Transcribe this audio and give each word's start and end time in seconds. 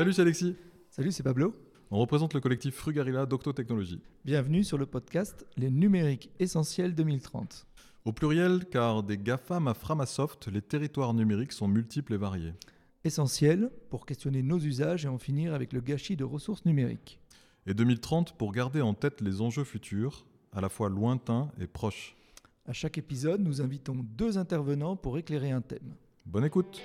Salut, 0.00 0.14
c'est 0.14 0.22
Alexis. 0.22 0.56
Salut, 0.88 1.12
c'est 1.12 1.22
Pablo. 1.22 1.54
On 1.90 1.98
représente 1.98 2.32
le 2.32 2.40
collectif 2.40 2.74
Frugarilla 2.74 3.26
d'Octotechnologie. 3.26 4.00
Bienvenue 4.24 4.64
sur 4.64 4.78
le 4.78 4.86
podcast 4.86 5.44
Les 5.58 5.70
numériques 5.70 6.30
essentiels 6.38 6.94
2030. 6.94 7.66
Au 8.06 8.12
pluriel, 8.14 8.64
car 8.70 9.02
des 9.02 9.18
GAFAM 9.18 9.68
à 9.68 9.74
Framasoft, 9.74 10.48
les 10.48 10.62
territoires 10.62 11.12
numériques 11.12 11.52
sont 11.52 11.68
multiples 11.68 12.14
et 12.14 12.16
variés. 12.16 12.54
Essentiels 13.04 13.70
pour 13.90 14.06
questionner 14.06 14.42
nos 14.42 14.58
usages 14.58 15.04
et 15.04 15.08
en 15.08 15.18
finir 15.18 15.52
avec 15.52 15.74
le 15.74 15.82
gâchis 15.82 16.16
de 16.16 16.24
ressources 16.24 16.64
numériques. 16.64 17.20
Et 17.66 17.74
2030 17.74 18.38
pour 18.38 18.52
garder 18.52 18.80
en 18.80 18.94
tête 18.94 19.20
les 19.20 19.42
enjeux 19.42 19.64
futurs, 19.64 20.24
à 20.54 20.62
la 20.62 20.70
fois 20.70 20.88
lointains 20.88 21.52
et 21.60 21.66
proches. 21.66 22.16
À 22.64 22.72
chaque 22.72 22.96
épisode, 22.96 23.42
nous 23.42 23.60
invitons 23.60 23.96
deux 24.16 24.38
intervenants 24.38 24.96
pour 24.96 25.18
éclairer 25.18 25.50
un 25.50 25.60
thème. 25.60 25.94
Bonne 26.24 26.46
écoute. 26.46 26.80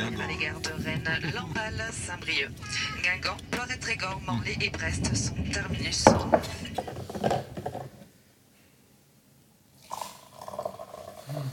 À 0.00 0.08
8 0.08 0.10
desservent 0.10 0.20
à 0.20 0.26
l'égard 0.26 0.60
de 0.60 0.84
Rennes, 0.84 1.32
Lamballe, 1.34 1.84
Saint-Brieuc. 1.92 2.50
Guingamp, 3.02 3.36
Loret-Trégor, 3.56 4.20
Morlaix 4.26 4.56
et 4.60 4.70
Brest 4.70 5.14
sont 5.14 5.34
terminus. 5.52 6.04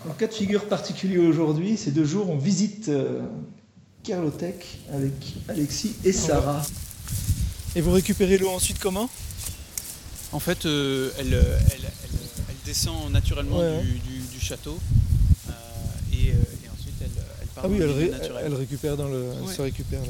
En 0.10 0.14
cas 0.18 0.28
de 0.28 0.34
figure 0.34 0.66
particulier 0.66 1.18
aujourd'hui, 1.20 1.78
ces 1.78 1.92
deux 1.92 2.06
jours, 2.06 2.30
on 2.30 2.38
visite 2.38 2.90
euh, 2.90 3.22
Carlotech 4.04 4.80
avec 4.94 5.14
Alexis 5.48 5.96
et 6.04 6.12
Sarah. 6.14 6.62
Et 7.76 7.82
vous 7.82 7.92
récupérez 7.92 8.38
l'eau 8.38 8.50
ensuite 8.50 8.80
comment? 8.80 9.10
En 10.32 10.40
fait, 10.40 10.66
euh, 10.66 11.12
elle, 11.20 11.34
elle- 11.34 11.60
elle- 11.76 11.90
elle 12.50 12.56
descend 12.66 13.12
naturellement 13.12 13.60
Ouais, 13.60 13.82
du, 13.82 14.00
du- 14.00 14.20
du 14.34 14.40
château 14.40 14.80
Ah 17.64 17.68
oui, 17.68 17.78
elle, 17.82 17.88
le 17.88 17.92
ré- 17.94 18.12
elle 18.44 18.54
récupère 18.56 18.98
dans 18.98 19.08
le, 19.08 19.22
Ouais. 19.46 19.54
se 19.54 19.62
récupère. 19.62 20.02
le- 20.02 20.08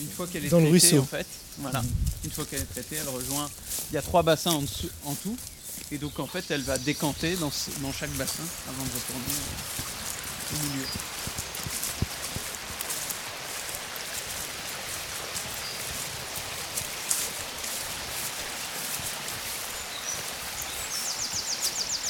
Une 0.00 0.08
fois 0.08 0.26
qu'elle 0.26 0.44
est 0.44 0.48
Dans 0.48 0.58
le 0.58 0.68
traitée, 0.68 0.86
ruisseau. 0.86 0.98
en 1.00 1.04
fait, 1.06 1.26
voilà, 1.58 1.82
une 2.24 2.30
fois 2.30 2.44
qu'elle 2.44 2.60
est 2.60 2.64
traitée, 2.72 2.96
elle 2.96 3.08
rejoint. 3.08 3.48
Il 3.90 3.94
y 3.94 3.98
a 3.98 4.02
trois 4.02 4.22
bassins 4.22 4.52
en, 4.52 4.62
dessous- 4.62 4.90
en 5.06 5.14
tout, 5.14 5.36
et 5.92 5.98
donc 5.98 6.18
en 6.18 6.26
fait, 6.26 6.44
elle 6.50 6.62
va 6.62 6.76
décanter 6.78 7.34
dans, 7.36 7.50
dans 7.82 7.92
chaque 7.92 8.10
bassin 8.12 8.42
avant 8.68 8.82
de 8.84 8.90
retourner 8.90 9.34
euh, 9.38 10.54
au 10.54 10.68
milieu. 10.68 10.84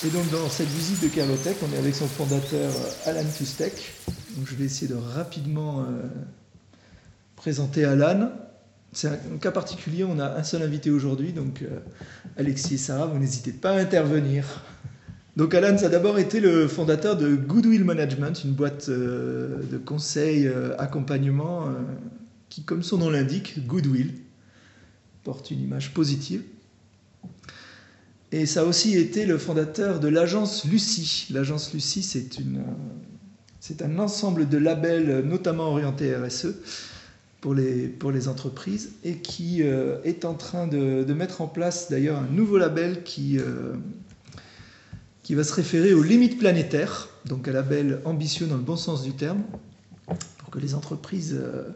Et 0.06 0.10
donc 0.10 0.30
dans 0.30 0.50
cette 0.50 0.68
visite 0.68 1.02
de 1.02 1.08
Carlotech, 1.08 1.56
on 1.62 1.74
est 1.74 1.78
avec 1.78 1.94
son 1.94 2.06
fondateur 2.06 2.70
euh, 2.70 3.10
Alan 3.10 3.24
Fustek. 3.24 3.72
Donc 4.36 4.46
je 4.46 4.54
vais 4.54 4.64
essayer 4.64 4.86
de 4.86 4.98
rapidement 4.98 5.80
euh, 5.80 5.84
présenter 7.36 7.86
Alan. 7.86 8.30
C'est 8.92 9.08
un, 9.08 9.38
cas 9.40 9.50
particulier, 9.50 10.04
on 10.04 10.18
a 10.18 10.36
un 10.36 10.42
seul 10.42 10.60
invité 10.60 10.90
aujourd'hui, 10.90 11.32
donc 11.32 11.62
euh, 11.62 11.78
Alexis 12.36 12.74
et 12.74 12.78
Sarah, 12.78 13.06
vous 13.06 13.18
n'hésitez 13.18 13.52
pas 13.52 13.70
à 13.70 13.80
intervenir. 13.80 14.44
Donc 15.36 15.54
Alan, 15.54 15.78
ça 15.78 15.86
a 15.86 15.88
d'abord 15.88 16.18
été 16.18 16.38
le 16.38 16.68
fondateur 16.68 17.16
de 17.16 17.34
Goodwill 17.34 17.84
Management, 17.84 18.44
une 18.44 18.52
boîte 18.52 18.90
de 18.90 19.78
conseil, 19.84 20.48
accompagnement, 20.78 21.70
qui, 22.50 22.62
comme 22.62 22.84
son 22.84 22.98
nom 22.98 23.10
l'indique, 23.10 23.66
Goodwill, 23.66 24.14
porte 25.24 25.50
une 25.50 25.60
image 25.60 25.92
positive. 25.92 26.42
Et 28.34 28.46
ça 28.46 28.62
a 28.62 28.64
aussi 28.64 28.98
été 28.98 29.26
le 29.26 29.38
fondateur 29.38 30.00
de 30.00 30.08
l'agence 30.08 30.64
Lucie. 30.64 31.28
L'agence 31.30 31.72
Lucie, 31.72 32.02
c'est 32.02 33.80
un 33.80 33.98
ensemble 34.00 34.48
de 34.48 34.58
labels, 34.58 35.20
notamment 35.24 35.68
orientés 35.68 36.16
RSE, 36.16 36.48
pour 37.40 37.54
les, 37.54 38.28
entreprises, 38.28 38.90
et 39.04 39.18
qui 39.18 39.62
euh, 39.62 39.98
est 40.02 40.24
en 40.24 40.34
train 40.34 40.66
de, 40.66 41.04
mettre 41.14 41.42
en 41.42 41.46
place 41.46 41.88
d'ailleurs 41.92 42.18
un 42.18 42.26
nouveau 42.26 42.58
label 42.58 43.04
qui, 43.04 43.38
euh, 43.38 43.74
qui 45.22 45.36
va 45.36 45.44
se 45.44 45.54
référer 45.54 45.94
aux 45.94 46.02
limites 46.02 46.36
planétaires, 46.36 47.10
donc 47.26 47.46
un 47.46 47.52
label 47.52 48.00
ambitieux 48.04 48.46
dans 48.46 48.56
le 48.56 48.62
bon 48.62 48.74
sens 48.74 49.04
du 49.04 49.12
terme, 49.12 49.44
pour 50.38 50.50
que 50.50 50.58
les 50.58 50.74
entreprises 50.74 51.38
euh, 51.40 51.68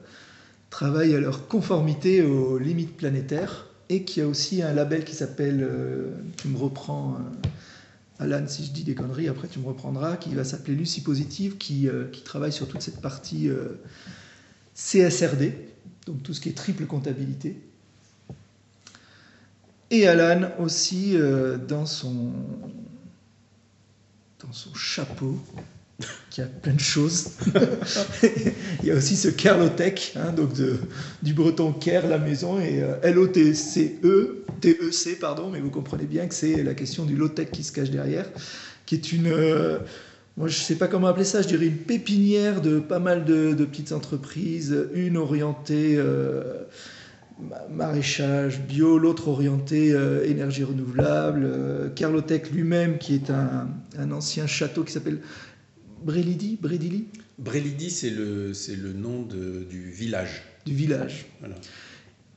travaillent 0.70 1.14
à 1.14 1.20
leur 1.20 1.46
conformité 1.46 2.22
aux 2.22 2.58
limites 2.58 2.96
planétaires 2.96 3.67
et 3.88 4.04
qui 4.04 4.20
a 4.20 4.26
aussi 4.26 4.62
un 4.62 4.72
label 4.72 5.04
qui 5.04 5.14
s'appelle, 5.14 5.60
euh, 5.62 6.10
tu 6.36 6.48
me 6.48 6.58
reprends, 6.58 7.14
euh, 7.14 7.48
Alan, 8.18 8.46
si 8.46 8.64
je 8.64 8.70
dis 8.70 8.84
des 8.84 8.94
conneries, 8.94 9.28
après 9.28 9.48
tu 9.48 9.58
me 9.58 9.66
reprendras, 9.66 10.16
qui 10.16 10.34
va 10.34 10.44
s'appeler 10.44 10.76
Lucie 10.76 11.02
Positive, 11.02 11.56
qui, 11.56 11.88
euh, 11.88 12.06
travaille 12.24 12.52
sur 12.52 12.68
toute 12.68 12.82
cette 12.82 13.00
partie 13.00 13.48
CSRD, 14.74 15.54
donc 16.06 16.22
tout 16.22 16.34
ce 16.34 16.40
qui 16.40 16.48
est 16.48 16.56
triple 16.56 16.84
comptabilité. 16.86 17.56
Et 19.90 20.06
Alan 20.06 20.50
aussi, 20.58 21.16
dans 21.66 21.86
son 21.86 22.32
chapeau, 24.74 25.40
qui 26.30 26.40
a 26.40 26.46
plein 26.46 26.74
de 26.74 26.80
choses. 26.80 27.30
Il 28.82 28.88
y 28.88 28.90
a 28.90 28.94
aussi 28.94 29.16
ce 29.16 29.28
Kerlotech, 29.28 30.14
hein, 30.16 30.32
donc 30.32 30.50
du 31.22 31.34
breton 31.34 31.72
Ker, 31.72 32.06
la 32.06 32.18
maison, 32.18 32.60
et 32.60 32.82
euh, 32.82 32.94
L-O-T-C-E, 33.02 34.44
T-E-C, 34.60 35.16
pardon, 35.16 35.50
mais 35.50 35.60
vous 35.60 35.70
comprenez 35.70 36.06
bien 36.06 36.26
que 36.28 36.34
c'est 36.34 36.62
la 36.62 36.74
question 36.74 37.04
du 37.04 37.16
low-tech 37.16 37.50
qui 37.50 37.64
se 37.64 37.72
cache 37.72 37.90
derrière, 37.90 38.30
qui 38.86 38.94
est 38.94 39.12
une, 39.12 39.26
euh, 39.26 39.78
moi 40.36 40.46
je 40.48 40.58
ne 40.58 40.62
sais 40.64 40.76
pas 40.76 40.86
comment 40.86 41.08
appeler 41.08 41.24
ça, 41.24 41.42
je 41.42 41.48
dirais 41.48 41.66
une 41.66 41.78
pépinière 41.78 42.60
de 42.60 42.78
pas 42.78 43.00
mal 43.00 43.24
de, 43.24 43.52
petites 43.64 43.90
entreprises, 43.92 44.76
une 44.94 45.16
orientée 45.16 45.96
euh, 45.96 46.62
ma- 47.40 47.66
maraîchage 47.68 48.60
bio, 48.60 48.98
l'autre 48.98 49.28
orientée 49.28 49.92
euh, 49.92 50.24
énergie 50.24 50.62
renouvelable, 50.64 51.42
euh, 51.44 51.88
Kerlotech 51.90 52.50
lui-même 52.52 52.98
qui 52.98 53.14
est 53.16 53.30
un 53.30 54.12
ancien 54.12 54.46
château 54.46 54.84
qui 54.84 54.92
s'appelle 54.92 55.20
Brélidi, 56.04 56.58
Brédili, 56.60 57.06
Brélidi, 57.38 57.90
c'est 57.90 58.10
le, 58.10 58.52
c'est 58.54 58.76
le 58.76 58.92
nom 58.92 59.22
de- 59.22 59.64
du 59.68 59.90
village. 59.90 60.42
du 60.66 60.74
village. 60.74 61.26
Voilà. 61.40 61.54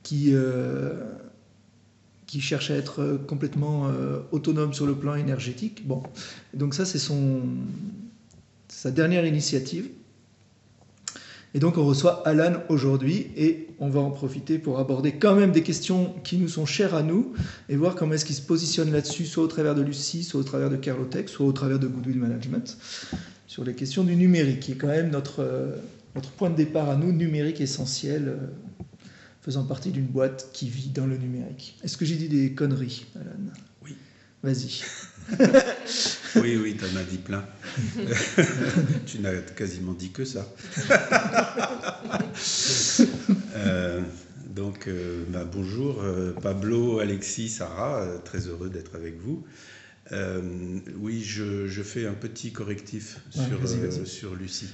qui, 0.02 0.30
euh, 0.32 0.94
qui 2.26 2.40
cherche 2.40 2.70
à 2.70 2.76
être 2.76 3.20
complètement 3.28 3.88
euh, 3.88 4.18
autonome 4.32 4.72
sur 4.74 4.86
le 4.86 4.94
plan 4.94 5.14
énergétique. 5.14 5.86
Bon, 5.86 6.02
donc 6.54 6.74
ça 6.74 6.84
c'est 6.84 6.98
son 6.98 7.42
sa 8.68 8.90
dernière 8.90 9.24
initiative. 9.26 9.88
Et 11.54 11.58
donc 11.60 11.76
on 11.76 11.84
reçoit 11.84 12.26
Alan 12.26 12.54
aujourd'hui 12.70 13.26
et 13.36 13.68
on 13.78 13.90
va 13.90 14.00
en 14.00 14.10
profiter 14.10 14.58
pour 14.58 14.78
aborder 14.78 15.12
quand 15.12 15.34
même 15.36 15.52
des 15.52 15.62
questions 15.62 16.14
qui 16.24 16.38
nous 16.38 16.48
sont 16.48 16.64
chères 16.64 16.94
à 16.94 17.02
nous 17.02 17.34
et 17.68 17.76
voir 17.76 17.94
comment 17.94 18.14
est-ce 18.14 18.24
qu'il 18.24 18.34
se 18.34 18.40
positionne 18.42 18.90
là-dessus, 18.90 19.26
soit 19.26 19.44
au 19.44 19.48
travers 19.48 19.74
de 19.74 19.82
Lucie, 19.82 20.24
soit 20.24 20.40
au 20.40 20.44
travers 20.44 20.70
de 20.70 20.76
Carlotech, 20.76 21.28
soit 21.28 21.44
au 21.46 21.52
travers 21.52 21.78
de 21.78 21.86
Goodwill 21.86 22.18
Management, 22.18 22.78
sur 23.52 23.64
les 23.64 23.74
questions 23.74 24.02
du 24.02 24.16
numérique, 24.16 24.60
qui 24.60 24.72
est 24.72 24.76
quand 24.76 24.86
même 24.86 25.10
notre, 25.10 25.40
euh, 25.40 25.76
notre 26.14 26.30
point 26.30 26.48
de 26.48 26.56
départ 26.56 26.88
à 26.88 26.96
nous, 26.96 27.12
numérique 27.12 27.60
essentiel. 27.60 28.28
euh, 28.28 28.36
faisant 29.42 29.64
partie 29.64 29.90
d'une 29.90 30.06
boîte 30.06 30.50
qui 30.52 30.68
vit 30.68 30.88
dans 30.88 31.04
le 31.04 31.18
numérique. 31.18 31.76
Est-ce 31.82 31.96
que 31.98 32.04
j'ai 32.06 32.14
dit 32.14 32.28
des 32.28 32.52
conneries, 32.52 33.06
Alan? 33.14 33.52
Oui. 33.84 33.96
Vas-y. 34.42 34.82
Oui, 36.36 36.56
oui, 36.56 36.78
t'en 36.78 36.96
as 36.96 37.04
dit 37.04 37.18
plein. 37.18 37.44
tu 39.06 39.18
n'as 39.18 39.34
quasiment 39.54 39.92
dit 39.92 40.10
que 40.10 40.24
ça. 40.24 40.48
Euh, 43.54 44.00
donc, 44.48 44.88
euh, 44.88 45.24
bah, 45.28 45.44
bonjour, 45.44 46.02
euh, 46.02 46.32
Pablo, 46.32 47.00
Alexis, 47.00 47.50
Sarah, 47.50 48.06
très 48.24 48.48
heureux 48.48 48.70
d'être 48.70 48.96
avec 48.96 49.20
vous. 49.20 49.44
Euh, 50.10 50.80
oui, 50.96 51.22
je, 51.22 51.68
je 51.68 51.82
fais 51.82 52.06
un 52.06 52.14
petit 52.14 52.52
correctif 52.52 53.20
Ouais, 53.36 53.44
sur, 53.46 53.60
euh, 53.62 54.04
sur 54.04 54.34
Lucie. 54.34 54.70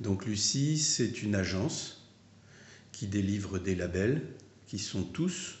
Donc, 0.00 0.24
Lucie, 0.26 0.78
c'est 0.78 1.22
une 1.22 1.34
agence 1.34 2.08
qui 2.92 3.06
délivre 3.06 3.58
des 3.58 3.74
labels 3.74 4.22
qui 4.66 4.78
sont 4.78 5.02
tous 5.02 5.58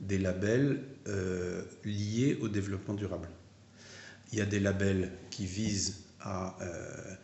des 0.00 0.18
labels 0.18 0.82
euh, 1.06 1.62
liés 1.84 2.36
au 2.40 2.48
développement 2.48 2.94
durable. 2.94 3.28
Il 4.32 4.38
y 4.38 4.42
a 4.42 4.46
des 4.46 4.60
labels 4.60 5.10
qui 5.30 5.46
visent 5.46 6.04
à 6.20 6.56
euh, 6.60 7.14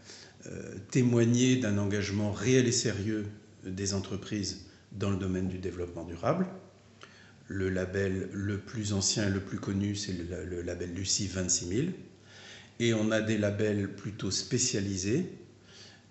euh, 0.46 0.74
témoigner 0.90 1.56
d'un 1.56 1.78
engagement 1.78 2.32
réel 2.32 2.66
et 2.66 2.72
sérieux 2.72 3.26
des 3.64 3.94
entreprises 3.94 4.66
dans 4.92 5.10
le 5.10 5.16
domaine 5.16 5.48
du 5.48 5.58
développement 5.58 6.04
durable. 6.04 6.46
Le 7.48 7.70
label 7.70 8.28
le 8.32 8.58
plus 8.58 8.92
ancien 8.92 9.26
et 9.26 9.30
le 9.30 9.40
plus 9.40 9.58
connu, 9.58 9.96
c'est 9.96 10.12
le, 10.12 10.60
label 10.60 10.92
Lucie 10.92 11.26
26000. 11.26 11.94
Et 12.78 12.92
on 12.92 13.10
a 13.10 13.22
des 13.22 13.38
labels 13.38 13.88
plutôt 13.88 14.30
spécialisés, 14.30 15.26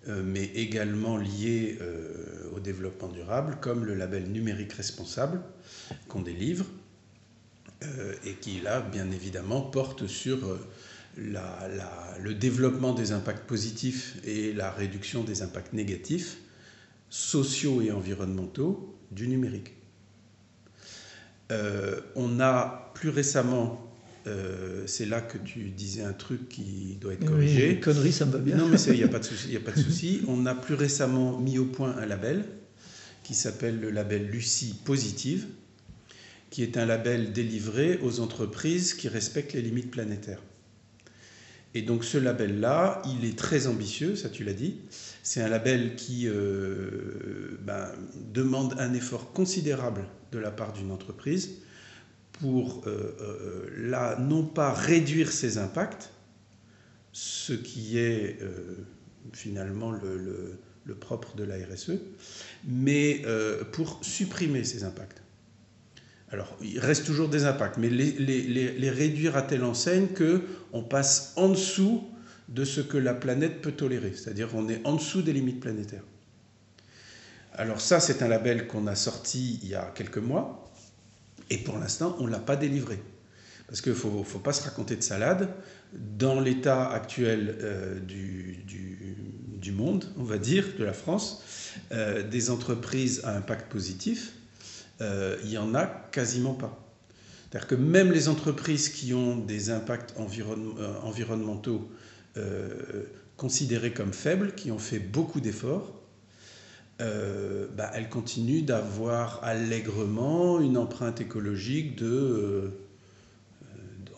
euh, 0.08 0.22
mais 0.24 0.46
également 0.54 1.16
liés 1.16 1.78
euh, 1.80 2.50
au 2.54 2.60
développement 2.60 3.08
durable, 3.08 3.56
comme 3.60 3.84
le 3.84 3.94
label 3.94 4.24
numérique 4.24 4.72
responsable 4.72 5.40
qu'on 6.08 6.22
délivre, 6.22 6.66
euh, 7.84 8.14
et 8.24 8.34
qui 8.34 8.60
là, 8.60 8.80
bien 8.80 9.08
évidemment, 9.12 9.62
porte 9.62 10.08
sur 10.08 10.58
le 11.16 12.32
développement 12.32 12.94
des 12.94 13.12
impacts 13.12 13.46
positifs 13.46 14.16
et 14.24 14.52
la 14.52 14.72
réduction 14.72 15.22
des 15.22 15.42
impacts 15.42 15.72
négatifs, 15.72 16.38
sociaux 17.10 17.80
et 17.80 17.92
environnementaux, 17.92 18.98
du 19.10 19.28
numérique. 19.28 19.77
Euh, 21.50 22.00
on 22.14 22.40
a 22.40 22.92
plus 22.94 23.08
récemment, 23.08 23.90
euh, 24.26 24.82
c'est 24.86 25.06
là 25.06 25.20
que 25.20 25.38
tu 25.38 25.70
disais 25.70 26.02
un 26.02 26.12
truc 26.12 26.48
qui 26.48 26.98
doit 27.00 27.14
être 27.14 27.24
corrigé. 27.24 27.70
Oui, 27.70 27.80
connerie, 27.80 28.12
ça 28.12 28.26
me 28.26 28.32
va 28.32 28.38
bien. 28.38 28.56
Non, 28.56 28.68
mais 28.68 28.78
il 28.78 28.94
n'y 28.94 29.04
a 29.04 29.08
pas 29.08 29.18
de 29.18 29.24
souci. 29.24 29.56
a 29.56 29.60
pas 29.60 29.72
de 29.72 29.80
souci. 29.82 30.22
on 30.28 30.46
a 30.46 30.54
plus 30.54 30.74
récemment 30.74 31.38
mis 31.38 31.58
au 31.58 31.64
point 31.64 31.96
un 31.96 32.06
label 32.06 32.44
qui 33.22 33.34
s'appelle 33.34 33.80
le 33.80 33.90
label 33.90 34.26
Lucie 34.26 34.74
Positive, 34.84 35.46
qui 36.50 36.62
est 36.62 36.76
un 36.76 36.86
label 36.86 37.32
délivré 37.32 37.98
aux 38.02 38.20
entreprises 38.20 38.94
qui 38.94 39.08
respectent 39.08 39.52
les 39.52 39.62
limites 39.62 39.90
planétaires. 39.90 40.42
Et 41.74 41.82
donc 41.82 42.04
ce 42.04 42.16
label-là, 42.16 43.02
il 43.04 43.28
est 43.28 43.38
très 43.38 43.66
ambitieux, 43.66 44.16
ça 44.16 44.30
tu 44.30 44.44
l'as 44.44 44.54
dit. 44.54 44.76
C'est 45.28 45.42
un 45.42 45.48
label 45.48 45.94
qui 45.94 46.26
euh, 46.26 47.58
ben, 47.60 47.92
demande 48.32 48.74
un 48.78 48.94
effort 48.94 49.30
considérable 49.34 50.06
de 50.32 50.38
la 50.38 50.50
part 50.50 50.72
d'une 50.72 50.90
entreprise 50.90 51.50
pour, 52.32 52.82
euh, 52.86 53.14
euh, 53.20 53.90
là, 53.90 54.18
non 54.18 54.42
pas 54.42 54.72
réduire 54.72 55.30
ses 55.30 55.58
impacts, 55.58 56.12
ce 57.12 57.52
qui 57.52 57.98
est 57.98 58.38
finalement 59.34 59.92
le, 59.92 60.58
propre 60.98 61.36
de 61.36 61.44
la 61.44 61.56
RSE, 61.56 61.98
mais 62.66 63.20
pour 63.72 63.98
supprimer 64.00 64.64
ses 64.64 64.82
impacts. 64.82 65.20
Alors, 66.30 66.56
il 66.62 66.78
reste 66.78 67.04
toujours 67.04 67.28
des 67.28 67.44
impacts, 67.44 67.76
mais 67.76 67.90
les, 67.90 68.12
les, 68.12 68.90
réduire 68.90 69.36
à 69.36 69.42
telle 69.42 69.64
enseigne 69.64 70.06
qu'on 70.06 70.82
passe 70.82 71.34
en 71.36 71.50
dessous 71.50 72.08
de 72.48 72.64
ce 72.64 72.80
que 72.80 72.96
la 72.96 73.14
planète 73.14 73.60
peut 73.60 73.72
tolérer, 73.72 74.14
c'est-à-dire 74.14 74.48
qu'on 74.48 74.68
est 74.68 74.84
en 74.86 74.94
dessous 74.94 75.22
des 75.22 75.32
limites 75.32 75.60
planétaires. 75.60 76.04
Alors 77.52 77.80
ça, 77.80 78.00
c'est 78.00 78.22
un 78.22 78.28
label 78.28 78.66
qu'on 78.66 78.86
a 78.86 78.94
sorti 78.94 79.60
il 79.62 79.68
y 79.68 79.74
a 79.74 79.92
quelques 79.94 80.18
mois, 80.18 80.70
et 81.50 81.58
pour 81.58 81.78
l'instant, 81.78 82.16
on 82.20 82.26
ne 82.26 82.30
l'a 82.30 82.38
pas 82.38 82.56
délivré. 82.56 83.00
Parce 83.66 83.82
qu'il 83.82 83.92
ne 83.92 83.96
faut, 83.96 84.38
pas 84.38 84.52
se 84.52 84.62
raconter 84.62 84.96
de 84.96 85.02
salade. 85.02 85.50
Dans 85.92 86.40
l'état 86.40 86.90
actuel 86.90 87.58
euh, 87.60 88.00
du, 88.00 89.72
monde, 89.72 90.06
on 90.16 90.24
va 90.24 90.38
dire, 90.38 90.64
de 90.78 90.84
la 90.84 90.94
France, 90.94 91.42
euh, 91.92 92.22
des 92.22 92.50
entreprises 92.50 93.20
à 93.24 93.36
impact 93.36 93.70
positif, 93.70 94.32
euh, 95.02 95.36
il 95.42 95.50
n'y 95.50 95.58
en 95.58 95.74
a 95.74 95.84
quasiment 95.84 96.54
pas. 96.54 96.82
C'est-à-dire 97.50 97.68
que 97.68 97.74
même 97.74 98.10
les 98.10 98.28
entreprises 98.28 98.88
qui 98.88 99.12
ont 99.12 99.36
des 99.36 99.70
impacts 99.70 100.14
environnementaux 100.18 101.90
euh, 102.36 103.04
considérés 103.36 103.92
comme 103.92 104.12
faibles, 104.12 104.54
qui 104.54 104.70
ont 104.70 104.78
fait 104.78 104.98
beaucoup 104.98 105.40
d'efforts, 105.40 105.94
bah, 106.98 107.92
elles 107.94 108.08
continuent 108.08 108.64
d'avoir 108.64 109.38
allègrement 109.44 110.58
une 110.58 110.76
empreinte 110.76 111.20
écologique 111.20 111.96
de 111.96 112.72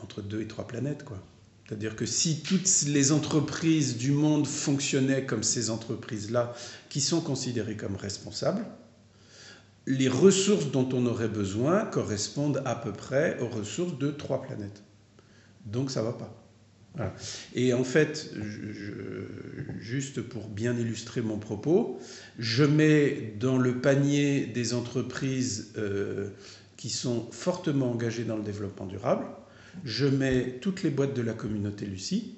entre 0.03 0.23
deux 0.23 0.41
et 0.41 0.49
trois 0.49 0.67
planètes. 0.67 1.05
C'est-à-dire 1.67 1.95
que 1.95 2.07
si 2.07 2.41
toutes 2.41 2.69
les 2.89 3.13
entreprises 3.13 3.97
du 3.97 4.11
monde 4.11 4.47
fonctionnaient 4.47 5.25
comme 5.25 5.43
ces 5.45 5.71
entreprises-là, 5.71 6.53
qui 6.89 7.01
sont 7.01 7.21
considérées 7.21 7.77
comme 7.77 7.95
responsables, 7.95 8.65
les 9.87 10.09
ressources 10.09 10.71
dont 10.73 10.89
on 10.93 11.07
aurait 11.07 11.29
besoin 11.29 11.85
correspondent 11.85 12.63
à 12.65 12.75
peu 12.75 12.93
près 12.93 13.39
aux 13.41 13.49
ressources 13.49 13.99
de 13.99 14.11
trois 14.11 14.43
planètes. 14.43 14.83
Donc 15.65 15.91
ça 15.91 16.01
ne 16.01 16.07
va 16.07 16.13
pas. 16.13 16.40
Et 17.55 17.73
en 17.73 17.85
fait, 17.85 18.31
juste 19.79 20.23
pour 20.23 20.49
bien 20.49 20.77
illustrer 20.77 21.23
mon 21.23 21.39
propos, 21.39 21.99
je 22.39 22.65
mets 22.65 23.35
dans 23.39 23.59
le 23.59 23.81
panier 23.81 24.47
des 24.47 24.75
entreprises 24.75 25.73
euh, 25.79 26.29
qui 26.77 26.91
sont 26.91 27.29
fortement 27.31 27.93
engagées 27.93 28.25
dans 28.25 28.37
le 28.37 28.43
développement 28.43 28.87
durable, 28.87 29.25
je 29.85 30.07
mets 30.07 30.59
toutes 30.61 30.83
les 30.83 30.91
boîtes 30.91 31.15
de 31.15 31.23
la 31.23 31.33
communauté 31.33 31.87
Lucie, 31.87 32.35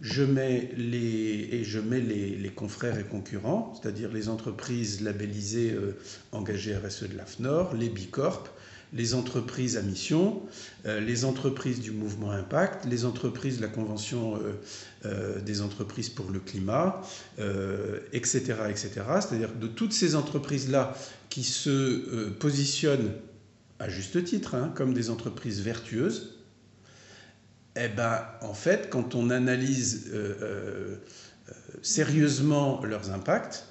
je 0.00 0.22
mets 0.22 0.70
les, 0.76 1.48
et 1.52 1.64
je 1.64 1.78
mets 1.78 2.00
les, 2.00 2.50
confrères 2.50 2.98
et 2.98 3.04
concurrents, 3.04 3.74
c'est-à-dire 3.74 4.12
les 4.12 4.28
entreprises 4.28 5.00
labellisées 5.00 5.72
euh, 5.72 5.96
engagées 6.32 6.76
RSE 6.76 7.04
de 7.04 7.16
l'AFNOR, 7.16 7.74
les 7.74 7.88
Bicorp, 7.88 8.44
les 8.92 9.14
entreprises 9.14 9.76
à 9.76 9.82
mission, 9.82 10.42
euh, 10.86 11.00
les 11.00 11.24
entreprises 11.24 11.80
du 11.80 11.90
mouvement 11.90 12.30
Impact, 12.30 12.84
les 12.86 13.04
entreprises 13.04 13.58
de 13.58 13.62
la 13.62 13.68
Convention 13.68 14.40
euh, 15.04 15.40
des 15.40 15.60
entreprises 15.60 16.08
pour 16.08 16.30
le 16.30 16.40
climat, 16.40 17.00
etc. 18.12 18.40
C'est-à-dire 19.20 19.52
de 19.52 19.66
toutes 19.66 19.92
ces 19.92 20.14
entreprises-là 20.14 20.96
qui 21.28 21.42
se 21.42 22.30
positionnent 22.30 23.12
à 23.78 23.88
juste 23.88 24.24
titre 24.24 24.54
hein, 24.54 24.72
comme 24.74 24.94
des 24.94 25.10
entreprises 25.10 25.60
vertueuses, 25.60 26.36
eh 27.76 27.88
ben, 27.88 28.24
en 28.40 28.54
fait, 28.54 28.88
quand 28.88 29.14
on 29.14 29.28
analyse 29.28 30.10
euh, 30.12 30.34
euh, 30.40 31.52
sérieusement 31.82 32.82
leurs 32.84 33.10
impacts, 33.10 33.66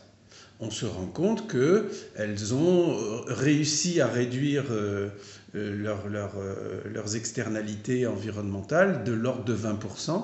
on 0.59 0.71
se 0.71 0.85
rend 0.85 1.07
compte 1.07 1.51
qu'elles 1.51 2.53
ont 2.53 2.95
réussi 3.27 3.99
à 4.01 4.07
réduire 4.07 4.65
euh, 4.71 5.09
leurs 5.53 7.15
externalités 7.15 8.07
environnementales 8.07 9.03
de 9.03 9.11
l'ordre 9.11 9.43
de 9.43 9.55
20% 9.55 10.23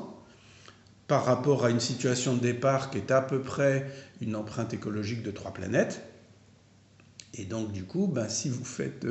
par 1.07 1.25
rapport 1.25 1.65
à 1.65 1.69
une 1.69 1.81
situation 1.81 2.35
de 2.35 2.39
départ 2.39 2.89
qui 2.89 2.97
est 2.97 3.11
à 3.11 3.21
peu 3.21 3.41
près 3.41 3.91
une 4.21 4.35
empreinte 4.35 4.73
écologique 4.73 5.23
de 5.23 5.31
trois 5.31 5.53
planètes. 5.53 6.01
Et 7.33 7.45
donc, 7.45 7.71
du 7.71 7.83
coup, 7.83 8.07
ben, 8.07 8.29
si 8.29 8.49
vous 8.49 8.63
faites 8.63 9.05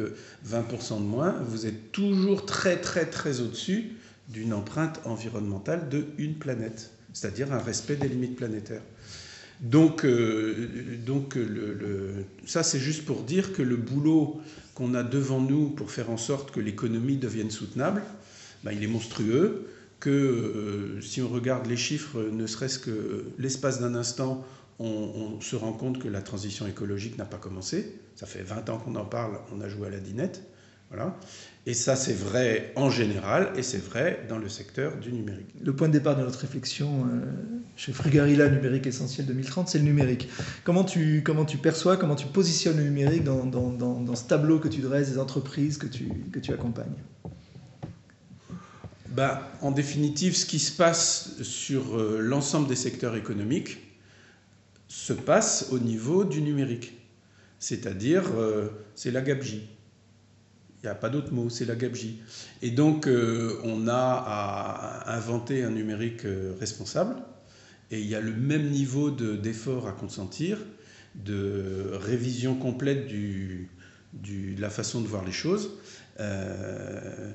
20% 0.47 0.99
de 0.99 1.05
moins, 1.05 1.33
vous 1.47 1.67
êtes 1.67 1.93
toujours 1.93 2.47
très, 2.47 2.81
très, 2.81 3.07
très 3.07 3.41
au-dessus 3.41 3.97
d'une 4.29 4.55
empreinte 4.55 5.01
environnementale 5.05 5.89
de 5.89 6.07
une 6.19 6.39
planète, 6.39 6.91
c'est-à-dire 7.13 7.53
un 7.53 7.59
respect 7.59 7.97
des 7.97 8.09
limites 8.09 8.37
planétaires. 8.37 8.83
Donc, 9.61 10.05
euh, 10.05 10.69
donc 11.05 11.35
le, 11.35 12.25
ça, 12.47 12.63
c'est 12.63 12.79
juste 12.79 13.05
pour 13.05 13.23
dire 13.23 13.53
que 13.53 13.63
le 13.63 13.77
boulot 13.77 14.41
qu'on 14.75 14.95
a 14.95 15.03
devant 15.03 15.41
nous 15.41 15.69
pour 15.69 15.91
faire 15.91 16.11
en 16.11 16.17
sorte 16.17 16.51
que 16.51 16.61
l'économie 16.61 17.17
devienne 17.17 17.51
soutenable, 17.51 18.03
ben, 18.65 18.73
il 18.73 18.83
est 18.83 18.89
monstrueux, 18.89 19.67
que 20.01 20.09
euh, 20.11 21.01
si 21.03 21.21
on 21.21 21.29
regarde 21.29 21.67
les 21.67 21.77
chiffres, 21.77 22.23
ne 22.23 22.47
serait-ce 22.47 22.79
que 22.79 23.27
l'espace 23.39 23.81
d'un 23.81 23.95
instant, 23.95 24.47
on, 24.79 24.87
on, 24.87 25.41
se 25.43 25.57
rend 25.57 25.75
compte 25.75 25.99
que 25.99 26.09
la 26.09 26.23
transition 26.23 26.67
écologique 26.67 27.19
n'a 27.19 27.27
pas 27.27 27.37
commencé. 27.37 28.01
Ça 28.17 28.27
fait 28.27 28.43
20 28.43 28.71
ans 28.71 28.79
qu'on 28.79 28.97
en 28.97 29.05
parle, 29.05 29.39
on 29.55 29.61
a 29.61 29.69
joué 29.69 29.89
à 29.89 29.91
la 29.91 30.01
dinette. 30.01 30.43
Voilà. 30.89 31.17
Et 31.67 31.75
ça, 31.75 31.95
c'est 31.95 32.15
vrai 32.15 32.73
en 32.75 32.89
général 32.89 33.53
et 33.55 33.63
c'est 33.63 33.85
vrai 33.85 34.25
dans 34.29 34.39
le 34.39 34.49
secteur 34.49 34.97
du 34.97 35.13
numérique. 35.13 35.47
Le 35.63 35.77
point 35.77 35.89
de 35.89 35.93
départ 35.93 36.17
de 36.17 36.23
notre 36.23 36.39
réflexion 36.39 37.05
euh, 37.05 37.21
chez 37.77 37.93
Frugarilla 37.93 38.49
Numérique 38.49 38.87
Essentiel 38.87 39.27
2030, 39.27 39.69
c'est 39.69 39.79
le 39.79 39.85
numérique. 39.85 40.29
Comment 40.65 40.85
tu, 40.85 41.23
comment 41.23 41.45
tu 41.45 41.59
perçois, 41.59 41.99
comment 41.99 42.17
tu 42.17 42.27
positionnes 42.27 42.79
le 42.79 42.85
numérique 42.85 43.25
dans, 43.25 43.45
dans, 43.45 43.71
dans, 43.71 44.15
ce 44.15 44.25
tableau 44.25 44.59
que 44.59 44.69
tu 44.69 44.81
dresses 44.81 45.11
des 45.11 45.19
entreprises 45.19 45.77
que 45.77 45.87
tu, 45.87 46.09
que 46.33 46.39
tu 46.39 46.53
accompagnes? 46.53 46.97
Ben, 49.11 49.41
En 49.61 49.71
définitive, 49.71 50.35
ce 50.35 50.47
qui 50.47 50.61
se 50.61 50.73
passe 50.73 51.43
sur 51.43 51.99
euh, 51.99 52.21
l'ensemble 52.21 52.69
des 52.69 52.77
secteurs 52.77 53.17
économiques 53.17 53.79
se 54.89 55.13
passe 55.13 55.69
au 55.73 55.79
niveau 55.79 56.25
du 56.25 56.41
numérique. 56.41 56.95
C'est-à-dire, 57.59 58.25
euh, 58.39 58.71
c'est 58.95 59.11
la 59.11 59.21
gabegie 59.21 59.69
il 60.83 60.87
n'y 60.87 60.91
a 60.91 60.95
pas 60.95 61.11
d'autre 61.11 61.33
mot, 61.33 61.51
c'est 61.51 61.67
la 61.67 61.77
gabegie. 61.77 62.21
Et 62.63 62.71
donc, 62.71 63.07
euh, 63.07 63.59
on 63.65 63.87
a 63.87 63.93
à 63.95 65.15
inventer 65.15 65.63
un 65.63 65.71
numérique 65.71 66.25
euh, 66.25 66.55
responsable, 66.59 67.17
et 67.91 68.01
il 68.01 68.07
y 68.07 68.15
a 68.15 68.21
le 68.21 68.33
même 68.33 68.71
niveau 68.71 69.11
d'effort 69.11 69.89
à 69.89 69.93
consentir, 69.93 70.57
de 71.17 71.91
révision 71.93 72.55
complète 72.55 73.09
du, 73.09 73.69
de 74.15 74.61
la 74.61 74.71
façon 74.71 75.03
de 75.03 75.07
voir 75.07 75.25
les 75.25 75.33
choses, 75.33 75.73
euh, 76.19 77.33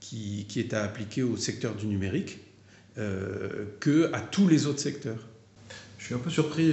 qui, 0.00 0.46
qui, 0.48 0.60
est 0.60 0.72
à 0.72 0.82
appliquer 0.82 1.22
au 1.22 1.36
secteur 1.36 1.74
du 1.74 1.86
numérique, 1.86 2.38
que 2.94 4.10
à 4.14 4.20
tous 4.20 4.48
les 4.48 4.64
autres 4.66 4.78
secteurs. 4.78 5.18
Je 5.98 6.06
suis 6.06 6.14
un 6.14 6.18
peu 6.18 6.30
surpris 6.30 6.72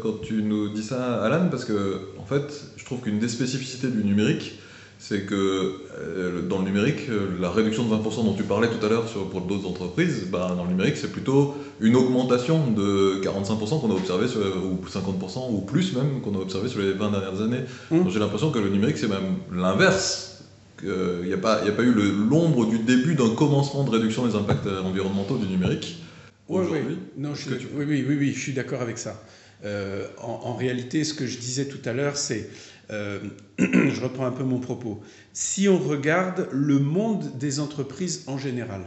quand 0.00 0.22
tu 0.22 0.42
nous 0.42 0.72
dis 0.72 0.82
ça, 0.82 1.22
Alan, 1.22 1.50
parce 1.50 1.66
que, 1.66 2.08
en 2.18 2.24
fait, 2.24 2.64
je 2.78 2.84
trouve 2.86 3.02
qu'une 3.02 3.18
des 3.18 3.28
spécificités 3.28 3.88
du 3.88 4.02
numérique, 4.02 4.59
c'est 5.02 5.22
que 5.22 5.76
euh, 5.98 6.42
dans 6.42 6.58
le 6.58 6.64
numérique, 6.66 7.08
euh, 7.08 7.30
la 7.40 7.50
réduction 7.50 7.84
de 7.84 7.94
20% 7.94 8.24
dont 8.24 8.34
tu 8.34 8.42
parlais 8.42 8.68
tout 8.68 8.84
à 8.84 8.88
l'heure 8.90 9.04
pour 9.30 9.40
d'autres 9.40 9.66
entreprises, 9.66 10.26
bah, 10.30 10.52
dans 10.54 10.64
le 10.64 10.70
numérique, 10.70 10.96
c'est 10.98 11.10
plutôt 11.10 11.54
une 11.80 11.96
augmentation 11.96 12.70
de 12.70 13.18
45% 13.22 13.80
qu'on 13.80 13.90
a 13.90 13.94
observé, 13.94 14.26
ou 14.62 14.78
50% 14.86 15.52
ou 15.52 15.62
plus 15.62 15.94
même, 15.94 16.20
qu'on 16.20 16.34
a 16.34 16.38
observé 16.38 16.68
sur 16.68 16.80
les 16.80 16.92
20 16.92 17.10
dernières 17.12 17.40
années. 17.40 17.64
Mmh. 17.90 18.10
J'ai 18.10 18.18
l'impression 18.18 18.50
que 18.50 18.58
le 18.58 18.68
numérique, 18.68 18.98
c'est 18.98 19.08
même 19.08 19.36
l'inverse 19.52 20.44
Il 20.82 20.88
n'y 21.26 21.32
a, 21.32 21.36
a 21.36 21.38
pas 21.38 21.82
eu 21.82 21.92
l'ombre 22.28 22.66
du 22.66 22.78
début 22.78 23.14
d'un 23.14 23.30
commencement 23.34 23.84
de 23.84 23.90
réduction 23.90 24.26
des 24.26 24.34
impacts 24.36 24.66
environnementaux 24.66 25.38
du 25.38 25.46
numérique 25.46 25.98
aujourd'hui. 26.46 26.74
ouais. 26.74 26.96
Non, 27.16 27.34
je 27.34 27.40
suis 27.40 27.48
que 27.50 27.54
d'accord. 27.54 27.68
tu- 27.70 27.78
oui, 27.78 27.84
oui, 27.88 28.04
oui, 28.06 28.16
oui, 28.18 28.32
je 28.34 28.38
suis 28.38 28.52
d'accord 28.52 28.82
avec 28.82 28.98
ça. 28.98 29.22
Euh, 29.64 30.06
en, 30.22 30.40
en 30.44 30.54
réalité, 30.54 31.04
ce 31.04 31.12
que 31.14 31.26
je 31.26 31.38
disais 31.38 31.66
tout 31.66 31.86
à 31.86 31.92
l'heure, 31.92 32.16
c'est, 32.16 32.48
euh, 32.90 33.20
je 33.58 34.00
reprends 34.00 34.26
un 34.26 34.32
peu 34.32 34.44
mon 34.44 34.58
propos. 34.58 35.00
Si 35.32 35.68
on 35.68 35.78
regarde 35.78 36.48
le 36.52 36.78
monde 36.78 37.38
des 37.38 37.60
entreprises 37.60 38.24
en 38.26 38.38
général, 38.38 38.82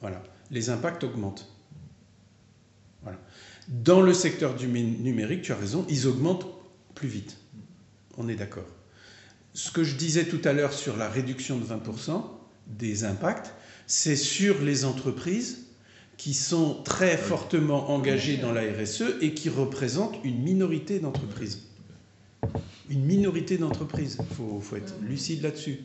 voilà, 0.00 0.22
les 0.50 0.70
impacts 0.70 1.04
augmentent. 1.04 1.48
Dans 3.68 4.00
le 4.00 4.12
secteur 4.12 4.54
du 4.54 4.66
numérique, 4.66 5.42
tu 5.42 5.52
as 5.52 5.56
raison, 5.56 5.86
ils 5.88 6.08
augmentent 6.08 6.46
plus 6.94 7.08
vite. 7.08 7.38
On 8.18 8.28
est 8.28 8.34
d'accord. 8.34 8.66
Ce 9.54 9.70
que 9.70 9.84
je 9.84 9.94
disais 9.94 10.24
tout 10.24 10.40
à 10.44 10.52
l'heure 10.52 10.72
sur 10.72 10.96
la 10.96 11.08
réduction 11.08 11.58
de 11.58 11.64
20% 11.64 12.24
des 12.66 13.04
impacts, 13.04 13.52
c'est 13.86 14.16
sur 14.16 14.60
les 14.62 14.84
entreprises 14.84 15.66
qui 16.16 16.34
sont 16.34 16.82
très 16.82 17.16
fortement 17.16 17.90
engagées 17.90 18.36
dans 18.36 18.52
la 18.52 18.62
RSE 18.62 19.16
et 19.20 19.34
qui 19.34 19.48
représentent 19.48 20.18
une 20.24 20.42
minorité 20.42 20.98
d'entreprises. 20.98 21.60
Une 22.90 23.04
minorité 23.04 23.58
d'entreprises, 23.58 24.18
il 24.18 24.34
faut, 24.34 24.76
être 24.76 24.94
lucide 25.02 25.42
là-dessus. 25.42 25.80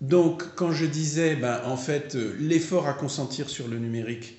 Donc, 0.00 0.54
quand 0.56 0.72
je 0.72 0.84
disais, 0.84 1.36
ben, 1.36 1.60
en 1.64 1.76
fait, 1.76 2.16
euh, 2.16 2.36
l'effort 2.38 2.86
à 2.88 2.92
consentir 2.92 3.48
sur 3.48 3.68
le 3.68 3.78
numérique, 3.78 4.36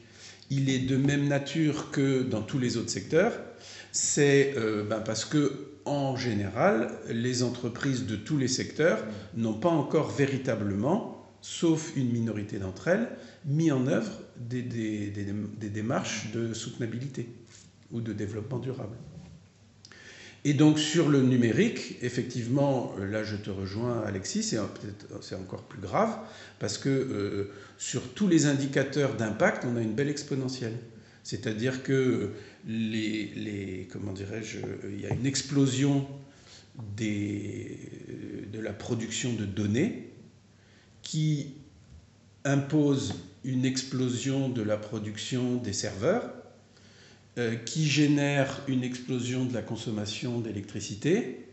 il 0.49 0.69
est 0.69 0.79
de 0.79 0.97
même 0.97 1.27
nature 1.27 1.89
que 1.91 2.21
dans 2.23 2.41
tous 2.41 2.59
les 2.59 2.77
autres 2.77 2.89
secteurs, 2.89 3.33
c'est 3.91 4.53
euh, 4.57 4.83
ben, 4.83 4.99
parce 4.99 5.25
que, 5.25 5.71
en 5.85 6.15
général, 6.15 6.91
les 7.09 7.43
entreprises 7.43 8.05
de 8.05 8.15
tous 8.15 8.37
les 8.37 8.49
secteurs 8.49 9.03
n'ont 9.35 9.53
pas 9.53 9.69
encore 9.69 10.11
véritablement, 10.11 11.25
sauf 11.41 11.93
une 11.95 12.11
minorité 12.11 12.59
d'entre 12.59 12.89
elles, 12.89 13.09
mis 13.45 13.71
en 13.71 13.87
œuvre 13.87 14.11
des 14.35 14.61
démarches 15.73 16.31
de 16.33 16.53
soutenabilité 16.53 17.29
ou 17.91 18.01
de 18.01 18.11
développement 18.11 18.59
durable. 18.59 18.97
Et 20.47 20.53
donc 20.53 20.79
sur 20.79 21.09
le 21.09 21.23
numérique, 21.23 21.97
effectivement, 22.01 22.95
euh, 22.97 23.05
là 23.05 23.21
je 23.25 23.35
te 23.35 23.49
rejoins 23.49 24.01
Alexis, 24.03 24.43
c'est 24.43 24.57
c'est 25.19 25.35
encore 25.35 25.63
plus 25.63 25.81
grave 25.81 26.19
parce 26.57 26.77
que 26.77 26.87
euh, 26.87 27.51
sur 27.77 28.13
tous 28.13 28.29
les 28.29 28.45
indicateurs 28.45 29.17
d'impact, 29.17 29.65
on 29.65 29.75
a 29.75 29.81
une 29.81 29.91
belle 29.91 30.07
exponentielle. 30.07 30.77
C'est-à-dire 31.23 31.83
que 31.83 32.31
comment 33.91 34.13
dirais-je, 34.13 34.59
il 34.89 35.01
y 35.01 35.05
a 35.05 35.13
une 35.13 35.25
explosion 35.25 36.07
de 36.95 38.61
la 38.61 38.71
production 38.71 39.33
de 39.33 39.43
données 39.43 40.13
qui 41.01 41.55
impose 42.45 43.15
une 43.43 43.65
explosion 43.65 44.47
de 44.47 44.61
la 44.61 44.77
production 44.77 45.57
des 45.57 45.73
serveurs, 45.73 46.23
euh, 46.23 46.36
qui 47.65 47.85
génère 47.85 48.61
une 48.67 48.83
explosion 48.83 49.45
de 49.45 49.53
la 49.53 49.61
consommation 49.61 50.39
d'électricité, 50.39 51.47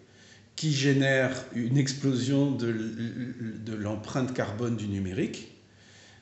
qui 0.57 0.73
génère 0.73 1.45
une 1.55 1.77
explosion 1.77 2.53
de, 2.53 3.75
l'empreinte 3.75 4.33
carbone 4.33 4.77
du 4.77 4.87
numérique, 4.87 5.49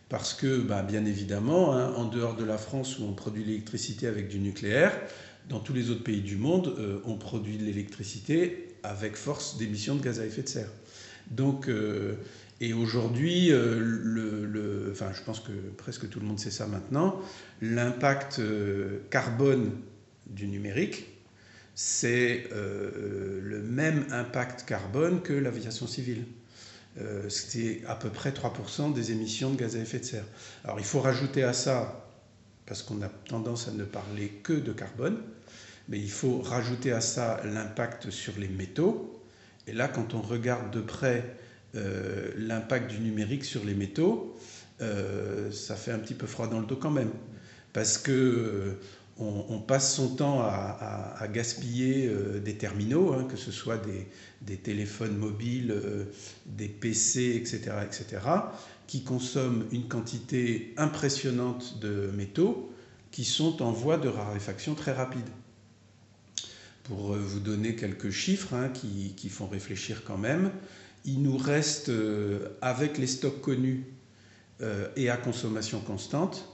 parce 0.08 0.34
que, 0.34 0.60
bah, 0.60 0.82
bien 0.82 1.04
évidemment, 1.04 1.74
hein, 1.74 1.92
en 1.96 2.04
dehors 2.04 2.36
de 2.36 2.44
la 2.44 2.58
France 2.58 2.98
où 2.98 3.04
on 3.04 3.12
produit 3.12 3.44
l'électricité 3.44 4.06
avec 4.06 4.28
du 4.28 4.38
nucléaire, 4.38 4.92
dans 5.48 5.60
tous 5.60 5.72
les 5.72 5.90
autres 5.90 6.04
pays 6.04 6.20
du 6.20 6.36
monde, 6.36 6.74
euh, 6.78 7.00
on 7.04 7.16
produit 7.16 7.56
de 7.56 7.64
l'électricité 7.64 8.68
avec 8.82 9.16
force 9.16 9.56
d'émissions 9.58 9.96
de 9.96 10.02
gaz 10.02 10.20
à 10.20 10.26
effet 10.26 10.42
de 10.42 10.48
serre. 10.48 10.70
Donc, 11.30 11.68
euh, 11.68 12.14
et 12.60 12.72
aujourd'hui, 12.72 13.48
euh, 13.50 14.90
enfin, 14.92 15.10
je 15.12 15.22
pense 15.22 15.40
que 15.40 15.52
presque 15.76 16.08
tout 16.08 16.20
le 16.20 16.26
monde 16.26 16.38
sait 16.38 16.50
ça 16.50 16.66
maintenant, 16.66 17.20
l'impact 17.62 18.40
euh, 18.40 18.98
carbone 19.10 19.70
du 20.26 20.48
numérique, 20.48 21.06
c'est 21.74 22.48
euh, 22.52 23.40
le 23.42 23.62
même 23.62 24.04
impact 24.10 24.66
carbone 24.66 25.22
que 25.22 25.32
l'aviation 25.32 25.86
civile. 25.86 26.24
Euh, 27.00 27.28
C'était 27.30 27.82
à 27.86 27.94
peu 27.94 28.10
près 28.10 28.32
3% 28.32 28.92
des 28.92 29.12
émissions 29.12 29.50
de 29.50 29.56
gaz 29.56 29.76
à 29.76 29.78
effet 29.78 30.00
de 30.00 30.04
serre. 30.04 30.24
Alors 30.64 30.78
il 30.78 30.84
faut 30.84 31.00
rajouter 31.00 31.44
à 31.44 31.54
ça, 31.54 32.10
parce 32.66 32.82
qu'on 32.82 33.00
a 33.00 33.08
tendance 33.08 33.68
à 33.68 33.70
ne 33.70 33.84
parler 33.84 34.28
que 34.42 34.52
de 34.52 34.72
carbone, 34.72 35.18
mais 35.88 35.98
il 35.98 36.10
faut 36.10 36.40
rajouter 36.40 36.92
à 36.92 37.00
ça 37.00 37.40
l'impact 37.44 38.10
sur 38.10 38.38
les 38.38 38.48
métaux. 38.48 39.22
Et 39.66 39.72
là, 39.72 39.88
quand 39.88 40.14
on 40.14 40.20
regarde 40.20 40.70
de 40.72 40.80
près 40.80 41.36
euh, 41.74 42.32
l'impact 42.36 42.90
du 42.90 42.98
numérique 42.98 43.44
sur 43.44 43.64
les 43.64 43.74
métaux, 43.74 44.36
ça 45.52 45.76
fait 45.76 45.92
un 45.92 46.00
petit 46.00 46.14
peu 46.14 46.26
froid 46.26 46.48
dans 46.48 46.58
le 46.58 46.66
dos 46.66 46.74
quand 46.74 46.90
même. 46.90 47.12
Parce 47.72 47.96
que 47.96 48.12
euh, 48.12 48.74
on, 49.18 49.60
passe 49.60 49.94
son 49.94 50.16
temps 50.16 50.40
à, 50.42 51.26
gaspiller 51.32 52.06
euh, 52.06 52.40
des 52.40 52.54
terminaux, 52.54 53.12
hein, 53.12 53.24
que 53.24 53.36
ce 53.36 53.52
soit 53.52 53.78
des, 53.78 54.56
téléphones 54.56 55.16
mobiles, 55.16 55.70
euh, 55.70 56.04
des 56.46 56.68
PC, 56.68 57.36
etc., 57.36 57.76
etc., 57.84 58.20
qui 58.86 59.04
consomment 59.04 59.64
une 59.70 59.88
quantité 59.88 60.74
impressionnante 60.76 61.78
de 61.80 62.10
métaux 62.14 62.72
qui 63.10 63.24
sont 63.24 63.62
en 63.62 63.72
voie 63.72 63.96
de 63.96 64.08
raréfaction 64.08 64.74
très 64.74 64.92
rapide. 64.92 65.28
Pour 66.84 67.14
vous 67.14 67.40
donner 67.40 67.76
quelques 67.76 68.10
chiffres 68.10 68.54
hein, 68.54 68.68
qui, 68.68 69.28
font 69.28 69.46
réfléchir 69.46 70.02
quand 70.04 70.18
même, 70.18 70.50
il 71.04 71.22
nous 71.22 71.36
reste, 71.36 71.92
avec 72.60 72.98
les 72.98 73.06
stocks 73.06 73.40
connus 73.40 73.86
et 74.96 75.08
à 75.08 75.16
consommation 75.16 75.80
constante, 75.80 76.51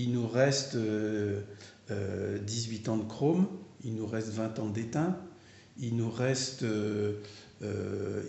il 0.00 0.12
nous 0.12 0.26
reste 0.26 0.76
euh, 0.76 1.42
euh, 1.90 2.38
18 2.38 2.88
ans 2.88 2.96
de 2.96 3.04
chrome, 3.04 3.46
il 3.84 3.94
nous 3.94 4.06
reste 4.06 4.30
20 4.30 4.58
ans 4.58 4.68
d'étain, 4.68 5.16
il 5.78 5.96
nous 5.96 6.10
reste, 6.10 6.62
euh, 6.62 7.14
euh, 7.62 8.22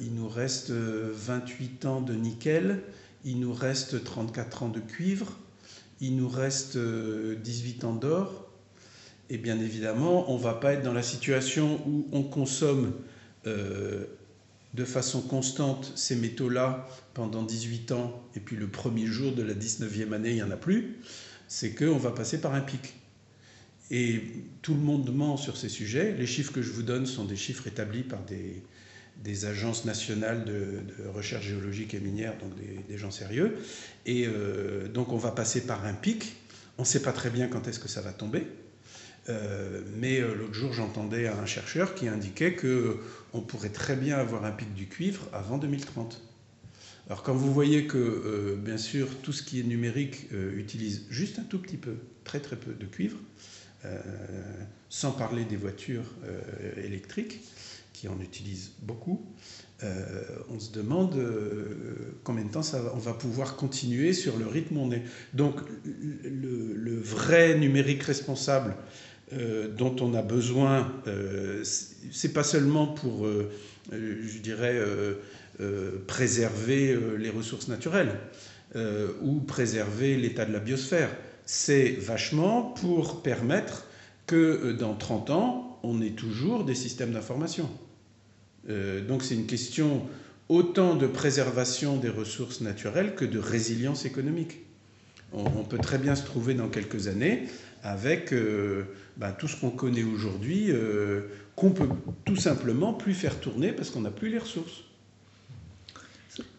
euh, 0.69 1.11
28 1.13 1.85
ans 1.85 2.01
de 2.01 2.13
nickel, 2.13 2.81
il 3.23 3.39
nous 3.39 3.53
reste 3.53 4.03
34 4.03 4.63
ans 4.63 4.69
de 4.69 4.81
cuivre, 4.81 5.37
il 6.01 6.17
nous 6.17 6.27
reste 6.27 6.75
euh, 6.75 7.35
18 7.35 7.85
ans 7.85 7.95
d'or. 7.95 8.49
Et 9.29 9.37
bien 9.37 9.57
évidemment, 9.59 10.29
on 10.29 10.37
ne 10.37 10.43
va 10.43 10.55
pas 10.55 10.73
être 10.73 10.83
dans 10.83 10.93
la 10.93 11.03
situation 11.03 11.79
où 11.87 12.05
on 12.11 12.23
consomme 12.23 12.91
euh, 13.47 14.03
de 14.73 14.83
façon 14.83 15.21
constante 15.21 15.93
ces 15.95 16.17
métaux-là 16.17 16.85
pendant 17.13 17.43
18 17.43 17.93
ans, 17.93 18.21
et 18.35 18.41
puis 18.41 18.57
le 18.57 18.67
premier 18.67 19.05
jour 19.05 19.31
de 19.33 19.41
la 19.41 19.53
19e 19.53 20.11
année, 20.11 20.31
il 20.31 20.35
n'y 20.35 20.43
en 20.43 20.51
a 20.51 20.57
plus. 20.57 20.97
C'est 21.53 21.71
qu'on 21.71 21.97
va 21.97 22.11
passer 22.11 22.39
par 22.39 22.53
un 22.53 22.61
pic. 22.61 22.93
Et 23.89 24.23
tout 24.61 24.73
le 24.73 24.79
monde 24.79 25.13
ment 25.13 25.35
sur 25.35 25.57
ces 25.57 25.67
sujets. 25.67 26.13
Les 26.13 26.25
chiffres 26.25 26.53
que 26.53 26.61
je 26.61 26.71
vous 26.71 26.81
donne 26.81 27.05
sont 27.05 27.25
des 27.25 27.35
chiffres 27.35 27.67
établis 27.67 28.03
par 28.03 28.19
des, 28.23 29.45
agences 29.45 29.83
nationales 29.83 30.45
de, 30.45 30.79
recherche 31.13 31.47
géologique 31.47 31.93
et 31.93 31.99
minière, 31.99 32.37
donc 32.37 32.55
des, 32.55 32.81
des 32.87 32.97
gens 32.97 33.11
sérieux. 33.11 33.57
Et 34.05 34.27
euh, 34.27 34.87
donc 34.87 35.11
on 35.11 35.17
va 35.17 35.31
passer 35.31 35.67
par 35.67 35.85
un 35.85 35.93
pic. 35.93 36.37
On 36.77 36.83
ne 36.83 36.87
sait 36.87 37.01
pas 37.01 37.11
très 37.11 37.29
bien 37.29 37.49
quand 37.49 37.67
est-ce 37.67 37.79
que 37.79 37.89
ça 37.89 37.99
va 37.99 38.13
tomber. 38.13 38.47
Euh, 39.27 39.81
mais 39.97 40.21
euh, 40.21 40.33
l'autre 40.33 40.53
jour, 40.53 40.71
j'entendais 40.71 41.27
un 41.27 41.45
chercheur 41.45 41.95
qui 41.95 42.07
indiquait 42.07 42.53
que 42.53 42.97
on 43.33 43.41
pourrait 43.41 43.69
très 43.69 43.97
bien 43.97 44.17
avoir 44.17 44.45
un 44.45 44.51
pic 44.51 44.73
du 44.73 44.87
cuivre 44.87 45.27
avant 45.33 45.57
2030. 45.57 46.30
Alors 47.11 47.23
quand 47.23 47.33
vous 47.33 47.53
voyez 47.53 47.87
que, 47.87 47.97
euh, 47.97 48.55
bien 48.55 48.77
sûr, 48.77 49.09
tout 49.21 49.33
ce 49.33 49.43
qui 49.43 49.59
est 49.59 49.63
numérique 49.63 50.29
euh, 50.31 50.57
utilise 50.57 51.03
juste 51.09 51.39
un 51.39 51.43
tout 51.43 51.59
petit 51.59 51.75
peu, 51.75 51.95
très 52.23 52.39
très 52.39 52.55
peu 52.55 52.71
de 52.71 52.85
cuivre, 52.85 53.17
euh, 53.83 53.99
sans 54.87 55.11
parler 55.11 55.43
des 55.43 55.57
voitures 55.57 56.05
électriques 56.77 57.41
qui 57.91 58.07
en 58.07 58.17
utilisent 58.21 58.71
beaucoup, 58.81 59.25
on 60.49 60.59
se 60.59 60.71
demande 60.71 61.17
combien 62.23 62.45
de 62.45 62.51
temps 62.51 62.61
on 62.93 62.99
va 62.99 63.13
pouvoir 63.13 63.57
continuer 63.57 64.13
sur 64.13 64.37
le 64.37 64.47
rythme 64.47 64.77
où 64.77 64.81
on 64.81 64.91
est. 64.91 65.03
Donc 65.33 65.59
le, 65.83 66.73
le 66.73 66.95
vrai 66.97 67.57
numérique 67.57 68.03
responsable 68.03 68.75
dont 69.77 69.95
on 70.01 70.13
a 70.13 70.21
besoin, 70.21 70.93
c'est 72.11 72.33
pas 72.33 72.43
seulement 72.43 72.87
pour, 72.87 73.27
je 73.91 74.37
dirais, 74.39 74.75
euh, 74.75 75.15
euh, 75.59 76.03
préserver 76.07 76.91
euh, 76.91 77.15
les 77.17 77.29
ressources 77.29 77.67
naturelles 77.67 78.19
euh, 78.75 79.09
ou 79.21 79.39
préserver 79.39 80.17
l'état 80.17 80.45
de 80.45 80.53
la 80.53 80.59
biosphère. 80.59 81.09
C'est 81.45 81.91
vachement 81.91 82.63
pour 82.63 83.21
permettre 83.21 83.85
que 84.27 84.35
euh, 84.35 84.73
dans 84.73 84.93
30 84.93 85.29
ans, 85.31 85.79
on 85.83 86.01
ait 86.01 86.11
toujours 86.11 86.63
des 86.63 86.75
systèmes 86.75 87.11
d'information. 87.11 87.69
Euh, 88.69 89.05
donc 89.05 89.23
c'est 89.23 89.35
une 89.35 89.47
question 89.47 90.03
autant 90.49 90.95
de 90.95 91.07
préservation 91.07 91.97
des 91.97 92.09
ressources 92.09 92.61
naturelles 92.61 93.15
que 93.15 93.25
de 93.25 93.39
résilience 93.39 94.05
économique. 94.05 94.59
On, 95.33 95.63
peut 95.63 95.77
très 95.77 95.97
bien 95.97 96.15
se 96.15 96.25
trouver 96.25 96.53
dans 96.55 96.67
quelques 96.67 97.07
années 97.07 97.47
avec 97.83 98.33
euh, 98.33 98.83
ben, 99.15 99.31
tout 99.31 99.47
ce 99.47 99.55
qu'on 99.55 99.69
connaît 99.69 100.03
aujourd'hui, 100.03 100.71
euh, 100.71 101.21
qu'on 101.61 101.69
peut 101.69 101.89
tout 102.25 102.35
simplement 102.35 102.91
plus 102.91 103.13
faire 103.13 103.39
tourner 103.39 103.71
parce 103.71 103.91
qu'on 103.91 104.01
n'a 104.01 104.09
plus 104.09 104.29
les 104.29 104.39
ressources. 104.39 104.83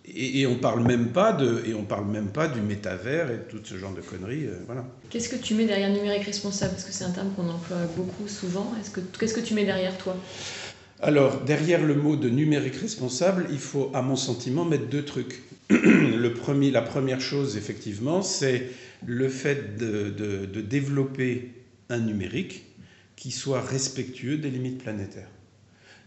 Et, 0.05 0.47
on 0.47 0.57
parle 0.57 0.83
même 0.87 1.09
pas 1.09 1.33
de, 1.33 1.63
et 1.67 1.75
on 1.75 1.85
parle 1.85 2.07
même 2.07 2.29
pas 2.29 2.47
du 2.47 2.61
métavers 2.61 3.31
et 3.31 3.39
tout 3.49 3.59
ce 3.65 3.77
genre 3.79 3.95
de 3.95 4.01
conneries, 4.01 4.47
euh, 4.47 4.61
voilà. 4.67 4.85
Qu'est-ce 5.11 5.29
que 5.29 5.37
tu 5.37 5.55
mets 5.55 5.65
derrière 5.65 5.91
numérique 5.91 6.25
responsable? 6.25 6.73
Parce 6.73 6.85
que 6.85 6.93
c'est 6.93 7.05
un 7.05 7.11
terme 7.11 7.31
qu'on 7.35 7.49
emploie 7.49 7.79
beaucoup 7.97 8.29
souvent. 8.29 8.75
Est-ce 8.81 8.91
que 8.91 9.01
qu'est-ce 9.01 9.33
que 9.33 9.41
tu 9.41 9.55
mets 9.55 9.65
derrière 9.65 9.97
toi? 9.97 10.17
Alors 11.01 11.41
derrière 11.41 11.83
le 11.83 11.95
mot 11.95 12.17
de 12.17 12.29
numérique 12.29 12.77
responsable, 12.77 13.47
il 13.51 13.59
faut, 13.59 13.91
à 13.95 14.03
mon 14.03 14.17
sentiment, 14.17 14.65
mettre 14.65 14.89
deux 14.89 15.05
trucs. 15.05 15.43
le 15.71 16.29
premier, 16.35 16.71
la 16.71 16.83
première 16.83 17.21
chose, 17.21 17.57
effectivement, 17.57 18.23
c'est 18.23 18.71
le 19.07 19.29
fait 19.29 19.77
de, 19.79 20.11
de 20.11 20.61
développer 20.61 21.53
un 21.89 21.99
numérique 21.99 22.65
qui 23.17 23.31
soit 23.31 23.61
respectueux 23.61 24.39
des 24.39 24.51
limites 24.51 24.83
planétaires. 24.83 25.31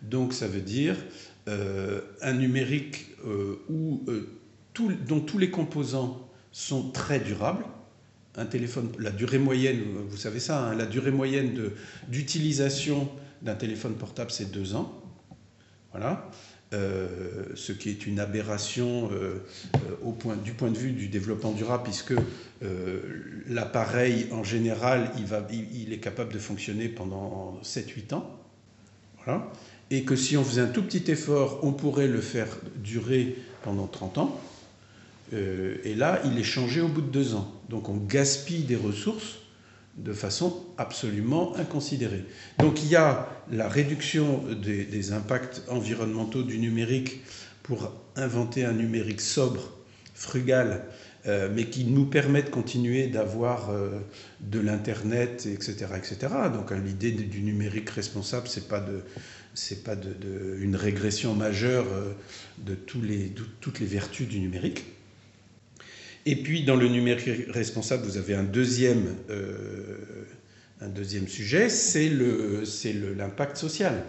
Donc 0.01 0.33
ça 0.33 0.47
veut 0.47 0.61
dire 0.61 0.95
euh, 1.47 2.01
un 2.21 2.33
numérique 2.33 3.07
euh, 3.25 3.59
euh, 3.69 4.29
dont 5.07 5.19
tous 5.19 5.37
les 5.37 5.49
composants 5.49 6.29
sont 6.51 6.91
très 6.91 7.19
durables. 7.19 7.65
Un 8.35 8.45
téléphone, 8.45 8.91
la 8.99 9.11
durée 9.11 9.37
moyenne, 9.37 9.81
vous 10.09 10.17
savez 10.17 10.39
ça, 10.39 10.65
hein, 10.65 10.75
la 10.75 10.85
durée 10.85 11.11
moyenne 11.11 11.71
d'utilisation 12.09 13.09
d'un 13.41 13.55
téléphone 13.55 13.95
portable, 13.95 14.31
c'est 14.31 14.51
deux 14.51 14.75
ans. 14.75 15.01
Voilà. 15.91 16.29
Ce 17.55 17.71
qui 17.71 17.89
est 17.89 18.05
une 18.05 18.19
aberration 18.19 19.09
au 20.03 20.11
point, 20.11 20.35
du 20.35 20.53
point 20.53 20.71
de 20.71 20.77
vue 20.77 20.91
du 20.91 21.07
développement 21.07 21.51
durable, 21.51 21.83
puisque 21.83 22.13
l'appareil, 23.47 24.27
en 24.31 24.43
général, 24.43 25.11
il, 25.17 25.93
est 25.93 25.99
capable 25.99 26.33
de 26.33 26.39
fonctionner 26.39 26.89
pendant 26.89 27.59
7-8 27.63 28.13
ans. 28.13 28.29
Voilà 29.23 29.51
et 29.91 30.03
que 30.03 30.15
si 30.15 30.37
on 30.37 30.43
faisait 30.43 30.61
un 30.61 30.67
tout 30.67 30.83
petit 30.83 31.11
effort, 31.11 31.59
on 31.63 31.71
pourrait 31.71 32.07
le 32.07 32.21
faire 32.21 32.47
durer 32.77 33.35
pendant 33.63 33.87
30 33.87 34.17
ans. 34.17 34.39
Euh, 35.33 35.77
et 35.83 35.95
là, 35.95 36.21
il 36.25 36.37
est 36.37 36.43
changé 36.43 36.81
au 36.81 36.87
bout 36.87 37.01
de 37.01 37.09
deux 37.09 37.35
ans. 37.35 37.51
Donc 37.69 37.89
on 37.89 37.97
gaspille 37.97 38.63
des 38.63 38.75
ressources 38.75 39.39
de 39.97 40.13
façon 40.13 40.65
absolument 40.77 41.55
inconsidérée. 41.55 42.25
Donc 42.59 42.83
il 42.83 42.89
y 42.89 42.95
a 42.95 43.29
la 43.51 43.69
réduction 43.69 44.43
des, 44.61 45.13
impacts 45.13 45.63
environnementaux 45.69 46.43
du 46.43 46.57
numérique 46.59 47.21
pour 47.63 47.93
inventer 48.15 48.65
un 48.65 48.73
numérique 48.73 49.21
sobre, 49.21 49.71
frugal, 50.13 50.83
euh, 51.27 51.49
mais 51.53 51.65
qui 51.65 51.85
nous 51.85 52.05
permet 52.05 52.43
de 52.43 52.49
continuer 52.49 53.07
d'avoir 53.07 53.69
euh, 53.69 53.99
de 54.41 54.59
l'Internet, 54.59 55.47
etc., 55.47 55.87
etc. 55.97 56.17
Donc 56.53 56.71
hein, 56.71 56.81
l'idée 56.85 57.11
du 57.11 57.41
numérique 57.41 57.89
responsable, 57.89 58.47
c'est 58.47 58.67
pas 58.67 58.79
de 58.79 59.01
pas 59.85 59.95
de, 59.95 60.57
une 60.59 60.75
régression 60.75 61.33
majeure 61.33 61.85
euh, 61.93 62.11
de, 62.57 62.75
toutes 62.75 63.79
les 63.79 63.85
vertus 63.85 64.27
du 64.27 64.39
numérique. 64.39 64.83
Et 66.25 66.35
puis 66.35 66.63
dans 66.63 66.75
le 66.75 66.87
numérique 66.87 67.47
responsable, 67.49 68.03
vous 68.03 68.17
avez 68.17 68.33
un 68.33 68.43
deuxième, 68.43 69.15
euh, 69.29 70.25
un 70.81 70.89
deuxième 70.89 71.27
sujet, 71.27 71.69
c'est 71.69 72.09
l'impact 72.09 73.57
social. 73.57 74.03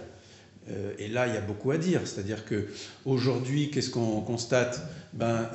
Euh, 0.68 0.92
et 0.99 1.08
là, 1.08 1.26
il 1.26 1.35
y 1.35 1.37
a 1.37 1.42
beaucoup 1.42 1.70
à 1.70 1.78
dire. 1.78 2.00
C'est-à-dire 2.04 2.44
que 2.44 2.66
aujourd'hui, 3.04 3.70
qu'est-ce 3.70 3.90
qu'on 3.90 4.20
constate? 4.20 4.82
Ben, 5.12 5.50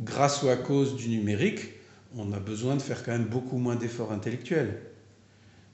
Grâce 0.00 0.42
ou 0.42 0.48
à 0.48 0.56
cause 0.56 0.94
du 0.96 1.08
numérique, 1.08 1.70
on 2.16 2.32
a 2.32 2.38
besoin 2.38 2.76
de 2.76 2.82
faire 2.82 3.02
quand 3.02 3.12
même 3.12 3.24
beaucoup 3.24 3.56
moins 3.56 3.76
d'efforts 3.76 4.12
intellectuels. 4.12 4.78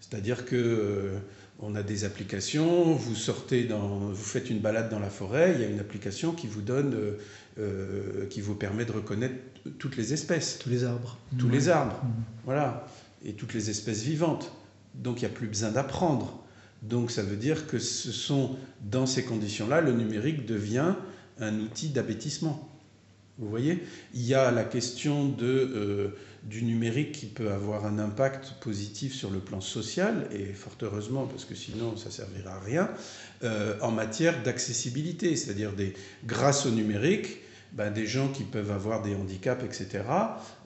C'est-à-dire 0.01 0.45
que 0.45 1.11
on 1.63 1.75
a 1.77 1.83
des 1.83 2.05
applications, 2.05 2.93
vous 2.93 3.15
sortez 3.15 3.65
dans, 3.65 3.99
vous 3.99 4.25
faites 4.25 4.51
une 4.51 4.59
balade 4.59 4.91
dans 4.91 4.99
la 4.99 5.11
forêt, 5.11 5.53
il 5.55 5.61
y 5.61 5.65
a 5.65 5.69
une 5.69 5.79
application 5.79 6.33
qui 6.33 6.49
vous 6.49 6.61
donne, 6.61 6.97
euh, 7.59 8.27
qui 8.27 8.41
vous 8.41 8.55
permet 8.55 8.85
de 8.85 8.93
reconnaître 8.93 9.35
toutes 9.79 9.97
les 9.97 10.13
espèces. 10.13 10.59
Tous 10.59 10.71
les 10.71 10.85
arbres. 10.85 11.19
Tous 11.39 11.49
les 11.49 11.69
arbres, 11.69 12.03
mmh. 12.03 12.23
voilà. 12.45 12.87
Et 13.25 13.35
toutes 13.35 13.55
les 13.55 13.71
espèces 13.71 14.03
vivantes. 14.03 14.53
Donc 14.95 15.21
il 15.21 15.27
n'y 15.27 15.31
a 15.31 15.35
plus 15.35 15.49
besoin 15.49 15.71
d'apprendre. 15.71 16.43
Donc 16.83 17.11
ça 17.11 17.23
veut 17.23 17.37
dire 17.37 17.67
que 17.67 17.79
ce 17.79 18.11
sont, 18.11 18.57
dans 18.81 19.07
ces 19.07 19.25
conditions-là, 19.25 19.81
le 19.81 19.93
numérique 19.93 20.47
devient 20.47 20.95
un 21.39 21.61
outil 21.61 21.91
d'abêtissement. 21.91 22.69
Vous 23.39 23.49
voyez? 23.49 23.83
Il 24.15 24.23
y 24.23 24.35
a 24.35 24.51
la 24.51 24.65
question 24.65 25.29
de... 25.29 25.47
Euh, 25.47 26.09
du 26.45 26.65
numérique 26.65 27.13
qui 27.13 27.27
peut 27.27 27.53
avoir 27.53 27.87
un 27.87 27.99
impact 27.99 28.55
positif 28.61 29.15
sur 29.15 29.31
le 29.31 29.39
plan 29.39 29.61
social, 29.61 30.27
et 30.33 30.47
fort 30.47 30.73
heureusement, 30.83 31.27
parce 31.27 31.45
que 31.45 31.55
sinon 31.55 31.97
ça 31.97 32.07
ne 32.07 32.13
servira 32.13 32.57
à 32.57 32.61
rien, 32.61 32.91
euh, 33.45 33.77
en 33.81 33.93
matière 33.93 34.43
d'accessibilité, 34.43 35.37
c'est-à-dire 35.37 35.73
grâce 36.27 36.67
au 36.67 36.71
numérique, 36.71 37.39
ben, 37.73 37.91
des 37.91 38.07
gens 38.07 38.29
qui 38.29 38.45
peuvent 38.45 38.71
avoir 38.71 39.03
des 39.03 39.15
handicaps, 39.15 39.65
etc., 39.65 40.05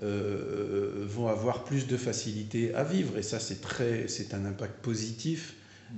euh, 0.03 1.05
vont 1.09 1.29
avoir 1.29 1.65
plus 1.65 1.87
de 1.87 1.97
facilité 1.97 2.75
à 2.75 2.85
vivre. 2.85 3.17
Et 3.19 3.23
ça, 3.23 3.39
c'est, 3.39 3.61
très, 3.61 4.09
c'est 4.09 4.35
un 4.35 4.45
impact 4.45 4.81
positif 4.83 5.55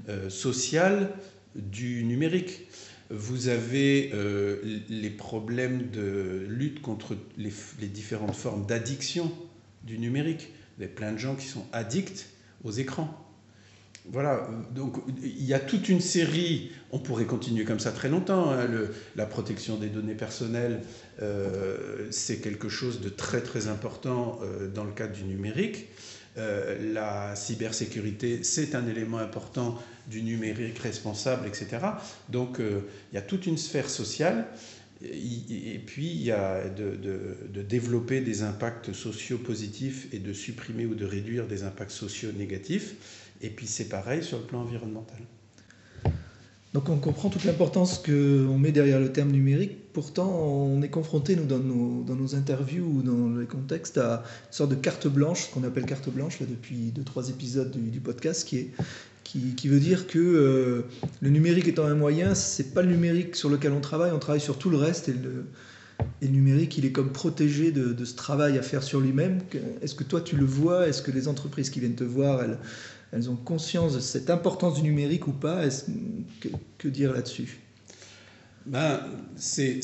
euh, 0.08 0.28
social 0.28 1.10
du 1.54 2.04
numérique. 2.04 2.68
Vous 3.10 3.48
avez 3.48 4.12
les 4.90 5.08
problèmes 5.08 5.88
de 5.90 6.44
lutte 6.46 6.82
contre 6.82 7.16
les, 7.38 7.50
les 7.80 7.86
différentes 7.86 8.36
formes 8.36 8.66
d'addiction 8.66 9.32
du 9.84 9.98
numérique. 9.98 10.52
Il 10.76 10.82
y 10.82 10.84
a 10.84 10.88
plein 10.88 11.12
de 11.12 11.16
gens 11.16 11.34
qui 11.34 11.46
sont 11.46 11.64
addicts 11.72 12.26
aux 12.64 12.70
écrans. 12.70 13.27
Voilà, 14.10 14.48
donc 14.74 14.96
il 15.22 15.44
y 15.44 15.52
a 15.52 15.60
toute 15.60 15.90
une 15.90 16.00
série, 16.00 16.70
on 16.92 16.98
pourrait 16.98 17.26
continuer 17.26 17.64
comme 17.64 17.78
ça 17.78 17.92
très 17.92 18.08
longtemps, 18.08 18.50
hein. 18.50 18.66
la 19.16 19.26
protection 19.26 19.76
des 19.76 19.88
données 19.88 20.14
personnelles, 20.14 20.80
euh, 21.20 22.06
c'est 22.10 22.38
quelque 22.38 22.70
chose 22.70 23.02
de 23.02 23.10
très 23.10 23.42
très 23.42 23.68
important 23.68 24.40
euh, 24.42 24.66
dans 24.68 24.84
le 24.84 24.92
cadre 24.92 25.12
du 25.12 25.24
numérique. 25.24 25.88
Euh, 26.38 26.94
la 26.94 27.36
cybersécurité, 27.36 28.44
c'est 28.44 28.74
un 28.74 28.86
élément 28.86 29.18
important 29.18 29.78
du 30.06 30.22
numérique 30.22 30.78
responsable, 30.78 31.46
etc. 31.46 31.66
Donc 32.30 32.60
il 32.60 33.14
y 33.14 33.18
a 33.18 33.22
toute 33.22 33.46
une 33.46 33.58
sphère 33.58 33.90
sociale 33.90 34.46
et 35.00 35.80
puis, 35.86 36.06
il 36.06 36.22
y 36.22 36.32
a 36.32 36.68
de, 36.68 37.62
développer 37.62 38.20
des 38.20 38.42
impacts 38.42 38.92
sociaux 38.92 39.38
positifs 39.38 40.08
et 40.12 40.18
de 40.18 40.32
supprimer 40.32 40.86
ou 40.86 40.94
de 40.94 41.04
réduire 41.04 41.46
des 41.46 41.62
impacts 41.62 41.92
sociaux 41.92 42.30
négatifs. 42.32 42.94
Et 43.40 43.50
puis, 43.50 43.66
c'est 43.66 43.88
pareil 43.88 44.22
sur 44.22 44.38
le 44.38 44.44
plan 44.44 44.60
environnemental. 44.60 45.18
Donc, 46.74 46.90
on 46.90 46.98
comprend 46.98 47.30
toute 47.30 47.44
l'importance 47.44 47.98
qu'on 47.98 48.58
met 48.58 48.72
derrière 48.72 49.00
le 49.00 49.10
terme 49.10 49.30
numérique. 49.30 49.92
Pourtant, 49.92 50.28
on 50.28 50.82
est 50.82 50.90
confronté, 50.90 51.34
nous, 51.34 51.46
dans 51.46 51.58
nos, 51.58 52.04
dans 52.04 52.14
nos 52.14 52.34
interviews 52.34 52.84
ou 52.84 53.02
dans 53.02 53.38
les 53.38 53.46
contextes, 53.46 53.96
à 53.96 54.22
une 54.48 54.52
sorte 54.52 54.70
de 54.70 54.74
carte 54.74 55.08
blanche, 55.08 55.46
ce 55.46 55.54
qu'on 55.54 55.64
appelle 55.64 55.86
carte 55.86 56.10
blanche, 56.10 56.40
là, 56.40 56.46
depuis 56.48 56.92
deux, 56.92 57.04
trois 57.04 57.30
épisodes 57.30 57.70
du, 57.70 58.00
podcast, 58.00 58.46
qui 58.46 58.58
est 58.58 58.70
qui, 59.56 59.68
veut 59.68 59.80
dire 59.80 60.06
que 60.06 60.18
euh, 60.18 60.82
le 61.20 61.30
numérique 61.30 61.68
étant 61.68 61.84
un 61.84 61.94
moyen, 61.94 62.34
c'est 62.34 62.72
pas 62.72 62.82
le 62.82 62.88
numérique 62.88 63.36
sur 63.36 63.50
lequel 63.50 63.72
on 63.72 63.80
travaille, 63.80 64.10
on 64.12 64.18
travaille 64.18 64.40
sur 64.40 64.58
tout 64.58 64.70
le 64.70 64.78
reste 64.78 65.08
et 65.08 65.12
le, 65.12 65.44
numérique, 66.28 66.78
il 66.78 66.86
est 66.86 66.92
comme 66.92 67.12
protégé 67.12 67.70
de, 67.72 68.04
ce 68.04 68.14
travail 68.14 68.56
à 68.56 68.62
faire 68.62 68.82
sur 68.82 69.00
lui-même. 69.00 69.40
Est-ce 69.82 69.94
que 69.94 70.04
toi 70.04 70.20
tu 70.20 70.36
le 70.36 70.44
vois? 70.44 70.88
Est-ce 70.88 71.02
que 71.02 71.10
les 71.10 71.28
entreprises 71.28 71.70
qui 71.70 71.80
viennent 71.80 71.94
te 71.96 72.04
voir, 72.04 72.42
elles, 72.42 72.58
elles 73.12 73.30
ont 73.30 73.36
conscience 73.36 73.94
de 73.94 74.00
cette 74.00 74.30
importance 74.30 74.74
du 74.74 74.82
numérique 74.82 75.26
ou 75.26 75.32
pas? 75.32 75.62
Que, 76.78 76.88
dire 76.88 77.12
là-dessus? 77.12 77.58
Ben, 78.66 79.00
c'est 79.36 79.80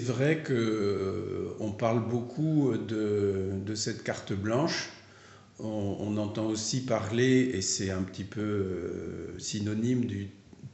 vrai 0.00 0.42
qu'on 0.42 0.52
euh, 0.52 1.72
parle 1.78 2.06
beaucoup 2.08 2.72
de, 2.76 3.50
de 3.64 3.74
cette 3.74 4.02
carte 4.02 4.32
blanche. 4.32 4.90
On, 5.58 6.16
entend 6.18 6.46
aussi 6.46 6.82
parler, 6.82 7.50
et 7.54 7.62
c'est 7.62 7.90
un 7.90 8.02
petit 8.02 8.24
peu 8.24 8.40
euh, 8.42 9.38
synonyme 9.38 10.04
du 10.04 10.28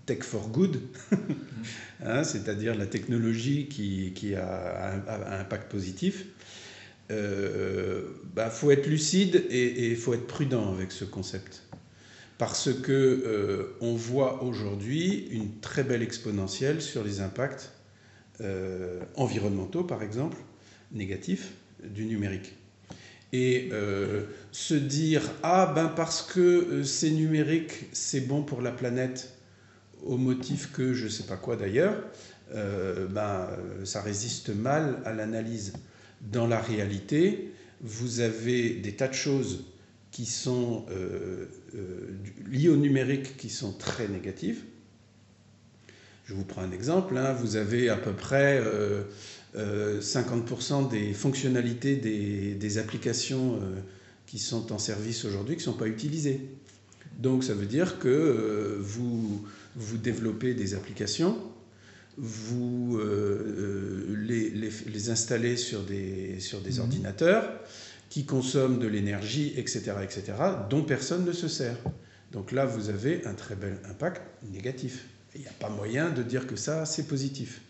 tech 0.06 0.22
for 0.22 0.48
good, 0.48 0.80
hein, 2.04 2.24
c'est-à-dire 2.24 2.74
la 2.74 2.86
technologie 2.86 3.68
qui, 3.68 4.34
a 4.34 4.94
un, 4.94 5.40
impact 5.40 5.70
positif. 5.70 6.26
Il 7.12 7.18
euh, 7.18 8.02
bah, 8.34 8.48
faut 8.48 8.70
être 8.70 8.86
lucide 8.86 9.44
et 9.50 9.90
il 9.90 9.96
faut 9.96 10.14
être 10.14 10.26
prudent 10.26 10.72
avec 10.72 10.92
ce 10.92 11.04
concept. 11.04 11.62
Parce 12.38 12.72
que 12.72 12.92
euh, 12.92 13.76
on 13.80 13.94
voit 13.94 14.42
aujourd'hui 14.42 15.28
une 15.30 15.60
très 15.60 15.84
belle 15.84 16.02
exponentielle 16.02 16.80
sur 16.80 17.04
les 17.04 17.20
impacts 17.20 17.70
environnementaux, 19.14 19.84
par 19.84 20.02
exemple, 20.02 20.36
négatifs, 20.90 21.52
du 21.84 22.06
numérique 22.06 22.54
et 23.32 23.70
euh, 23.72 24.24
se 24.52 24.74
dire 24.74 25.22
ah 25.42 25.72
ben 25.74 25.88
parce 25.88 26.22
que 26.22 26.40
euh, 26.40 26.84
c'est 26.84 27.10
numérique 27.10 27.86
c'est 27.92 28.20
bon 28.20 28.42
pour 28.42 28.60
la 28.60 28.70
planète 28.70 29.34
au 30.04 30.18
motif 30.18 30.70
que 30.72 30.92
je 30.92 31.08
sais 31.08 31.24
pas 31.24 31.36
quoi 31.36 31.56
d'ailleurs 31.56 31.94
euh, 32.54 33.06
ben 33.06 33.48
ça 33.84 34.02
résiste 34.02 34.50
mal 34.50 34.98
à 35.04 35.12
l'analyse 35.14 35.72
dans 36.22 36.46
la 36.46 36.60
réalité 36.60 37.52
vous 37.80 38.20
avez 38.20 38.70
des 38.70 38.94
tas 38.94 39.08
de 39.08 39.14
choses 39.14 39.64
qui 40.10 40.26
sont 40.26 40.86
liées 42.50 42.68
au 42.68 42.76
numérique 42.76 43.36
qui 43.36 43.48
sont 43.48 43.72
très 43.72 44.08
négatives 44.08 44.62
je 46.24 46.34
vous 46.34 46.44
prends 46.44 46.62
un 46.62 46.72
exemple. 46.72 47.16
hein. 47.16 47.32
Vous 47.34 47.56
avez 47.56 47.88
à 47.88 47.96
peu 47.96 48.12
près 48.12 48.58
euh, 48.64 49.02
euh, 49.56 50.00
50% 50.00 50.88
des 50.88 51.12
fonctionnalités 51.12 51.96
des, 51.96 52.54
des 52.54 52.78
applications 52.78 53.56
euh, 53.56 53.80
qui 54.26 54.38
sont 54.38 54.72
en 54.72 54.78
service 54.78 55.24
aujourd'hui 55.24 55.56
qui 55.56 55.60
ne 55.60 55.72
sont 55.72 55.78
pas 55.78 55.88
utilisées. 55.88 56.40
Donc 57.18 57.44
ça 57.44 57.54
veut 57.54 57.66
dire 57.66 57.98
que 57.98 58.08
euh, 58.08 58.76
vous, 58.80 59.46
vous 59.76 59.98
développez 59.98 60.54
des 60.54 60.74
applications, 60.74 61.36
vous 62.18 62.98
euh, 62.98 63.04
euh, 63.04 64.16
les, 64.26 64.50
les- 64.50 64.70
les 64.92 65.10
installez 65.10 65.56
sur 65.56 65.82
des, 65.82 66.38
sur 66.40 66.60
des 66.60 66.72
Mhm. 66.74 66.80
ordinateurs 66.80 67.50
qui 68.10 68.24
consomment 68.26 68.78
de 68.78 68.86
l'énergie, 68.86 69.54
etc., 69.56 69.92
etc., 70.02 70.22
dont 70.68 70.82
personne 70.82 71.24
ne 71.24 71.32
se 71.32 71.48
sert. 71.48 71.76
Donc 72.32 72.52
là, 72.52 72.66
vous 72.66 72.90
avez 72.90 73.26
un 73.26 73.34
très 73.34 73.54
bel 73.54 73.78
impact 73.88 74.20
négatif. 74.52 75.06
Il 75.34 75.40
n'y 75.40 75.46
a 75.46 75.52
pas 75.52 75.70
moyen 75.70 76.10
de 76.10 76.22
dire 76.22 76.46
que 76.46 76.56
ça, 76.56 76.84
c'est 76.84 77.06
positif. 77.08 77.62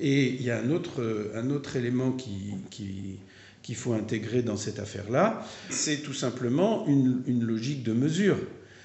Et 0.00 0.28
il 0.28 0.42
y 0.42 0.50
a 0.50 0.58
un 0.60 0.70
autre, 0.70 1.30
un 1.34 1.50
autre 1.50 1.74
élément 1.76 2.12
qui, 2.12 2.54
qui- 2.70 3.18
qu'il 3.62 3.74
faut 3.74 3.92
intégrer 3.92 4.42
dans 4.42 4.56
cette 4.56 4.78
affaire-là, 4.78 5.44
c'est 5.70 5.98
tout 5.98 6.14
simplement 6.14 6.86
une, 6.86 7.22
une 7.26 7.42
logique 7.44 7.82
de 7.82 7.92
mesure. 7.92 8.38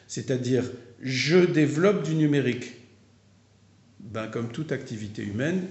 C'est-à-dire, 0.08 0.64
je 1.02 1.38
développe 1.38 2.04
du 2.04 2.16
numérique. 2.16 2.74
Ben, 4.14 4.28
comme 4.28 4.50
toute 4.50 4.72
activité 4.72 5.24
humaine, 5.24 5.66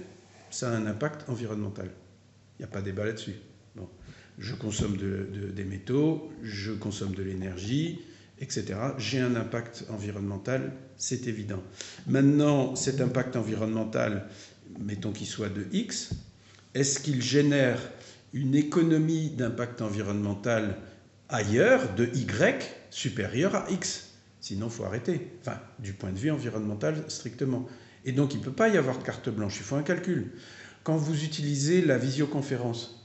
ça 0.51 0.69
a 0.71 0.75
un 0.75 0.87
impact 0.87 1.29
environnemental. 1.29 1.89
Il 2.59 2.63
n'y 2.63 2.65
a 2.65 2.69
pas 2.69 2.83
débat 2.83 3.05
là-dessus. 3.05 3.37
Je 4.39 4.55
consomme 4.55 4.97
de- 4.97 5.29
de- 5.33 5.51
des 5.51 5.63
métaux, 5.65 6.33
je 6.43 6.73
consomme 6.73 7.15
de 7.15 7.23
l'énergie, 7.23 8.01
etc. 8.41 8.65
J'ai 8.99 9.21
un 9.21 9.37
impact 9.37 9.85
environnemental, 9.91 10.73
c'est 10.97 11.27
évident. 11.29 11.63
Maintenant, 12.09 12.75
cet 12.75 13.01
impact 13.01 13.37
environnemental, 13.37 14.27
mettons 14.81 15.13
qu'il 15.13 15.27
soit 15.27 15.51
de 15.51 15.67
X, 15.73 16.11
est-ce 16.75 16.99
qu'il 16.99 17.23
génère 17.23 17.79
une 18.33 18.55
économie 18.55 19.29
d'impact 19.31 19.83
environnemental 19.83 20.79
ailleurs 21.29 21.95
de 21.95 22.07
Y 22.07 22.75
supérieure 22.91 23.55
à 23.55 23.71
X? 23.71 24.15
Sinon, 24.41 24.67
il 24.67 24.73
faut 24.73 24.85
arrêter. 24.85 25.29
Enfin, 25.43 25.61
du 25.79 25.93
point 25.93 26.11
de 26.11 26.19
vue 26.19 26.31
environnemental 26.33 27.05
strictement. 27.09 27.69
Et 28.05 28.13
donc, 28.13 28.35
il 28.35 28.41
ne 28.41 28.45
peut 28.45 28.53
pas 28.53 28.69
y 28.69 28.77
avoir 28.77 28.99
de 28.99 29.05
carte 29.05 29.29
blanche, 29.29 29.57
il 29.59 29.63
faut 29.63 29.77
un 29.77 29.83
calcul. 29.83 30.33
Quand 30.83 30.97
vous 30.97 31.25
utilisez 31.25 31.81
la 31.83 31.99
visioconférence, 31.99 33.03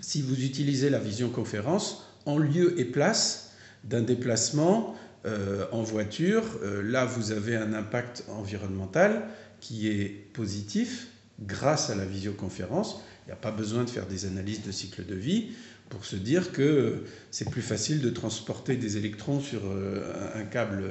si 0.00 0.22
vous 0.22 0.44
utilisez 0.44 0.90
la 0.90 0.98
visioconférence 0.98 2.04
en 2.26 2.38
lieu 2.38 2.78
et 2.78 2.84
place 2.84 3.52
d'un 3.84 4.02
déplacement 4.02 4.94
euh, 5.26 5.66
en 5.72 5.82
voiture, 5.82 6.44
euh, 6.62 6.82
là, 6.82 7.04
vous 7.04 7.32
avez 7.32 7.56
un 7.56 7.72
impact 7.72 8.24
environnemental 8.28 9.28
qui 9.60 9.88
est 9.88 10.08
positif 10.32 11.08
grâce 11.40 11.90
à 11.90 11.94
la 11.94 12.04
visioconférence. 12.04 13.00
Il 13.26 13.28
n'y 13.28 13.32
a 13.32 13.36
pas 13.36 13.50
besoin 13.50 13.84
de 13.84 13.90
faire 13.90 14.06
des 14.06 14.26
analyses 14.26 14.62
de 14.62 14.72
cycle 14.72 15.04
de 15.04 15.14
vie 15.14 15.50
pour 15.88 16.04
se 16.04 16.16
dire 16.16 16.52
que 16.52 17.04
c'est 17.30 17.50
plus 17.50 17.62
facile 17.62 18.00
de 18.00 18.10
transporter 18.10 18.76
des 18.76 18.96
électrons 18.96 19.40
sur 19.40 19.60
euh, 19.64 20.02
un 20.34 20.44
câble 20.44 20.84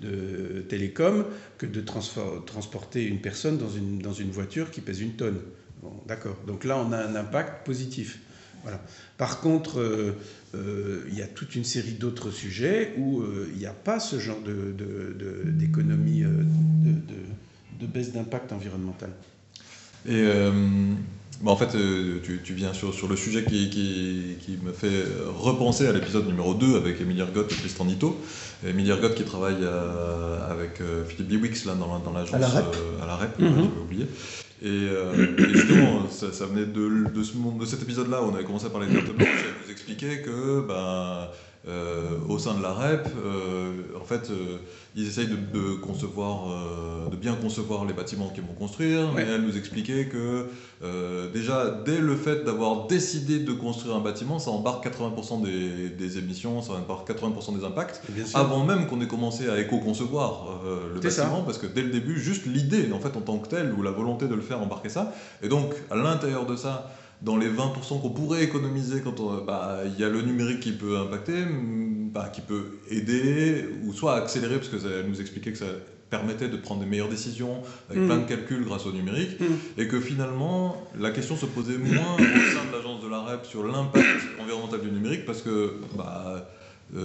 de 0.00 0.60
télécom 0.68 1.24
que 1.58 1.66
de 1.66 1.80
transporter 1.80 3.04
une 3.04 3.20
personne 3.20 3.58
dans 3.58 3.68
une, 3.70 3.98
dans 3.98 4.12
une 4.12 4.30
voiture 4.30 4.70
qui 4.70 4.80
pèse 4.80 5.00
une 5.00 5.12
tonne. 5.12 5.38
Bon, 5.82 5.92
d'accord. 6.06 6.36
Donc 6.46 6.64
là, 6.64 6.78
on 6.78 6.92
a 6.92 6.98
un 6.98 7.14
impact 7.14 7.64
positif. 7.66 8.20
Voilà. 8.62 8.82
Par 9.18 9.40
contre, 9.40 9.80
euh, 9.80 10.12
euh, 10.54 11.04
il 11.08 11.14
y 11.16 11.22
a 11.22 11.26
toute 11.26 11.54
une 11.54 11.64
série 11.64 11.92
d'autres 11.92 12.30
sujets 12.30 12.94
où 12.98 13.22
il 13.52 13.58
n'y 13.58 13.66
a 13.66 13.72
pas 13.72 14.00
ce 14.00 14.18
genre 14.18 14.40
d'économie, 14.40 16.22
de, 16.22 16.90
de- 16.92 17.80
de 17.80 17.86
baisse 17.86 18.12
d'impact 18.12 18.52
environnemental. 18.52 19.10
Et 20.08 20.24
bah, 21.42 21.50
en 21.52 21.56
fait, 21.56 21.74
euh, 21.76 22.18
tu, 22.22 22.40
tu 22.42 22.52
viens 22.54 22.72
sur, 22.72 22.92
sur 22.94 23.08
le 23.08 23.16
sujet 23.16 23.44
qui, 23.44 23.70
qui, 23.70 24.36
qui 24.40 24.58
me 24.62 24.72
fait 24.72 25.04
repenser 25.36 25.86
à 25.86 25.92
l'épisode 25.92 26.26
numéro 26.26 26.54
2 26.54 26.76
avec 26.76 27.00
Émilie 27.00 27.20
Ergot 27.20 27.42
et 27.44 27.46
Tristan 27.54 27.84
Nito. 27.84 28.18
Émilie 28.66 28.90
Ergot 28.90 29.10
qui 29.10 29.22
travaille 29.24 29.58
euh, 29.62 30.50
avec 30.50 30.80
euh, 30.80 31.04
Philippe 31.04 31.28
Biwix 31.28 31.64
là, 31.64 31.74
dans, 31.74 31.92
la- 31.92 32.00
dans 32.00 32.12
l'agence 32.12 32.34
À 32.34 32.38
la 32.38 32.48
REP. 32.48 32.64
euh, 32.74 33.02
à 33.04 33.06
la 33.06 33.16
REP, 33.16 33.38
ouais, 33.38 33.46
j'avais 33.48 33.80
oublié. 33.84 34.06
Et, 34.60 34.66
euh, 34.66 35.12
et 35.38 35.54
justement, 35.54 36.08
ça, 36.10 36.32
ça 36.32 36.46
venait 36.46 36.66
de, 36.66 37.08
de, 37.14 37.22
ce, 37.22 37.36
monde- 37.36 37.60
de 37.60 37.66
cet 37.66 37.82
épisode-là 37.82 38.20
où 38.22 38.26
on 38.30 38.34
avait 38.34 38.42
commencé 38.42 38.66
à 38.66 38.70
parler 38.70 38.88
de 38.88 38.94
carte 38.94 39.14
blanche, 39.16 39.28
elle 39.28 39.64
nous 39.66 39.70
expliquait 39.72 40.22
que 40.22 40.60
ben, 40.66 41.28
euh, 41.66 42.18
au 42.28 42.38
sein 42.38 42.54
de 42.54 42.62
la 42.62 42.72
REP, 42.72 43.08
euh, 43.24 43.72
en 44.00 44.04
fait, 44.04 44.30
euh, 44.30 44.58
ils 44.94 45.06
essayent 45.08 45.26
de, 45.26 45.36
de 45.36 45.74
concevoir, 45.74 46.46
de 47.10 47.16
bien 47.16 47.34
concevoir 47.34 47.84
les 47.84 47.92
bâtiments 47.92 48.28
qu'ils 48.28 48.44
vont 48.44 48.54
construire, 48.54 49.12
mais 49.14 49.22
elle 49.22 49.42
nous 49.42 49.56
expliquait 49.56 50.06
que 50.06 50.46
déjà, 51.32 51.82
dès 51.84 51.98
le 51.98 52.16
fait 52.16 52.44
d'avoir 52.44 52.86
décidé 52.86 53.40
de 53.40 53.52
construire 53.52 53.96
un 53.96 54.00
bâtiment, 54.00 54.38
ça 54.38 54.50
embarque 54.50 54.86
80% 54.86 55.42
des, 55.42 55.88
des 55.90 56.18
émissions, 56.18 56.62
ça 56.62 56.72
embarque 56.72 57.08
80% 57.10 57.58
des 57.58 57.64
impacts, 57.64 58.02
avant 58.34 58.64
même 58.64 58.86
qu'on 58.86 59.00
ait 59.00 59.06
commencé 59.06 59.48
à 59.48 59.60
éco-concevoir 59.60 60.60
le 60.94 61.10
ça. 61.10 61.24
bâtiment, 61.24 61.42
parce 61.42 61.58
que 61.58 61.66
dès 61.66 61.82
le 61.82 61.90
début, 61.90 62.18
juste 62.18 62.46
l'idée, 62.46 62.90
en 62.92 62.98
fait, 62.98 63.16
en 63.16 63.20
tant 63.20 63.38
que 63.38 63.48
telle, 63.48 63.72
ou 63.72 63.82
la 63.82 63.92
volonté 63.92 64.26
de 64.26 64.34
le 64.34 64.42
faire, 64.42 64.60
embarquer 64.60 64.88
ça. 64.88 65.12
Et 65.42 65.48
donc, 65.48 65.74
à 65.90 65.96
l'intérieur 65.96 66.44
de 66.46 66.56
ça, 66.56 66.90
dans 67.22 67.36
les 67.36 67.48
20% 67.48 67.98
qu'on 68.00 68.10
pourrait 68.10 68.44
économiser 68.44 69.00
quand 69.00 69.18
on- 69.20 69.42
bah, 69.42 69.80
il 69.86 69.98
y 69.98 70.04
a 70.04 70.08
le 70.08 70.22
numérique 70.22 70.60
qui 70.60 70.72
peut 70.72 70.96
impacter, 70.98 71.44
mm, 71.44 72.10
bah, 72.12 72.28
qui 72.32 72.40
peut 72.40 72.66
aider, 72.88 73.66
ou 73.82 73.92
soit 73.92 74.14
accélérer, 74.14 74.56
parce 74.56 74.68
que 74.68 74.78
ça 74.78 75.02
nous 75.04 75.20
expliquait 75.20 75.52
que 75.52 75.58
ça 75.58 75.66
permettait 76.10 76.48
de 76.48 76.56
prendre 76.56 76.80
des 76.80 76.86
meilleures 76.86 77.08
décisions 77.08 77.60
avec 77.90 78.02
Mm. 78.02 78.06
plein 78.06 78.18
de 78.18 78.24
calculs 78.24 78.64
grâce 78.64 78.86
au 78.86 78.92
numérique, 78.92 79.38
Mm. 79.40 79.44
et 79.78 79.88
que 79.88 80.00
finalement, 80.00 80.76
la 80.98 81.10
question 81.10 81.36
se 81.36 81.44
posait 81.46 81.76
moins 81.76 82.14
au 82.14 82.18
sein 82.18 82.64
de 82.64 82.72
l'agence 82.72 83.02
de 83.02 83.08
la 83.08 83.20
REP 83.20 83.44
sur 83.44 83.66
l'impact 83.66 84.06
environnemental 84.40 84.80
du 84.80 84.90
numérique, 84.90 85.26
parce 85.26 85.42
que 85.42 85.74
bah, 85.96 86.48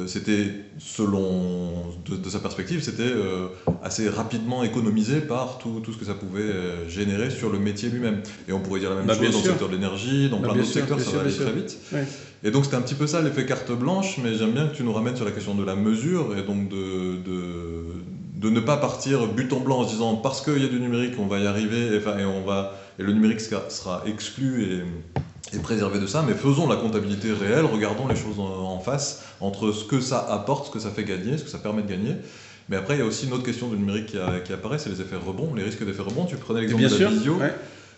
c'était, 0.08 0.48
selon 0.80 1.74
de, 2.10 2.16
de 2.16 2.30
sa 2.30 2.40
perspective, 2.40 2.82
c'était 2.82 3.04
euh, 3.04 3.48
assez 3.84 4.08
rapidement 4.08 4.64
économisé 4.64 5.20
par 5.20 5.58
tout, 5.58 5.82
tout 5.84 5.92
ce 5.92 5.98
que 5.98 6.06
ça 6.06 6.14
pouvait 6.14 6.42
euh, 6.42 6.88
générer 6.88 7.30
sur 7.30 7.52
le 7.52 7.60
métier 7.60 7.90
lui-même. 7.90 8.22
Et 8.48 8.54
on 8.54 8.62
pourrait 8.62 8.80
dire 8.80 8.92
la 8.92 8.98
même 8.98 9.08
Bah, 9.08 9.14
chose 9.14 9.32
dans 9.32 9.40
le 9.40 9.44
secteur 9.44 9.68
de 9.68 9.74
l'énergie, 9.74 10.30
dans 10.30 10.40
Bah, 10.40 10.48
plein 10.50 10.58
d'autres 10.58 10.72
secteurs, 10.72 11.00
ça 11.00 11.06
sûr, 11.06 11.20
va 11.20 11.26
aller 11.26 11.36
très 11.36 11.52
vite. 11.52 11.78
Ouais. 11.92 12.06
Et 12.46 12.52
donc 12.52 12.64
c'était 12.64 12.78
un 12.78 12.82
petit 12.82 12.96
peu 12.96 13.08
ça 13.08 13.22
l'effet 13.22 13.46
carte 13.46 13.72
blanche, 13.72 14.20
mais 14.24 14.36
j'aime 14.36 14.52
bien 14.52 14.68
que 14.68 14.76
tu 14.76 14.84
nous 14.84 14.94
ramènes 14.94 15.16
sur 15.18 15.26
la 15.26 15.32
question 15.32 15.54
de 15.56 15.64
la 15.66 15.76
mesure 15.76 16.38
et 16.38 16.44
donc 16.44 16.70
de, 16.70 17.18
de, 17.18 17.84
de 18.36 18.50
ne 18.50 18.60
pas 18.62 18.78
partir 18.78 19.28
but 19.28 19.52
en 19.52 19.60
blanc 19.60 19.80
en 19.80 19.88
se 19.88 19.94
disant 19.94 20.16
parce 20.16 20.42
qu'il 20.42 20.62
y 20.62 20.66
a 20.66 20.70
du 20.70 20.80
numérique 20.80 21.14
on 21.20 21.28
va 21.28 21.40
y 21.40 21.48
arriver 21.48 21.88
et, 21.88 22.22
et, 22.22 22.26
on 22.26 22.44
va, 22.46 22.74
et 23.00 23.04
le 23.04 23.14
numérique 23.14 23.42
sera, 23.42 23.70
sera 23.70 24.04
exclu 24.06 24.64
et, 24.64 24.84
et 25.54 25.60
préservé 25.60 26.00
de 26.00 26.08
ça, 26.08 26.24
mais 26.24 26.34
faisons 26.34 26.68
la 26.68 26.76
comptabilité 26.76 27.32
réelle, 27.32 27.66
regardons 27.66 28.08
les 28.08 28.16
choses 28.16 28.40
en, 28.40 28.80
face 28.80 29.18
entre 29.40 29.72
ce 29.72 29.84
que 29.86 30.00
ça 30.00 30.20
apporte, 30.20 30.66
ce 30.66 30.72
que 30.72 30.80
ça 30.80 30.92
fait 30.92 31.04
gagner, 31.04 31.38
ce 31.38 31.44
que 31.44 31.50
ça 31.50 31.60
permet 31.60 31.82
de 31.84 31.88
gagner. 31.88 32.16
Mais 32.70 32.76
après, 32.76 32.96
il 32.96 33.00
y 33.00 33.02
a 33.02 33.06
aussi 33.06 33.26
une 33.26 33.34
autre 33.34 33.44
question 33.44 33.68
du 33.68 33.78
numérique 33.78 34.08
qui, 34.08 34.18
a- 34.18 34.40
qui 34.40 34.52
apparaît, 34.54 34.78
c'est 34.80 34.90
les 34.90 35.02
effets 35.02 35.16
rebonds, 35.18 35.54
les 35.54 35.64
risques 35.64 35.84
d'effets 35.86 36.02
rebonds. 36.02 36.26
Tu 36.26 36.38
prenais 36.38 36.62
l'exemple 36.62 36.84
de 36.84 36.88
sûr. 36.88 37.10
la 37.10 37.16
visio. 37.16 37.36
ouais. 37.38 37.54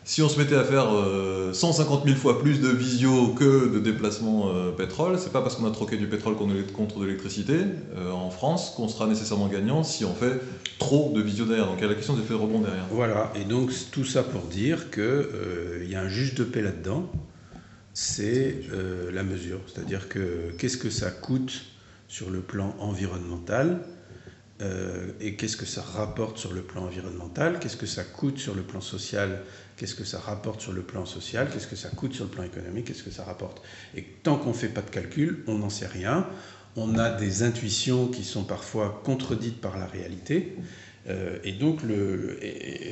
Si 0.08 0.22
on 0.22 0.30
se 0.30 0.38
mettait 0.38 0.56
à 0.56 0.63
faire 0.63 0.94
euh, 0.94 1.52
150 1.52 2.04
000 2.06 2.15
fois 2.15 2.38
plus 2.38 2.60
de 2.60 2.70
visio 2.70 3.30
que 3.30 3.68
de 3.68 3.80
déplacements 3.80 4.50
euh, 4.50 4.72
pétrole, 4.72 5.18
c'est 5.18 5.32
pas 5.32 5.41
parce 5.41 5.56
qu'on 5.56 5.65
a 5.65 5.72
troqué 5.72 5.98
du 5.98 6.06
pétrole 6.06 6.36
qu'on 6.36 6.52
est 6.52 6.72
contre 6.72 7.00
de 7.00 7.06
l'électricité 7.06 7.62
euh, 7.98 8.12
en 8.12 8.30
France 8.30 8.72
qu'on 8.76 8.88
sera 8.88 9.08
nécessairement 9.08 9.48
gagnant 9.48 9.82
si 9.84 10.06
on 10.06 10.13
fait 10.13 10.39
trop 10.78 11.12
de 11.12 11.22
visio 11.22 11.46
derrière. 11.46 11.65
Donc 11.65 11.78
il 11.80 11.82
y 11.82 11.86
a 11.86 11.88
la 11.88 11.96
question 11.96 12.13
des 12.13 12.22
effets 12.22 12.36
rebonds 12.36 12.60
derrière. 12.60 12.86
Voilà, 12.91 13.32
et 13.34 13.46
donc 13.46 13.72
tout 13.89 14.06
ça 14.06 14.22
pour 14.22 14.41
dire 14.44 14.91
qu'il 14.91 15.88
y 15.89 15.96
a 15.96 16.02
un 16.02 16.08
juge 16.08 16.36
de 16.36 16.44
paix 16.44 16.62
là-dedans, 16.62 17.04
c'est 17.96 18.60
euh, 18.74 19.10
la 19.12 19.24
mesure. 19.24 19.62
C'est-à-dire 19.68 20.10
que 20.10 20.52
qu'est-ce 20.58 20.78
que 20.78 20.90
ça 20.90 21.10
coûte 21.10 21.66
sur 22.08 22.30
le 22.30 22.42
plan 22.42 22.76
environnemental 22.78 23.80
euh, 24.62 25.12
et 25.22 25.36
qu'est-ce 25.36 25.58
que 25.58 25.66
ça 25.66 25.82
rapporte 25.82 26.38
sur 26.38 26.54
le 26.54 26.62
plan 26.62 26.84
environnemental, 26.84 27.58
qu'est-ce 27.60 27.78
que 27.78 27.86
ça 27.86 28.04
coûte 28.04 28.38
sur 28.38 28.54
le 28.54 28.64
plan 28.64 28.82
social, 28.82 29.42
qu'est-ce 29.78 29.96
que 29.96 30.04
ça 30.04 30.20
rapporte 30.20 30.62
sur 30.62 30.74
le 30.74 30.82
plan 30.82 31.06
social, 31.06 31.50
qu'est-ce 31.50 31.68
que 31.68 31.76
ça 31.76 31.90
coûte 31.90 32.14
sur 32.14 32.26
le 32.26 32.32
plan 32.32 32.44
économique, 32.44 32.86
qu'est-ce 32.88 33.04
que 33.04 33.12
ça 33.12 33.24
rapporte. 33.24 33.62
Et 33.96 34.04
tant 34.24 34.38
qu'on 34.38 34.50
ne 34.50 34.54
fait 34.54 34.70
pas 34.70 34.82
de 34.82 34.90
calcul, 34.90 35.44
on 35.48 35.58
n'en 35.58 35.70
sait 35.70 35.88
rien. 35.88 36.28
On 36.78 36.98
a 36.98 37.10
des 37.10 37.44
intuitions 37.44 38.08
qui 38.08 38.26
sont 38.26 38.44
parfois 38.44 39.02
contredites 39.06 39.62
par 39.62 39.78
la 39.78 39.86
réalité. 39.86 40.54
Euh, 41.08 41.38
et 41.44 41.52
donc, 41.52 41.82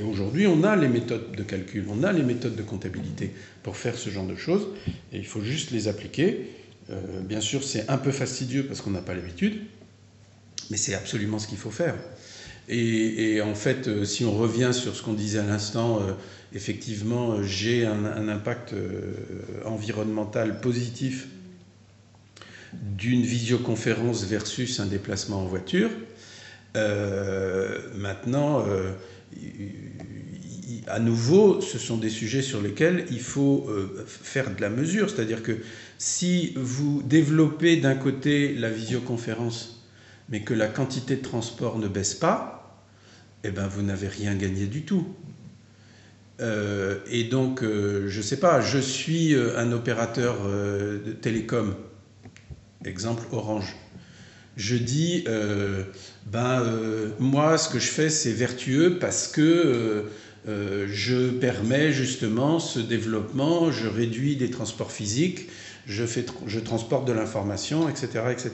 aujourd'hui, 0.08 0.47
on 0.47 0.63
a 0.63 0.76
les 0.76 0.88
méthodes 0.88 1.36
de 1.36 1.43
calcul, 1.43 1.86
on 1.89 2.04
a 2.04 2.12
les 2.12 2.23
méthodes 2.23 2.56
de 2.56 2.62
comptabilité 2.62 3.32
pour 3.63 3.78
faire 3.78 3.97
ce 3.97 4.10
genre 4.10 4.28
de 4.28 4.36
choses, 4.36 4.67
et 5.12 5.17
il 5.17 5.26
faut 5.26 5.41
juste 5.41 5.71
les 5.71 5.88
appliquer. 5.88 6.49
Euh, 6.89 7.21
bien 7.21 7.41
sûr, 7.41 7.63
c'est 7.63 7.89
un 7.89 7.97
peu 7.97 8.12
fastidieux 8.12 8.65
parce 8.65 8.82
qu'on 8.82 8.91
n'a 8.91 9.02
pas 9.02 9.15
l'habitude, 9.15 9.62
mais 10.69 10.78
c'est 10.78 10.93
absolument 10.93 11.39
ce 11.39 11.47
qu'il 11.47 11.58
faut 11.58 11.71
faire. 11.71 11.95
Et, 12.69 13.41
en 13.41 13.56
fait, 13.56 13.88
euh, 13.88 14.06
si 14.06 14.23
on 14.23 14.32
revient 14.32 14.71
sur 14.73 14.95
ce 14.95 15.02
qu'on 15.02 15.13
disait 15.13 15.39
à 15.39 15.45
l'instant, 15.45 15.99
effectivement, 16.54 17.41
j'ai 17.43 17.86
un, 17.86 18.28
impact 18.30 18.76
environnemental 19.65 20.62
positif 20.62 21.28
d'une 22.97 23.21
visioconférence 23.21 24.23
versus 24.23 24.80
un 24.80 24.86
déplacement 24.86 25.41
en 25.41 25.45
voiture. 25.45 25.89
Euh, 26.75 27.77
maintenant, 27.95 28.65
euh, 28.67 28.91
à 30.88 30.99
nouveau, 30.99 31.62
ce 31.62 31.77
sont 31.77 31.97
des 31.97 32.09
sujets 32.09 32.41
sur 32.41 32.62
lesquels 32.62 33.05
il 33.12 33.19
faut 33.19 33.65
euh, 33.69 34.03
faire 34.07 34.53
de 34.55 34.59
la 34.62 34.69
mesure. 34.69 35.09
C'est-à-dire 35.09 35.43
que 35.43 35.57
si 35.97 36.53
vous 36.55 37.03
développez 37.03 37.77
d'un 37.77 37.95
côté 37.95 38.53
la 38.53 38.69
visioconférence, 38.69 39.86
mais 40.29 40.41
que 40.41 40.53
la 40.53 40.67
quantité 40.67 41.17
de 41.17 41.21
transport 41.21 41.77
ne 41.77 41.88
baisse 41.88 42.15
pas, 42.15 42.81
eh 43.43 43.51
ben 43.51 43.67
vous 43.67 43.81
n'avez 43.81 44.07
rien 44.07 44.36
gagné 44.36 44.67
du 44.67 44.83
tout. 44.83 45.07
Et 47.09 47.23
donc, 47.23 47.62
je 47.62 48.17
ne 48.17 48.21
sais 48.21 48.39
pas, 48.39 48.59
je 48.59 48.77
suis 48.77 49.33
un 49.33 49.71
opérateur 49.71 50.45
de 50.45 51.13
télécom, 51.13 51.73
exemple 52.83 53.23
Orange. 53.31 53.77
Je 54.57 54.75
dis, 54.75 55.23
ben, 56.25 56.63
moi, 57.19 57.57
ce 57.57 57.69
que 57.69 57.79
je 57.79 57.89
fais, 57.89 58.09
c'est 58.09 58.31
vertueux 58.31 58.97
parce 58.99 59.27
que 59.27 60.05
euh, 60.47 60.88
je 60.89 61.29
permets 61.29 61.93
justement 61.93 62.59
ce 62.59 62.79
développement, 62.79 63.71
je 63.71 63.88
réduis 63.88 64.36
des 64.36 64.49
transports 64.49 64.91
physiques, 64.91 65.47
je, 65.86 66.05
fais, 66.05 66.25
je 66.47 66.59
transporte 66.59 67.07
de 67.07 67.13
l'information, 67.13 67.88
etc. 67.88 68.25
etc. 68.31 68.51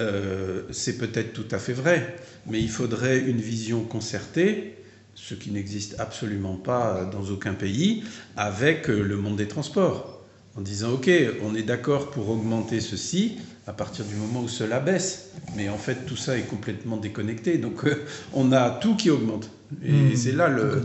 Euh, 0.00 0.62
c'est 0.72 0.98
peut-être 0.98 1.32
tout 1.32 1.46
à 1.52 1.58
fait 1.58 1.72
vrai, 1.72 2.16
mais 2.46 2.60
il 2.60 2.70
faudrait 2.70 3.18
une 3.18 3.40
vision 3.40 3.82
concertée, 3.82 4.74
ce 5.14 5.34
qui 5.34 5.50
n'existe 5.50 5.96
absolument 5.98 6.56
pas 6.56 7.04
dans 7.04 7.30
aucun 7.30 7.54
pays, 7.54 8.02
avec 8.36 8.88
le 8.88 9.16
monde 9.16 9.36
des 9.36 9.48
transports, 9.48 10.24
en 10.56 10.60
disant, 10.60 10.92
OK, 10.92 11.10
on 11.42 11.54
est 11.54 11.62
d'accord 11.62 12.10
pour 12.10 12.28
augmenter 12.30 12.80
ceci, 12.80 13.36
à 13.68 13.72
partir 13.72 14.06
du 14.06 14.14
moment 14.14 14.40
où 14.40 14.48
cela 14.48 14.80
baisse. 14.80 15.30
Mais 15.54 15.68
en 15.68 15.76
fait, 15.76 16.06
tout 16.06 16.16
ça 16.16 16.38
est 16.38 16.48
complètement 16.48 16.96
déconnecté. 16.96 17.58
Donc, 17.58 17.84
euh, 17.84 18.06
on 18.32 18.50
a 18.50 18.70
tout 18.70 18.96
qui 18.96 19.10
augmente. 19.10 19.50
Et 19.84 19.92
hmm. 19.92 20.16
c'est 20.16 20.32
là 20.32 20.48
le, 20.48 20.82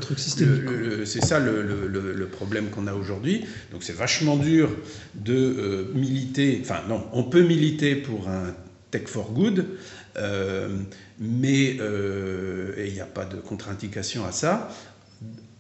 c'est 1.06 1.24
ça 1.24 1.40
le, 1.40 1.62
le, 1.88 2.28
problème 2.28 2.70
qu'on 2.70 2.86
a 2.88 2.94
aujourd'hui. 2.94 3.46
Donc, 3.72 3.84
c'est 3.84 3.96
vachement 3.96 4.36
dur 4.36 4.70
de 5.16 5.34
euh, 5.34 5.86
militer. 5.94 6.60
Enfin, 6.62 6.82
non, 6.90 7.06
on 7.14 7.24
peut 7.24 7.44
militer 7.44 7.96
pour 7.96 8.28
un 8.28 8.54
tech 8.92 9.08
for 9.08 9.32
good, 9.32 9.66
euh, 10.18 10.78
mais 11.18 11.78
il 11.78 12.94
n'y 12.94 13.00
a 13.00 13.06
pas 13.06 13.24
de 13.24 13.38
contre-indication 13.38 14.26
à 14.26 14.34
ça. 14.34 14.70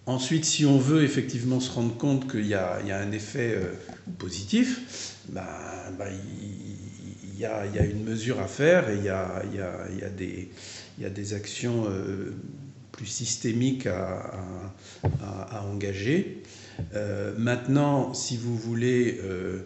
Ensuite, 0.06 0.44
si 0.44 0.66
on 0.66 0.78
veut 0.78 1.06
effectivement 1.06 1.62
se 1.62 1.72
rendre 1.72 1.96
compte 1.96 2.30
qu'il 2.30 2.46
y, 2.46 2.50
y, 2.50 2.56
a 2.56 3.00
un 3.00 3.12
effet 3.14 3.58
positif, 4.18 5.16
bah, 5.30 5.48
bah, 5.98 6.08
il 6.12 6.63
y, 7.40 7.46
a, 7.46 7.86
une 7.86 8.04
mesure 8.04 8.40
à 8.40 8.48
faire 8.48 8.90
et 8.90 8.98
il 8.98 9.04
y 9.04 9.10
a, 9.10 10.10
des, 10.10 10.50
des, 10.98 11.34
actions 11.34 11.86
euh, 11.88 12.34
plus 12.92 13.06
systémiques 13.06 13.88
à, 13.88 14.44
engager. 15.66 16.44
Euh, 16.96 17.34
maintenant, 17.38 18.14
si 18.14 18.38
vous 18.38 18.58
voulez 18.58 19.20
euh, 19.24 19.62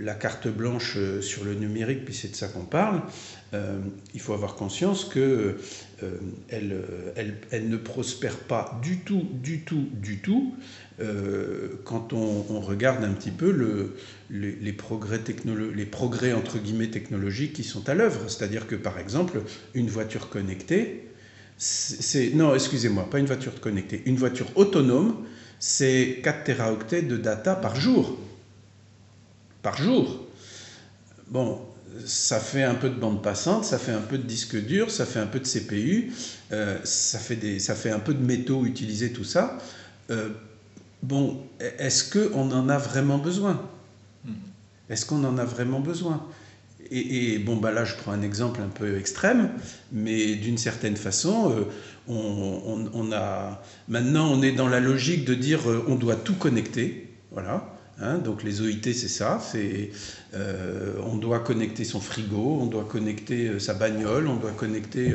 la 0.00 0.14
carte 0.14 0.48
blanche 0.48 0.98
sur 1.20 1.44
le 1.44 1.54
numérique, 1.54 2.04
puis 2.04 2.14
c'est 2.14 2.28
de 2.28 2.36
ça 2.36 2.48
qu'on 2.48 2.64
parle, 2.64 3.02
il 4.14 4.20
faut 4.20 4.34
avoir 4.34 4.56
conscience 4.56 5.04
que 5.04 5.56
elle, 6.48 6.82
elle, 7.50 7.68
ne 7.68 7.76
prospère 7.76 8.36
pas 8.36 8.78
du 8.82 8.98
tout, 8.98 9.26
du 9.32 9.60
tout, 9.60 9.88
du 9.92 10.18
tout 10.18 10.54
euh, 11.00 11.80
quand 11.84 12.12
on, 12.12 12.60
regarde 12.60 13.04
un 13.04 13.12
petit 13.12 13.30
peu 13.30 13.50
le, 13.50 13.96
les, 14.30 14.72
progrès 14.72 16.32
entre 16.32 16.58
guillemets 16.58 16.90
technologiques 16.90 17.52
qui 17.52 17.64
sont 17.64 17.88
à 17.88 17.94
l'œuvre. 17.94 18.28
C'est-à-dire 18.28 18.66
que 18.66 18.74
par 18.74 18.98
exemple, 18.98 19.42
une 19.74 19.88
voiture 19.88 20.28
connectée, 20.28 21.08
c'est 21.58 22.30
non, 22.34 22.54
excusez-moi, 22.54 23.08
pas 23.10 23.18
une 23.18 23.26
voiture 23.26 23.60
connectée, 23.60 24.02
une 24.06 24.16
voiture 24.16 24.46
autonome, 24.56 25.24
c'est 25.58 26.20
4 26.22 26.44
teraoctets 26.44 27.02
de 27.02 27.16
data 27.16 27.54
par 27.54 27.76
jour. 27.76 28.18
Par 29.62 29.76
jour. 29.76 30.26
Bon, 31.28 31.60
ça 32.04 32.40
fait 32.40 32.62
un 32.62 32.74
peu 32.74 32.88
de 32.88 32.94
bande 32.94 33.22
passante, 33.22 33.64
ça 33.64 33.78
fait 33.78 33.92
un 33.92 34.00
peu 34.00 34.18
de 34.18 34.24
disque 34.24 34.56
dur, 34.56 34.90
ça 34.90 35.06
fait 35.06 35.18
un 35.18 35.26
peu 35.26 35.40
de 35.40 35.46
CPU, 35.46 36.12
euh, 36.52 36.78
ça, 36.84 37.18
fait 37.18 37.36
des, 37.36 37.58
ça 37.58 37.74
fait 37.74 37.90
un 37.90 37.98
peu 37.98 38.14
de 38.14 38.24
métaux 38.24 38.64
utilisés, 38.64 39.12
tout 39.12 39.24
ça. 39.24 39.58
Euh, 40.10 40.30
bon, 41.02 41.42
est-ce 41.60 42.10
qu'on 42.10 42.50
en 42.50 42.68
a 42.68 42.78
vraiment 42.78 43.18
besoin? 43.18 43.62
Hmm. 44.24 44.32
Est-ce 44.90 45.06
qu'on 45.06 45.24
en 45.24 45.38
a 45.38 45.44
vraiment 45.44 45.80
besoin? 45.80 46.26
Et, 46.90 47.38
bon, 47.40 47.56
bah 47.56 47.72
là, 47.72 47.84
je 47.84 47.96
prends 47.96 48.12
un 48.12 48.22
exemple 48.22 48.60
un 48.62 48.68
peu 48.68 48.96
extrême, 48.96 49.50
mais 49.90 50.36
d'une 50.36 50.56
certaine 50.56 50.96
façon, 50.96 51.50
euh, 51.50 51.64
on, 52.06 53.10
a, 53.12 53.60
maintenant, 53.88 54.30
on 54.30 54.40
est 54.40 54.52
dans 54.52 54.68
la 54.68 54.78
logique 54.78 55.24
de 55.24 55.34
dire 55.34 55.62
on 55.88 55.96
doit 55.96 56.14
tout 56.14 56.34
connecter. 56.34 57.12
Voilà. 57.32 57.75
Hein, 57.98 58.18
donc 58.18 58.42
les 58.42 58.60
OIT, 58.60 58.82
c'est 58.84 59.08
ça. 59.08 59.42
Euh, 60.34 60.94
on 61.04 61.16
doit 61.16 61.40
connecter 61.40 61.84
son 61.84 62.00
frigo, 62.00 62.58
on 62.60 62.66
doit 62.66 62.84
connecter 62.84 63.58
sa 63.58 63.72
bagnole, 63.72 64.28
on 64.28 64.36
doit 64.36 64.52
connecter 64.52 65.14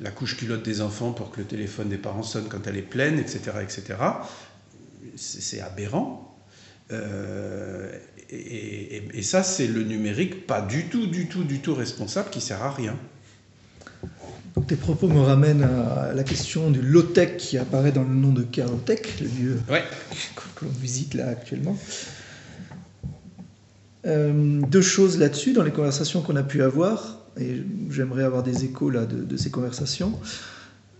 la 0.00 0.10
couche 0.10 0.36
culotte 0.36 0.64
des 0.64 0.80
enfants 0.80 1.12
pour 1.12 1.30
que 1.30 1.40
le 1.40 1.46
téléphone 1.46 1.88
des 1.88 1.96
parents 1.96 2.24
sonne 2.24 2.48
quand 2.48 2.66
elle 2.66 2.76
est 2.76 2.82
pleine, 2.82 3.18
etc., 3.18 3.52
etc 3.62 3.94
c'est 5.18 5.60
aberrant. 5.60 6.36
Euh, 6.90 7.92
et, 8.30 9.22
ça, 9.22 9.42
c'est 9.42 9.66
le 9.66 9.82
numérique 9.82 10.46
pas 10.46 10.60
du 10.60 10.84
tout, 10.88 11.06
du 11.06 11.28
tout, 11.28 11.44
du 11.44 11.60
tout 11.60 11.74
responsable 11.74 12.30
qui 12.30 12.40
sert 12.40 12.62
à 12.62 12.70
rien. 12.70 12.96
Tes 14.66 14.76
propos 14.76 15.08
me 15.08 15.20
ramènent 15.20 15.62
à 15.62 16.12
la 16.14 16.24
question 16.24 16.70
du 16.70 16.82
low-tech 16.82 17.36
qui 17.36 17.58
apparaît 17.58 17.92
dans 17.92 18.02
le 18.02 18.14
nom 18.14 18.32
de 18.32 18.42
Carlotech, 18.42 19.20
le 19.20 19.26
lieu 19.26 19.60
que 20.54 20.64
l'on 20.64 20.70
visite 20.72 21.14
là 21.14 21.28
actuellement. 21.28 21.76
Euh, 24.06 24.60
deux 24.68 24.82
choses 24.82 25.18
là-dessus 25.18 25.52
dans 25.52 25.62
les 25.62 25.70
conversations 25.70 26.22
qu'on 26.22 26.36
a 26.36 26.42
pu 26.42 26.62
avoir, 26.62 27.18
et 27.40 27.62
j'aimerais 27.90 28.24
avoir 28.24 28.42
des 28.42 28.64
échos 28.64 28.90
là 28.90 29.06
de, 29.06 29.36
ces 29.36 29.50
conversations. 29.50 30.18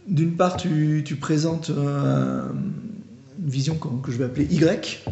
D'une 0.06 0.37
part, 0.37 0.56
tu, 0.56 1.02
tu 1.04 1.16
présentes 1.16 1.70
un, 1.70 2.52
une 3.42 3.50
vision 3.50 3.76
que 3.76 4.12
je 4.12 4.16
vais 4.16 4.24
appeler 4.24 4.46
Y, 4.50 5.04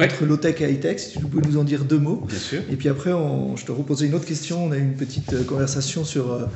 entre 0.00 0.24
low-tech 0.24 0.60
et 0.60 0.70
high-tech, 0.70 0.98
si 0.98 1.18
tu 1.18 1.24
peux 1.26 1.40
nous 1.40 1.58
en 1.58 1.64
dire 1.64 1.84
deux 1.84 1.98
mots. 1.98 2.24
Bien 2.28 2.38
sûr. 2.38 2.62
Et 2.70 2.76
puis 2.76 2.88
après, 2.88 3.10
je 3.56 3.64
te 3.64 3.72
reposais 3.72 4.06
une 4.06 4.14
autre 4.14 4.26
question. 4.26 4.64
On 4.64 4.72
a 4.72 4.76
eu 4.76 4.82
une 4.82 4.94
petite 4.94 5.32
euh, 5.32 5.44
conversation 5.44 6.04
sur 6.04 6.32
euh, 6.32 6.46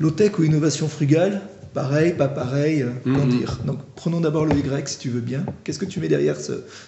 low-tech 0.00 0.38
ou 0.38 0.44
innovation 0.44 0.88
frugale. 0.88 1.42
Pareil, 1.72 2.14
pas 2.14 2.28
pareil, 2.28 2.82
euh, 2.82 2.90
qu'en 3.04 3.26
mhm. 3.26 3.38
dire 3.38 3.60
Donc 3.66 3.80
prenons 3.96 4.20
d'abord 4.20 4.46
le 4.46 4.56
Y 4.56 4.88
si 4.88 4.98
tu 4.98 5.10
veux 5.10 5.20
bien. 5.20 5.44
Qu'est-ce 5.64 5.78
que 5.78 5.84
tu 5.84 6.00
mets 6.00 6.08
derrière 6.08 6.36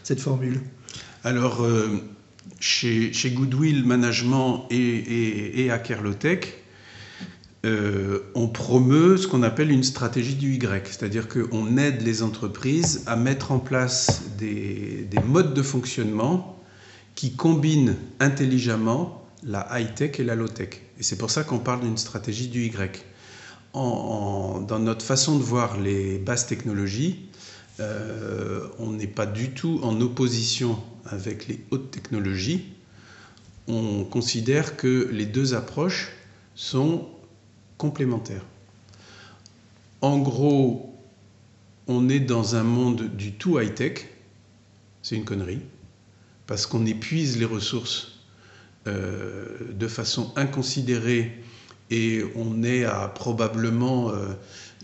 cette 0.03 0.21
formule? 0.21 0.61
Alors, 1.25 1.67
chez, 2.61 3.13
chez, 3.13 3.31
Goodwill 3.31 3.85
Management 3.85 4.67
et, 4.71 4.77
et, 4.77 5.65
et 5.65 5.71
à 5.73 5.79
Kerlotech, 5.79 6.63
euh, 7.67 8.21
on 8.37 8.47
promeut 8.47 9.17
ce 9.17 9.27
qu'on 9.27 9.43
appelle 9.43 9.73
une 9.73 9.83
stratégie 9.83 10.37
du 10.37 10.55
Y, 10.55 10.87
c'est-à-dire 10.87 11.27
qu'on 11.27 11.77
aide 11.77 12.03
les 12.03 12.23
entreprises 12.23 13.03
à 13.07 13.17
mettre 13.17 13.51
en 13.51 13.59
place 13.59 14.23
des, 14.39 15.09
modes 15.27 15.53
de 15.53 15.63
fonctionnement 15.63 16.63
qui 17.17 17.33
combinent 17.35 17.97
intelligemment 18.21 19.26
la 19.43 19.67
high-tech 19.73 20.19
et 20.19 20.25
la 20.25 20.35
low-tech. 20.35 20.81
Et 20.99 21.03
c'est 21.03 21.17
pour 21.17 21.31
ça 21.31 21.45
qu'on 21.45 21.59
parle 21.59 21.81
d'une 21.81 21.99
stratégie 21.99 22.49
du 22.49 22.67
Y. 22.67 23.05
dans 23.75 24.79
notre 24.79 25.05
façon 25.05 25.39
de 25.39 25.43
voir 25.43 25.79
les 25.79 26.19
basses 26.19 26.47
technologies, 26.47 27.29
euh, 27.81 28.67
on 28.79 28.93
n'est 28.93 29.07
pas 29.07 29.27
du 29.27 29.51
tout 29.51 29.81
en 29.83 30.01
opposition 30.01 30.79
avec 31.05 31.47
les 31.47 31.61
hautes 31.71 31.91
technologies. 31.91 32.65
On 33.69 34.05
considère 34.05 34.77
que 34.77 35.09
les 35.13 35.27
deux 35.27 35.55
approches 35.55 36.13
sont 36.55 37.07
complémentaires. 37.77 38.45
En 40.01 40.19
gros, 40.19 40.95
on 41.87 42.09
est 42.09 42.21
dans 42.21 42.57
un 42.57 42.63
monde 42.63 43.15
du 43.15 43.33
tout 43.33 43.61
high-tech, 43.61 44.07
c'est 45.03 45.17
une 45.17 45.25
connerie, 45.25 45.61
parce 46.47 46.67
qu'on 46.67 46.87
épuise 46.87 47.39
les 47.39 47.45
ressources 47.45 48.16
de 48.87 49.89
façon 49.89 50.33
inconsidérée 50.37 51.43
et 51.91 52.25
on 52.35 52.63
est 52.63 52.85
à 52.85 53.09
probablement 53.09 54.11
euh, 54.11 54.29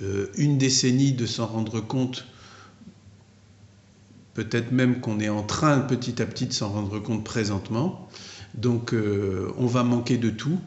euh, 0.03 0.27
une 0.37 0.59
décennie 0.59 1.13
de 1.13 1.27
s'en 1.27 1.47
rendre 1.47 1.81
compte, 1.81 2.27
peut-être 4.35 4.73
même 4.73 5.01
qu'on 5.01 5.21
est 5.21 5.29
en 5.29 5.43
train 5.43 5.81
petit 5.81 6.23
à 6.23 6.27
petit 6.27 6.47
de 6.47 6.53
s'en 6.53 6.71
rendre 6.71 6.99
compte 7.01 7.25
présentement. 7.25 8.09
Donc 8.55 8.95
on 8.95 9.67
va 9.67 9.83
manquer 9.83 10.19
de 10.19 10.29
tout 10.29 10.59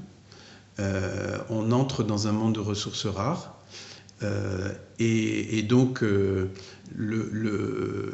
euh, 0.79 1.37
on 1.49 1.71
entre 1.71 2.03
dans 2.03 2.27
un 2.27 2.33
monde 2.33 2.55
de 2.55 2.59
ressources 2.59 3.05
rares. 3.05 3.55
Euh, 4.23 4.71
et, 4.99 5.61
donc, 5.63 6.03
euh, 6.03 6.49
le, 6.95 8.07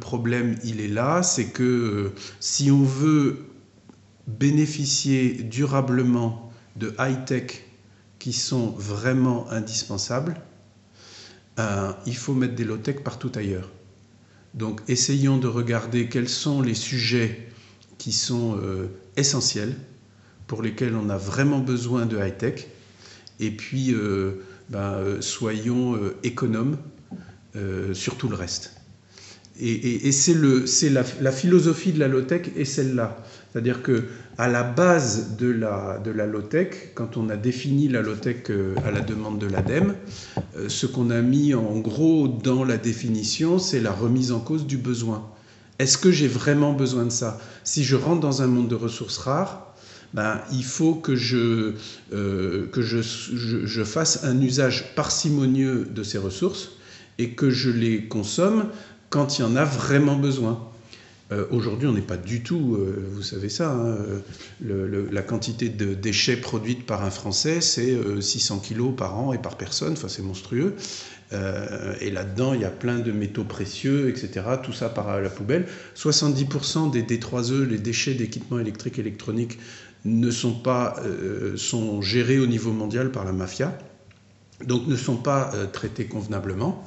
problème, 0.00 0.56
il 0.64 0.80
est 0.80 0.88
là, 0.88 1.22
c'est 1.22 1.46
que 1.46 2.12
si 2.40 2.70
on 2.70 2.82
veut 2.82 3.38
bénéficier 4.26 5.34
durablement 5.42 6.52
de 6.76 6.94
high-tech 6.98 7.64
qui 8.18 8.32
sont 8.32 8.70
vraiment 8.70 9.50
indispensables, 9.50 10.40
euh, 11.58 11.92
il 12.06 12.16
faut 12.16 12.34
mettre 12.34 12.54
des 12.54 12.64
low-tech 12.64 12.96
partout 13.04 13.30
ailleurs. 13.34 13.70
Donc 14.54 14.80
essayons 14.88 15.36
de 15.36 15.46
regarder 15.46 16.08
quels 16.08 16.28
sont 16.28 16.62
les 16.62 16.74
sujets 16.74 17.48
qui 17.98 18.12
sont 18.12 18.58
euh, 18.62 18.86
essentiels, 19.16 19.76
pour 20.46 20.62
lesquels 20.62 20.94
on 20.94 21.08
a 21.08 21.16
vraiment 21.16 21.60
besoin 21.60 22.06
de 22.06 22.18
high-tech, 22.18 22.66
et 23.40 23.50
puis 23.50 23.92
euh, 23.92 24.42
ben, 24.68 25.20
soyons 25.20 25.98
économes 26.22 26.78
sur 27.92 28.16
tout 28.16 28.28
le 28.28 28.34
reste. 28.34 28.72
Et, 29.60 30.10
c'est 30.10 30.34
la, 30.90 31.04
la, 31.20 31.30
philosophie 31.30 31.92
de 31.92 32.00
la 32.00 32.08
low-tech 32.08 32.50
est 32.56 32.64
celle-là. 32.64 33.24
C'est-à-dire 33.54 33.82
que 33.82 34.02
à 34.36 34.48
la 34.48 34.64
base 34.64 35.36
de 35.36 35.48
la, 35.48 36.00
de 36.04 36.10
low-tech, 36.10 36.90
quand 36.96 37.16
on 37.16 37.30
a 37.30 37.36
défini 37.36 37.86
la 37.86 38.02
low-tech 38.02 38.50
euh, 38.50 38.74
à 38.84 38.90
la 38.90 38.98
demande 38.98 39.38
de 39.38 39.46
l'ADEME, 39.46 39.94
euh, 40.56 40.68
ce 40.68 40.86
qu'on 40.86 41.08
a 41.10 41.20
mis 41.20 41.54
en 41.54 41.78
gros 41.78 42.26
dans 42.26 42.64
la 42.64 42.78
définition, 42.78 43.60
c'est 43.60 43.78
la 43.78 43.92
remise 43.92 44.32
en 44.32 44.40
cause 44.40 44.66
du 44.66 44.76
besoin. 44.76 45.30
Est-ce 45.78 45.98
que 45.98 46.10
j'ai 46.10 46.26
vraiment 46.26 46.72
besoin 46.72 47.04
de 47.04 47.10
ça? 47.10 47.38
Si 47.62 47.84
je 47.84 47.94
rentre 47.94 48.20
dans 48.20 48.42
un 48.42 48.48
monde 48.48 48.66
de 48.66 48.74
ressources 48.74 49.18
rares, 49.18 49.72
ben, 50.14 50.40
il 50.52 50.64
faut 50.64 50.96
que, 50.96 51.14
je, 51.14 51.74
euh, 52.12 52.66
je, 52.76 53.02
je, 53.02 53.84
fasse 53.84 54.24
un 54.24 54.40
usage 54.40 54.96
parcimonieux 54.96 55.86
de 55.88 56.02
ces 56.02 56.18
ressources 56.18 56.72
et 57.18 57.30
que 57.30 57.50
je 57.50 57.70
les 57.70 58.06
consomme 58.06 58.66
quand 59.10 59.38
il 59.38 59.42
y 59.42 59.44
en 59.44 59.54
a 59.54 59.64
vraiment 59.64 60.16
besoin. 60.16 60.73
Euh, 61.32 61.46
aujourd'hui, 61.50 61.88
on 61.88 61.92
n'est 61.92 62.02
pas 62.02 62.18
du 62.18 62.42
tout, 62.42 62.76
euh, 62.76 63.08
vous 63.12 63.22
savez 63.22 63.48
ça, 63.48 63.72
hein, 63.72 63.96
la 64.60 65.22
quantité 65.22 65.70
de 65.70 65.94
déchets 65.94 66.36
produites 66.36 66.84
par 66.84 67.02
un 67.02 67.10
Français, 67.10 67.60
c'est 67.62 67.96
600 68.20 68.56
euh, 68.56 68.66
kilos 68.66 68.94
par 68.94 69.18
an 69.18 69.32
et 69.32 69.38
par 69.38 69.56
personne, 69.56 69.94
enfin 69.94 70.08
c'est 70.08 70.22
monstrueux. 70.22 70.74
et 71.32 72.10
là-dedans, 72.10 72.54
il 72.54 72.60
y 72.60 72.64
a 72.64 72.70
plein 72.70 72.98
de 72.98 73.10
métaux 73.10 73.42
précieux, 73.42 74.08
etc. 74.08 74.46
Tout 74.62 74.72
ça 74.72 74.88
part 74.88 75.08
à 75.08 75.20
la 75.20 75.30
poubelle. 75.30 75.66
70% 75.96 76.92
des 76.92 77.02
D3E, 77.02 77.64
les 77.64 77.78
déchets 77.78 78.14
d'équipements 78.14 78.60
électriques 78.60 78.98
et 78.98 79.00
électroniques, 79.00 79.58
ne 80.04 80.30
sont 80.30 80.52
pas, 80.52 81.02
sont 81.56 82.02
gérés 82.02 82.38
au 82.38 82.46
niveau 82.46 82.70
mondial 82.70 83.10
par 83.10 83.24
la 83.24 83.32
mafia, 83.32 83.76
donc 84.64 84.86
ne 84.86 84.96
sont 84.96 85.16
pas 85.16 85.50
traités 85.72 86.04
convenablement. 86.04 86.84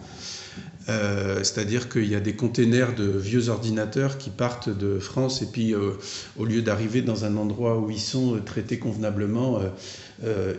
Euh, 0.89 1.43
c'est-à-dire 1.43 1.89
qu'il 1.89 2.07
y 2.07 2.15
a 2.15 2.19
des 2.19 2.33
containers 2.33 2.95
de 2.95 3.05
vieux 3.05 3.49
ordinateurs 3.49 4.17
qui 4.17 4.29
partent 4.29 4.69
de 4.69 4.99
France 4.99 5.41
et 5.41 5.47
puis 5.47 5.73
euh, 5.73 5.91
au 6.37 6.45
lieu 6.45 6.61
d'arriver 6.61 7.01
dans 7.01 7.25
un 7.25 7.35
endroit 7.35 7.77
où 7.77 7.91
ils 7.91 7.99
sont 7.99 8.35
euh, 8.35 8.39
traités 8.39 8.79
convenablement, 8.79 9.59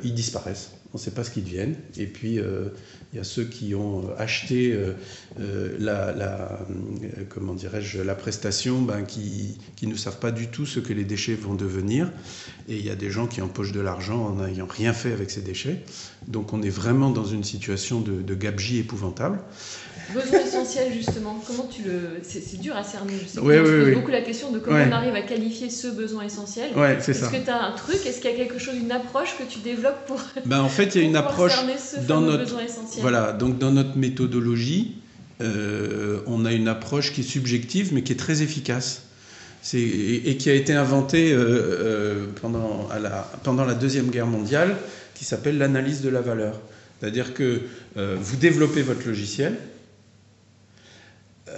ils 0.05 0.15
disparaissent. 0.15 0.71
On 0.95 0.99
ne 0.99 1.03
sait 1.03 1.11
pas 1.11 1.25
ce 1.25 1.31
qu'ils 1.31 1.45
deviennent. 1.45 1.77
Et 1.99 2.07
puis 2.07 2.37
il 2.37 3.17
y 3.17 3.19
a 3.19 3.25
ceux 3.25 3.45
qui 3.45 3.75
ont 3.75 4.09
acheté 4.17 4.79
la, 5.79 6.61
comment 7.29 7.55
dirais-je, 7.55 8.01
la 8.01 8.15
prestation, 8.15 8.83
ben, 8.83 9.03
qui, 9.03 9.59
ne 9.83 9.97
savent 9.97 10.19
pas 10.19 10.31
du 10.31 10.47
tout 10.47 10.65
ce 10.65 10.79
que 10.81 10.93
les 10.93 11.05
déchets 11.05 11.35
vont 11.35 11.55
devenir. 11.55 12.11
Et 12.69 12.77
il 12.77 12.87
y 12.87 12.91
a 12.91 12.95
des 12.95 13.11
gens 13.11 13.27
qui 13.27 13.43
empochent 13.43 13.73
de 13.73 13.81
l'argent 13.81 14.27
en 14.27 14.35
n'ayant 14.37 14.67
rien 14.67 14.93
fait 14.93 15.13
avec 15.13 15.31
ces 15.31 15.41
déchets. 15.41 15.83
Donc 16.29 16.53
on 16.53 16.63
est 16.63 16.71
vraiment 16.71 17.11
dans 17.11 17.25
une 17.25 17.45
situation 17.45 18.01
de, 18.01 18.23
de 18.23 18.35
gabegie 18.35 18.79
épouvantable. 18.79 19.41
Besoin 20.15 20.41
essentiel, 20.41 20.93
justement, 20.93 21.43
comment 21.47 21.69
tu 21.71 21.83
le. 21.83 22.21
C'est 22.23 22.61
dur 22.61 22.77
à 22.77 22.83
cerner. 22.83 23.15
Je 23.23 23.29
sais 23.29 23.41
oui, 23.41 23.57
oui, 23.59 23.95
beaucoup 23.95 24.11
la 24.11 24.23
question 24.23 24.51
de 24.51 24.59
comment 24.59 24.79
on 24.79 24.93
arrive 24.93 25.15
à 25.15 25.23
qualifier 25.23 25.69
ce 25.69 25.89
besoin 25.89 26.25
essentiel. 26.25 26.71
Ouais, 26.77 26.97
c'est 27.01 27.13
Est-ce 27.13 27.31
que 27.31 27.45
tu 27.45 27.51
as 27.51 27.63
un 27.63 27.73
truc? 27.73 28.05
Est-ce 28.07 28.21
qu'il 28.21 28.31
y 28.31 28.35
a 28.35 28.37
quelque 28.37 28.59
chose, 28.59 28.75
une 28.81 28.93
approche 28.93 29.37
que 29.39 29.43
tu 29.45 29.59
développes 29.59 30.07
pour. 30.07 30.21
Ben, 30.47 30.61
en 30.61 30.69
fait, 30.69 30.95
il 30.95 31.03
y 31.03 31.05
a 31.05 31.09
une 31.09 31.17
approche. 31.17 31.53
dans 32.07 32.21
notre, 32.21 32.45
besoin 32.45 32.65
essentiel? 32.65 33.03
Voilà, 33.03 33.33
donc 33.33 33.59
dans 33.59 33.71
notre 33.71 33.97
méthodologie, 33.97 34.97
euh, 35.41 36.21
on 36.27 36.45
a 36.45 36.53
une 36.53 36.69
approche 36.69 37.13
qui 37.13 37.21
est 37.21 37.25
subjective, 37.25 37.93
mais 37.93 38.03
qui 38.03 38.13
est 38.13 38.17
très 38.17 38.43
efficace. 38.43 39.03
Et, 39.75 40.31
et, 40.31 40.37
qui 40.37 40.49
a 40.49 40.55
été 40.55 40.73
inventée 40.73 41.33
euh, 41.33 41.39
euh, 41.41 42.27
pendant, 42.41 42.89
à 42.91 42.99
la, 42.99 43.31
pendant 43.43 43.65
la 43.65 43.75
Deuxième 43.75 44.09
Guerre 44.09 44.27
mondiale, 44.27 44.77
qui 45.15 45.25
s'appelle 45.25 45.59
l'analyse 45.59 46.01
de 46.01 46.09
la 46.09 46.21
valeur. 46.21 46.59
C'est-à-dire 47.01 47.35
que 47.35 47.61
vous 47.95 48.37
développez 48.37 48.83
votre 48.83 49.07
logiciel, 49.07 49.57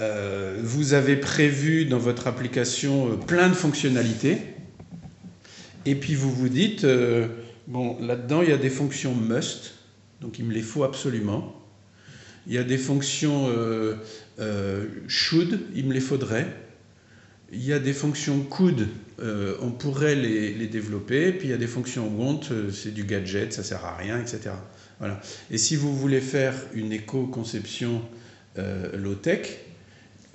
euh, 0.00 0.58
vous 0.62 0.94
avez 0.94 1.16
prévu 1.16 1.84
dans 1.84 1.98
votre 1.98 2.26
application 2.26 3.12
euh, 3.12 3.16
plein 3.16 3.50
de 3.50 3.54
fonctionnalités, 3.54 4.38
et 5.84 5.94
puis 5.94 6.14
vous 6.14 6.32
vous 6.32 6.48
dites, 6.48 6.84
euh, 6.84 7.28
bon, 7.66 7.98
là-dedans, 8.00 8.40
il 8.40 8.48
y 8.48 8.52
a 8.52 8.56
des 8.56 8.70
fonctions 8.70 9.14
must, 9.14 9.74
donc 10.22 10.38
il 10.38 10.46
me 10.46 10.54
les 10.54 10.62
faut 10.62 10.84
absolument. 10.84 11.54
Il 12.46 12.54
y 12.54 12.58
a 12.58 12.64
des 12.64 12.78
fonctions 12.78 13.48
should, 15.06 15.60
il 15.74 15.86
me 15.86 15.92
les 15.92 16.00
faudrait. 16.00 16.46
Il 17.52 17.62
y 17.62 17.74
a 17.74 17.78
des 17.78 17.92
fonctions 17.92 18.40
could, 18.40 18.88
on 19.60 19.70
pourrait 19.70 20.14
les, 20.14 20.66
développer. 20.66 21.32
Puis 21.32 21.48
il 21.48 21.50
y 21.50 21.54
a 21.54 21.58
des 21.58 21.66
fonctions 21.66 22.08
want, 22.08 22.40
c'est 22.72 22.94
du 22.94 23.04
gadget, 23.04 23.52
ça 23.52 23.62
sert 23.62 23.84
à 23.84 23.94
rien, 23.94 24.18
etc. 24.18 24.52
Voilà. 24.98 25.20
Et 25.50 25.58
si 25.58 25.76
vous 25.76 25.94
voulez 25.94 26.22
faire 26.22 26.54
une 26.72 26.92
éco-conception 26.92 28.02
low-tech, 28.56 29.58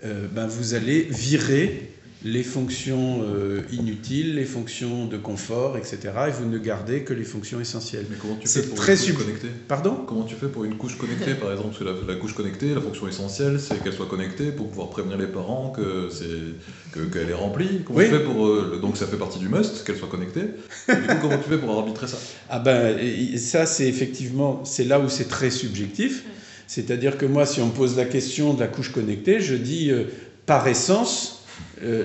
euh, 0.05 0.27
ben 0.31 0.47
vous 0.47 0.73
allez 0.73 1.07
virer 1.09 1.95
les 2.25 2.41
fonctions 2.41 3.21
euh, 3.21 3.61
inutiles, 3.71 4.33
les 4.35 4.45
fonctions 4.45 5.05
de 5.05 5.15
confort, 5.15 5.77
etc. 5.77 5.99
Et 6.27 6.31
vous 6.31 6.49
ne 6.49 6.57
gardez 6.57 7.03
que 7.03 7.13
les 7.13 7.23
fonctions 7.23 7.61
essentielles. 7.61 8.05
Mais 8.09 8.17
comment 8.19 8.35
tu 8.35 8.47
fais 8.47 8.63
pour 8.63 8.75
très 8.75 8.93
une 8.93 9.13
couche 9.13 9.25
connectée 9.25 9.49
Pardon? 9.67 10.03
Comment 10.07 10.23
tu 10.23 10.33
fais 10.33 10.47
pour 10.47 10.65
une 10.65 10.75
couche 10.75 10.97
connectée, 10.97 11.35
par 11.35 11.51
exemple? 11.51 11.75
Parce 11.77 11.99
que 12.01 12.07
la, 12.07 12.15
couche 12.15 12.33
connectée, 12.33 12.73
la 12.73 12.81
fonction 12.81 13.07
essentielle, 13.07 13.59
c'est 13.59 13.81
qu'elle 13.83 13.93
soit 13.93 14.07
connectée 14.07 14.51
pour 14.51 14.69
pouvoir 14.69 14.89
prévenir 14.89 15.19
les 15.19 15.27
parents 15.27 15.69
que 15.69 16.09
c'est 16.11 17.09
qu'elle 17.11 17.29
est 17.29 17.33
remplie. 17.33 17.81
Comment 17.85 17.99
tu 17.99 18.07
fais 18.07 18.23
pour 18.23 18.47
euh, 18.47 18.79
donc 18.81 18.97
ça 18.97 19.05
fait 19.05 19.17
partie 19.17 19.37
du 19.37 19.47
must 19.47 19.83
qu'elle 19.83 19.97
soit 19.97 20.09
connectée. 20.09 20.45
du 20.89 20.95
coup, 20.95 21.15
comment 21.21 21.37
tu 21.37 21.49
fais 21.49 21.59
pour 21.59 21.77
arbitrer 21.77 22.07
ça? 22.07 22.17
Ah 22.49 22.57
ben 22.57 22.97
ça 23.37 23.67
c'est 23.67 23.87
effectivement 23.87 24.63
c'est 24.65 24.85
là 24.85 24.99
où 24.99 25.09
c'est 25.09 25.27
très 25.27 25.51
subjectif. 25.51 26.23
C'est-à-dire 26.67 27.17
que 27.17 27.25
moi, 27.25 27.45
si 27.45 27.61
on 27.61 27.67
me 27.67 27.71
pose 27.71 27.95
la 27.97 28.05
question 28.05 28.53
de 28.53 28.59
la 28.59 28.67
couche 28.67 28.91
connectée, 28.91 29.39
je 29.39 29.55
dis 29.55 29.91
euh, 29.91 30.05
par 30.45 30.67
essence, 30.67 31.45
euh, 31.83 32.03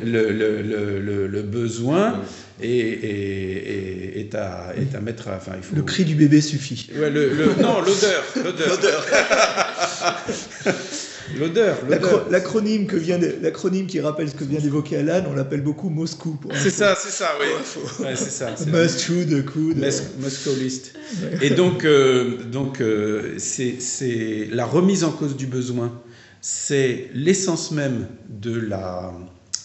le, 1.28 1.42
besoin 1.42 2.20
est, 2.62 4.34
à, 4.34 4.72
mettre 5.00 5.28
à. 5.28 5.36
Enfin, 5.36 5.52
il 5.56 5.62
faut... 5.62 5.76
Le 5.76 5.82
cri 5.82 6.04
du 6.04 6.14
bébé 6.14 6.40
suffit. 6.40 6.90
non, 6.94 7.80
l'odeur. 7.80 8.24
L'odeur. 8.36 9.06
L'odeur. 11.38 11.78
L'acronyme 12.30 12.86
que 12.86 12.96
vient 12.96 13.18
l'acronyme 13.40 13.86
qui 13.86 14.00
rappelle 14.00 14.28
ce 14.28 14.34
que 14.34 14.44
vient 14.44 14.60
d'évoquer 14.60 14.98
Alan, 14.98 15.24
on 15.30 15.34
l'appelle 15.34 15.60
beaucoup 15.62 15.88
Moscou. 15.88 16.38
C'est 16.54 16.70
ça, 16.70 16.96
c'est 16.96 17.10
ça, 17.10 17.30
oui. 17.40 17.46
Ouais, 18.04 18.16
c'est 18.16 18.30
ça. 18.30 18.54
Must, 18.66 19.00
should, 19.00 19.44
could. 19.44 19.78
Moscow 20.18 20.54
list. 20.54 20.94
Et 21.40 21.50
donc, 21.50 21.84
euh, 21.84 22.42
donc 22.44 22.80
euh, 22.80 23.36
c'est 23.38 24.48
la 24.50 24.64
remise 24.64 25.04
en 25.04 25.10
cause 25.10 25.36
du 25.36 25.46
besoin. 25.46 26.00
C'est 26.40 27.10
l'essence 27.14 27.70
même 27.70 28.06
de 28.28 28.58
la 28.58 29.12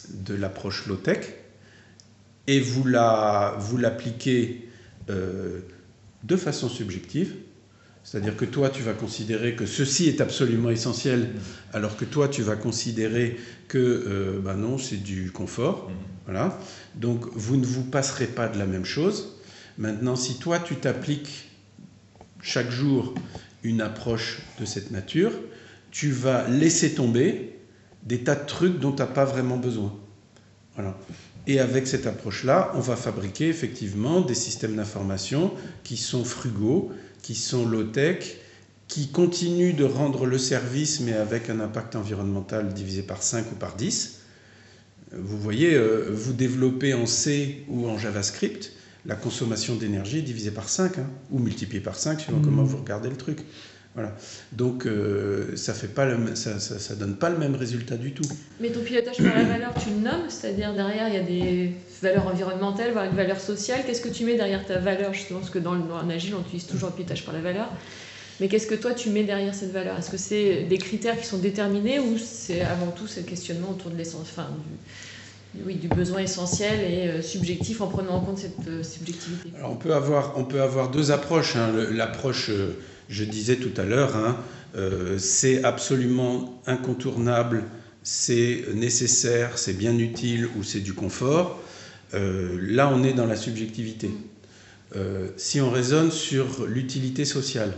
de 0.10 0.36
l'approche 0.36 0.88
low 0.88 0.96
tech. 0.96 1.20
Et 2.48 2.60
vous 2.60 2.86
la 2.86 3.56
vous 3.60 3.78
l'appliquez 3.78 4.68
euh, 5.10 5.62
de 6.24 6.36
façon 6.36 6.70
subjective 6.70 7.34
c'est-à-dire 8.06 8.38
que 8.38 8.46
toi, 8.46 8.70
tu 8.70 8.84
vas 8.84 8.94
considérer 8.94 9.56
que 9.56 9.66
ceci 9.66 10.08
est 10.08 10.22
absolument 10.22 10.70
essentiel, 10.70 11.32
alors 11.74 11.98
que 11.98 12.06
toi, 12.06 12.28
tu 12.28 12.44
vas 12.44 12.56
considérer 12.56 13.36
que 13.68 13.80
euh, 13.80 14.40
ben 14.40 14.54
non, 14.54 14.78
c'est 14.78 15.02
du 15.02 15.32
confort. 15.32 15.90
Mm. 15.90 15.94
Voilà. 16.26 16.60
Donc, 16.94 17.26
vous 17.34 17.58
ne 17.58 17.66
vous 17.66 17.84
passerez 17.84 18.28
pas 18.28 18.48
de 18.48 18.60
la 18.60 18.68
même 18.68 18.86
chose. 18.86 19.40
Maintenant, 19.80 20.16
si 20.16 20.38
toi, 20.38 20.60
tu 20.60 20.76
t'appliques 20.76 21.50
chaque 22.44 22.70
jour 22.70 23.16
une 23.64 23.82
approche 23.82 24.38
de 24.60 24.66
cette 24.66 24.92
nature, 24.92 25.32
tu 25.90 26.12
vas 26.12 26.48
laisser 26.48 26.94
tomber 26.94 27.58
des 28.04 28.20
tas 28.20 28.36
de 28.36 28.46
trucs 28.46 28.80
dont 28.80 28.92
tu 28.92 29.00
n'as 29.00 29.08
pas 29.08 29.26
vraiment 29.26 29.58
besoin. 29.58 29.92
Voilà. 30.76 30.96
Et 31.48 31.60
avec 31.60 31.88
cette 31.88 32.06
approche-là, 32.06 32.72
on 32.76 32.82
va 32.82 32.96
fabriquer 32.96 33.50
effectivement 33.50 34.22
des 34.22 34.36
systèmes 34.36 34.76
d'information 34.76 35.54
qui 35.84 35.98
sont 35.98 36.24
frugaux, 36.24 36.92
qui 37.26 37.34
sont 37.34 37.66
low-tech, 37.66 38.38
qui 38.88 39.08
continuent 39.08 39.76
de 39.76 39.84
rendre 39.84 40.28
le 40.28 40.38
service, 40.38 41.00
mais 41.00 41.14
avec 41.14 41.50
un 41.50 41.60
impact 41.60 41.96
environnemental 41.96 42.72
divisé 42.72 43.02
par 43.02 43.24
5 43.24 43.52
ou 43.52 43.56
par 43.56 43.76
10. 43.76 44.20
Vous 45.12 45.40
voyez, 45.40 45.74
euh, 45.74 46.12
vous 46.14 46.34
développez 46.34 46.94
en 46.94 47.08
C 47.08 47.64
ou 47.68 47.88
en 47.88 47.98
JavaScript, 47.98 48.74
la 49.08 49.16
consommation 49.16 49.74
d'énergie 49.74 50.20
est 50.20 50.22
divisée 50.22 50.52
par 50.52 50.70
5, 50.70 51.00
hein, 51.00 51.10
ou 51.32 51.40
multipliée 51.40 51.82
par 51.82 51.96
5, 51.96 52.22
selon 52.22 52.42
comment 52.42 52.62
mmh. 52.62 52.68
vous 52.68 52.78
regardez 52.78 53.10
le 53.10 53.18
truc. 53.18 53.40
Voilà. 53.96 54.12
Donc 54.52 54.86
euh, 54.86 55.56
ça 55.56 55.74
fait 55.74 55.88
pas 55.88 56.06
ça, 56.36 56.60
ça, 56.60 56.96
donne 56.96 57.16
pas 57.16 57.30
le 57.30 57.38
même 57.38 57.56
résultat 57.56 57.96
du 57.96 58.12
tout. 58.12 58.28
Mais 58.60 58.70
ton 58.70 58.82
pilotage 58.82 59.18
par 59.18 59.34
la 59.34 59.46
valeur, 59.46 59.74
tu 59.82 59.90
le 59.90 59.96
nommes, 59.96 60.30
c'est-à-dire 60.30 60.74
derrière 60.74 61.08
il 61.08 61.14
y 61.14 61.18
a 61.18 61.24
des 61.24 61.72
valeurs 62.02 62.28
environnementales, 62.28 62.92
voire 62.92 63.06
une 63.06 63.16
valeur 63.16 63.40
sociale. 63.40 63.82
Qu'est-ce 63.86 64.02
que 64.02 64.10
tu 64.10 64.26
mets 64.26 64.36
derrière 64.36 64.66
ta 64.66 64.80
valeur 64.80 65.14
justement? 65.14 65.40
Parce 65.40 65.52
que 65.52 65.60
dans 65.60 65.74
le, 65.74 65.82
agile, 66.14 66.36
on 66.36 66.42
utilise 66.42 66.68
toujours 66.68 66.90
le 66.90 66.96
pilotage 66.96 67.24
par 67.24 67.34
la 67.34 67.40
valeur. 67.40 67.70
Mais 68.42 68.50
qu'est-ce 68.50 68.68
que 68.68 68.76
toi 68.76 68.94
tu 68.94 69.12
mets 69.12 69.24
derrière 69.24 69.56
cette 69.56 69.72
valeur? 69.72 69.98
Est-ce 69.98 70.12
que 70.12 70.18
c'est 70.18 70.64
des 70.64 70.78
critères 70.78 71.18
qui 71.18 71.26
sont 71.26 71.38
déterminés 71.38 72.00
ou 72.00 72.18
c'est 72.18 72.62
avant 72.62 72.92
tout 72.92 73.08
ce 73.08 73.22
questionnement 73.22 73.70
autour 73.70 73.92
de 73.92 73.96
l'essence, 73.96 74.28
enfin, 74.30 74.50
du, 75.54 75.64
oui, 75.64 75.76
du 75.76 75.88
besoin 75.88 76.20
essentiel 76.20 76.82
et 76.82 77.08
euh, 77.08 77.22
subjectif 77.22 77.80
en 77.80 77.88
prenant 77.88 78.16
en 78.16 78.20
compte 78.20 78.40
cette 78.40 78.68
euh, 78.68 78.84
subjectivité? 78.84 79.52
Alors 79.58 79.72
on 79.72 79.78
peut 79.78 79.94
avoir, 79.94 80.34
on 80.38 80.44
peut 80.44 80.62
avoir 80.62 80.92
deux 80.92 81.12
approches. 81.12 81.56
hein. 81.56 81.72
L'approche, 81.94 82.50
euh, 82.50 82.78
je 83.10 83.24
disais 83.24 83.58
tout 83.58 83.80
à 83.80 83.84
l'heure, 83.84 84.16
hein, 84.16 84.38
euh, 84.76 85.18
c'est 85.18 85.64
absolument 85.64 86.62
incontournable, 86.68 87.64
c'est 88.04 88.66
nécessaire, 88.74 89.58
c'est 89.58 89.74
bien 89.74 89.98
utile 89.98 90.48
ou 90.58 90.64
c'est 90.64 90.82
du 90.82 90.94
confort. 90.94 91.62
Euh, 92.14 92.58
là, 92.62 92.92
on 92.94 93.04
est 93.04 93.14
dans 93.14 93.26
la 93.26 93.36
subjectivité. 93.36 94.12
Euh, 94.96 95.30
si 95.38 95.62
on 95.62 95.72
raisonne 95.72 96.12
sur 96.12 96.66
l'utilité 96.68 97.26
sociale, 97.26 97.74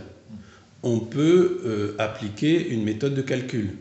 on 0.82 1.00
peut 1.00 1.94
appliquer 1.98 2.68
une 2.68 2.84
méthode 2.84 3.14
de 3.14 3.22
calcul 3.22 3.74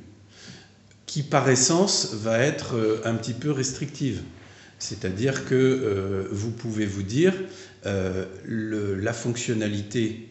qui, 1.06 1.22
par 1.22 1.48
essence, 1.48 2.16
va 2.16 2.40
être 2.40 3.02
un 3.06 3.14
petit 3.14 3.34
peu 3.34 3.52
restrictive. 3.52 4.22
C'est-à-dire 4.80 5.46
que 5.46 6.28
vous 6.32 6.50
pouvez 6.50 6.88
vous 6.88 7.04
dire 7.04 7.36
la 7.84 9.14
fonctionnalité 9.14 10.27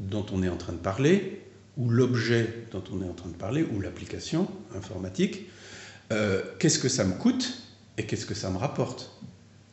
dont 0.00 0.26
on 0.32 0.42
est 0.42 0.48
en 0.48 0.56
train 0.56 0.72
de 0.72 0.78
parler, 0.78 1.40
ou 1.76 1.90
l'objet 1.90 2.64
dont 2.72 2.82
on 2.92 3.02
est 3.02 3.08
en 3.08 3.14
train 3.14 3.28
de 3.28 3.34
parler, 3.34 3.66
ou 3.74 3.80
l'application 3.80 4.48
informatique, 4.74 5.48
euh, 6.12 6.42
qu'est-ce 6.58 6.78
que 6.78 6.88
ça 6.88 7.04
me 7.04 7.14
coûte 7.14 7.62
et 7.98 8.04
qu'est-ce 8.04 8.26
que 8.26 8.34
ça 8.34 8.50
me 8.50 8.58
rapporte 8.58 9.18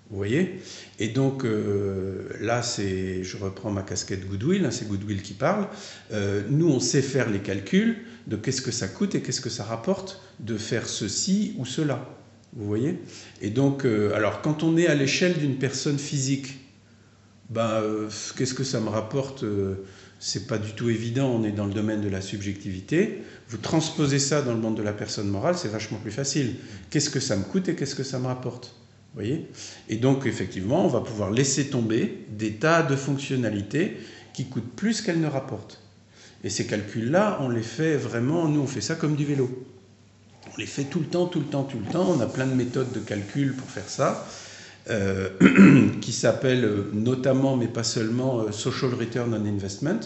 Vous 0.10 0.18
voyez? 0.18 0.60
Et 1.00 1.10
donc 1.10 1.46
euh, 1.46 2.30
là, 2.42 2.62
c'est, 2.64 3.24
je 3.24 3.38
reprends 3.38 3.72
ma 3.72 3.84
casquette 3.84 4.28
Goodwill, 4.28 4.66
hein, 4.66 4.72
c'est 4.72 4.88
Goodwill 4.88 5.22
qui 5.22 5.34
parle. 5.34 5.68
Euh, 6.12 6.44
nous, 6.50 6.70
on 6.70 6.80
sait 6.80 7.02
faire 7.02 7.30
les 7.30 7.40
calculs 7.40 7.98
de 8.28 8.36
qu'est-ce 8.36 8.62
que 8.62 8.72
ça 8.72 8.88
coûte 8.88 9.16
et 9.16 9.22
qu'est-ce 9.22 9.42
que 9.42 9.50
ça 9.50 9.64
rapporte 9.64 10.22
de 10.40 10.58
faire 10.58 10.88
ceci 10.88 11.54
ou 11.58 11.66
cela. 11.66 12.10
Vous 12.56 12.66
voyez? 12.66 13.00
Et 13.42 13.50
donc, 13.50 13.84
alors, 13.84 14.42
quand 14.42 14.62
on 14.62 14.78
est 14.78 14.86
à 14.86 14.94
l'échelle 14.94 15.34
d'une 15.34 15.56
personne 15.56 15.98
physique, 15.98 16.60
ben, 17.50 17.82
qu'est-ce 18.38 18.54
que 18.54 18.64
ça 18.64 18.80
me 18.80 18.90
rapporte 18.90 19.44
C'est 20.26 20.48
pas 20.48 20.58
du 20.58 20.72
tout 20.72 20.90
évident, 20.90 21.28
on 21.28 21.44
est 21.44 21.52
dans 21.52 21.66
le 21.66 21.74
domaine 21.74 22.00
de 22.00 22.08
la 22.08 22.22
subjectivité. 22.22 23.24
Vous 23.50 23.58
transposez 23.58 24.20
ça 24.20 24.42
dans 24.42 24.54
le 24.54 24.58
monde 24.58 24.78
de 24.78 24.82
la 24.82 24.94
personne 24.94 25.28
morale, 25.28 25.58
c'est 25.58 25.68
vachement 25.68 25.98
plus 25.98 26.12
facile. 26.12 26.56
Qu'est-ce 26.90 27.10
que 27.10 27.20
ça 27.20 27.36
me 27.36 27.44
coûte 27.44 27.68
et 27.68 27.76
qu'est-ce 27.76 27.94
que 27.94 28.04
ça 28.04 28.20
me 28.20 28.28
rapporte 28.28 28.74
Vous 29.14 29.20
voyez? 29.20 29.50
Et 29.90 29.98
donc, 29.98 30.26
effectivement, 30.26 30.86
on 30.86 30.88
va 30.88 31.02
pouvoir 31.02 31.30
laisser 31.30 31.68
tomber 31.68 32.26
des 32.30 32.54
tas 32.54 32.84
de 32.84 32.96
fonctionnalités 32.96 33.98
qui 34.34 34.46
coûtent 34.46 34.74
plus 34.78 35.02
qu'elles 35.02 35.20
ne 35.20 35.28
rapportent. 35.28 35.82
Et 36.46 36.50
ces 36.50 36.68
calculs-là, 36.68 37.40
on 37.42 37.50
les 37.50 37.62
fait 37.62 37.98
vraiment, 37.98 38.48
nous, 38.48 38.62
on 38.62 38.68
fait 38.68 38.80
ça 38.80 38.96
comme 38.96 39.18
du 39.18 39.26
vélo. 39.26 39.66
On 40.54 40.58
les 40.58 40.68
fait 40.68 40.86
tout 40.86 41.02
le 41.02 41.06
temps, 41.06 41.26
tout 41.26 41.42
le 41.42 41.48
temps, 41.48 41.64
tout 41.64 41.80
le 41.80 41.92
temps. 41.92 42.08
On 42.10 42.22
a 42.22 42.28
plein 42.28 42.48
de 42.48 42.56
méthodes 42.56 42.94
de 42.94 43.02
calcul 43.02 43.56
pour 43.56 43.70
faire 43.70 43.90
ça, 43.90 44.26
euh, 44.90 45.30
qui 46.02 46.12
s'appellent 46.12 46.66
euh, 46.66 46.90
notamment, 46.94 47.56
mais 47.56 47.68
pas 47.68 47.84
seulement, 47.84 48.42
euh, 48.42 48.52
Social 48.52 48.94
Return 48.94 49.34
on 49.34 49.46
Investment. 49.46 50.00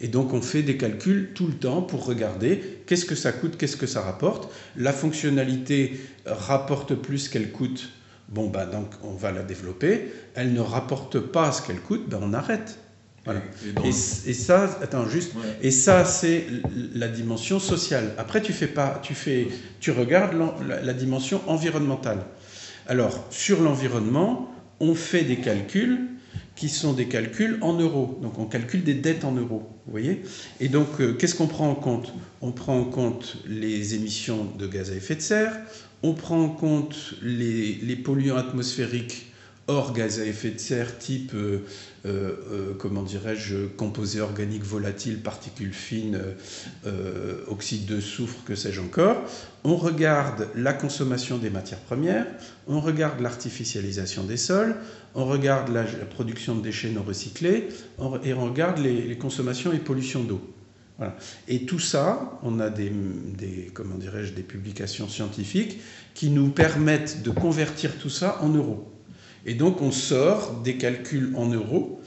Et 0.00 0.08
donc 0.08 0.32
on 0.32 0.40
fait 0.40 0.62
des 0.62 0.76
calculs 0.76 1.30
tout 1.34 1.46
le 1.46 1.52
temps 1.52 1.82
pour 1.82 2.06
regarder 2.06 2.80
qu'est-ce 2.86 3.04
que 3.04 3.14
ça 3.14 3.32
coûte, 3.32 3.56
qu'est-ce 3.56 3.76
que 3.76 3.86
ça 3.86 4.00
rapporte. 4.00 4.50
La 4.76 4.92
fonctionnalité 4.92 6.00
rapporte 6.26 6.94
plus 6.94 7.28
qu'elle 7.28 7.52
coûte. 7.52 7.90
Bon, 8.28 8.48
ben 8.48 8.66
donc 8.66 8.88
on 9.02 9.12
va 9.12 9.30
la 9.30 9.42
développer. 9.42 10.12
Elle 10.34 10.52
ne 10.52 10.60
rapporte 10.60 11.20
pas 11.20 11.52
ce 11.52 11.62
qu'elle 11.62 11.80
coûte, 11.80 12.08
ben 12.08 12.18
on 12.22 12.32
arrête. 12.32 12.78
Voilà. 13.24 13.40
Et 13.84 13.92
ça, 13.92 14.78
attends 14.82 15.08
juste, 15.08 15.34
Ouais. 15.34 15.40
et 15.62 15.70
ça, 15.70 16.04
c'est 16.04 16.44
la 16.94 17.08
dimension 17.08 17.58
sociale. 17.58 18.12
Après, 18.18 18.42
tu 18.42 18.52
fais 18.52 18.66
pas, 18.66 19.00
tu 19.02 19.14
fais, 19.14 19.48
tu 19.80 19.92
regardes 19.92 20.34
la 20.68 20.92
dimension 20.92 21.40
environnementale. 21.46 22.18
Alors, 22.86 23.24
sur 23.30 23.62
l'environnement, 23.62 24.54
on 24.80 24.94
fait 24.94 25.24
des 25.24 25.36
calculs 25.36 26.00
qui 26.54 26.68
sont 26.68 26.92
des 26.92 27.06
calculs 27.06 27.58
en 27.62 27.72
euros. 27.72 28.18
Donc, 28.22 28.38
on 28.38 28.44
calcule 28.44 28.84
des 28.84 28.94
dettes 28.94 29.24
en 29.24 29.32
euros. 29.32 29.62
Vous 29.86 29.92
voyez 29.92 30.22
Et 30.60 30.68
donc, 30.68 31.00
euh, 31.00 31.14
qu'est-ce 31.14 31.34
qu'on 31.34 31.46
prend 31.46 31.68
en 31.68 31.74
compte? 31.74 32.12
On 32.42 32.52
prend 32.52 32.78
en 32.78 32.84
compte 32.84 33.38
les 33.46 33.94
émissions 33.94 34.46
de 34.58 34.66
gaz 34.66 34.90
à 34.90 34.94
effet 34.94 35.16
de 35.16 35.20
serre. 35.20 35.58
On 36.02 36.12
prend 36.12 36.40
en 36.40 36.50
compte 36.50 37.14
les, 37.22 37.74
les 37.82 37.96
polluants 37.96 38.36
atmosphériques 38.36 39.26
hors 39.66 39.92
gaz 39.92 40.20
à 40.20 40.26
effet 40.26 40.50
de 40.50 40.58
serre, 40.58 40.98
type 40.98 41.32
euh, 41.34 41.64
euh, 42.04 42.36
euh, 42.52 42.74
comment 42.78 43.02
dirais-je, 43.02 43.66
composés 43.66 44.20
organiques 44.20 44.64
volatiles, 44.64 45.20
particules 45.20 45.72
fines, 45.72 46.20
oxyde 47.48 47.86
de 47.86 48.00
soufre, 48.00 48.44
que 48.44 48.54
sais-je 48.54 48.80
encore. 48.80 49.22
On 49.64 49.76
regarde 49.76 50.48
la 50.54 50.74
consommation 50.74 51.38
des 51.38 51.50
matières 51.50 51.80
premières, 51.80 52.26
on 52.66 52.80
regarde 52.80 53.20
l'artificialisation 53.20 54.24
des 54.24 54.36
sols, 54.36 54.76
on 55.14 55.24
regarde 55.24 55.70
la, 55.70 55.84
production 55.84 56.54
de 56.54 56.60
déchets 56.60 56.90
non 56.90 57.02
recyclés, 57.02 57.68
et 58.22 58.34
on 58.34 58.44
regarde 58.44 58.78
les, 58.78 59.16
consommations 59.16 59.72
et 59.72 59.78
pollutions 59.78 60.24
d'eau. 60.24 60.42
Et 61.48 61.66
tout 61.66 61.80
ça, 61.80 62.38
on 62.42 62.60
a 62.60 62.68
des, 62.68 62.92
comment 63.72 63.96
dirais-je, 63.96 64.32
des 64.32 64.42
publications 64.42 65.08
scientifiques 65.08 65.80
qui 66.12 66.30
nous 66.30 66.50
permettent 66.50 67.22
de 67.22 67.30
convertir 67.30 67.98
tout 67.98 68.10
ça 68.10 68.38
en 68.42 68.50
euros. 68.50 68.93
Et 69.46 69.54
donc 69.54 69.82
on 69.82 69.92
sort 69.92 70.60
des 70.62 70.76
calculs 70.76 71.32
en 71.36 71.48
euros 71.48 72.00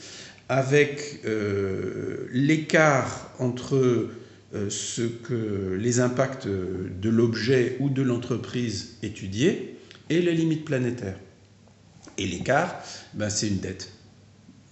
avec 0.49 1.21
euh, 1.25 2.27
l'écart 2.31 3.31
entre 3.39 4.09
euh, 4.55 4.69
ce 4.69 5.01
que 5.01 5.75
les 5.79 5.99
impacts 5.99 6.47
de 6.47 7.09
l'objet 7.09 7.77
ou 7.79 7.89
de 7.89 8.01
l'entreprise 8.01 8.95
étudiée 9.03 9.77
et 10.09 10.21
les 10.21 10.33
limites 10.33 10.65
planétaires. 10.65 11.19
Et 12.17 12.25
l'écart, 12.25 12.81
ben, 13.13 13.29
c'est 13.29 13.47
une 13.47 13.59
dette. 13.59 13.91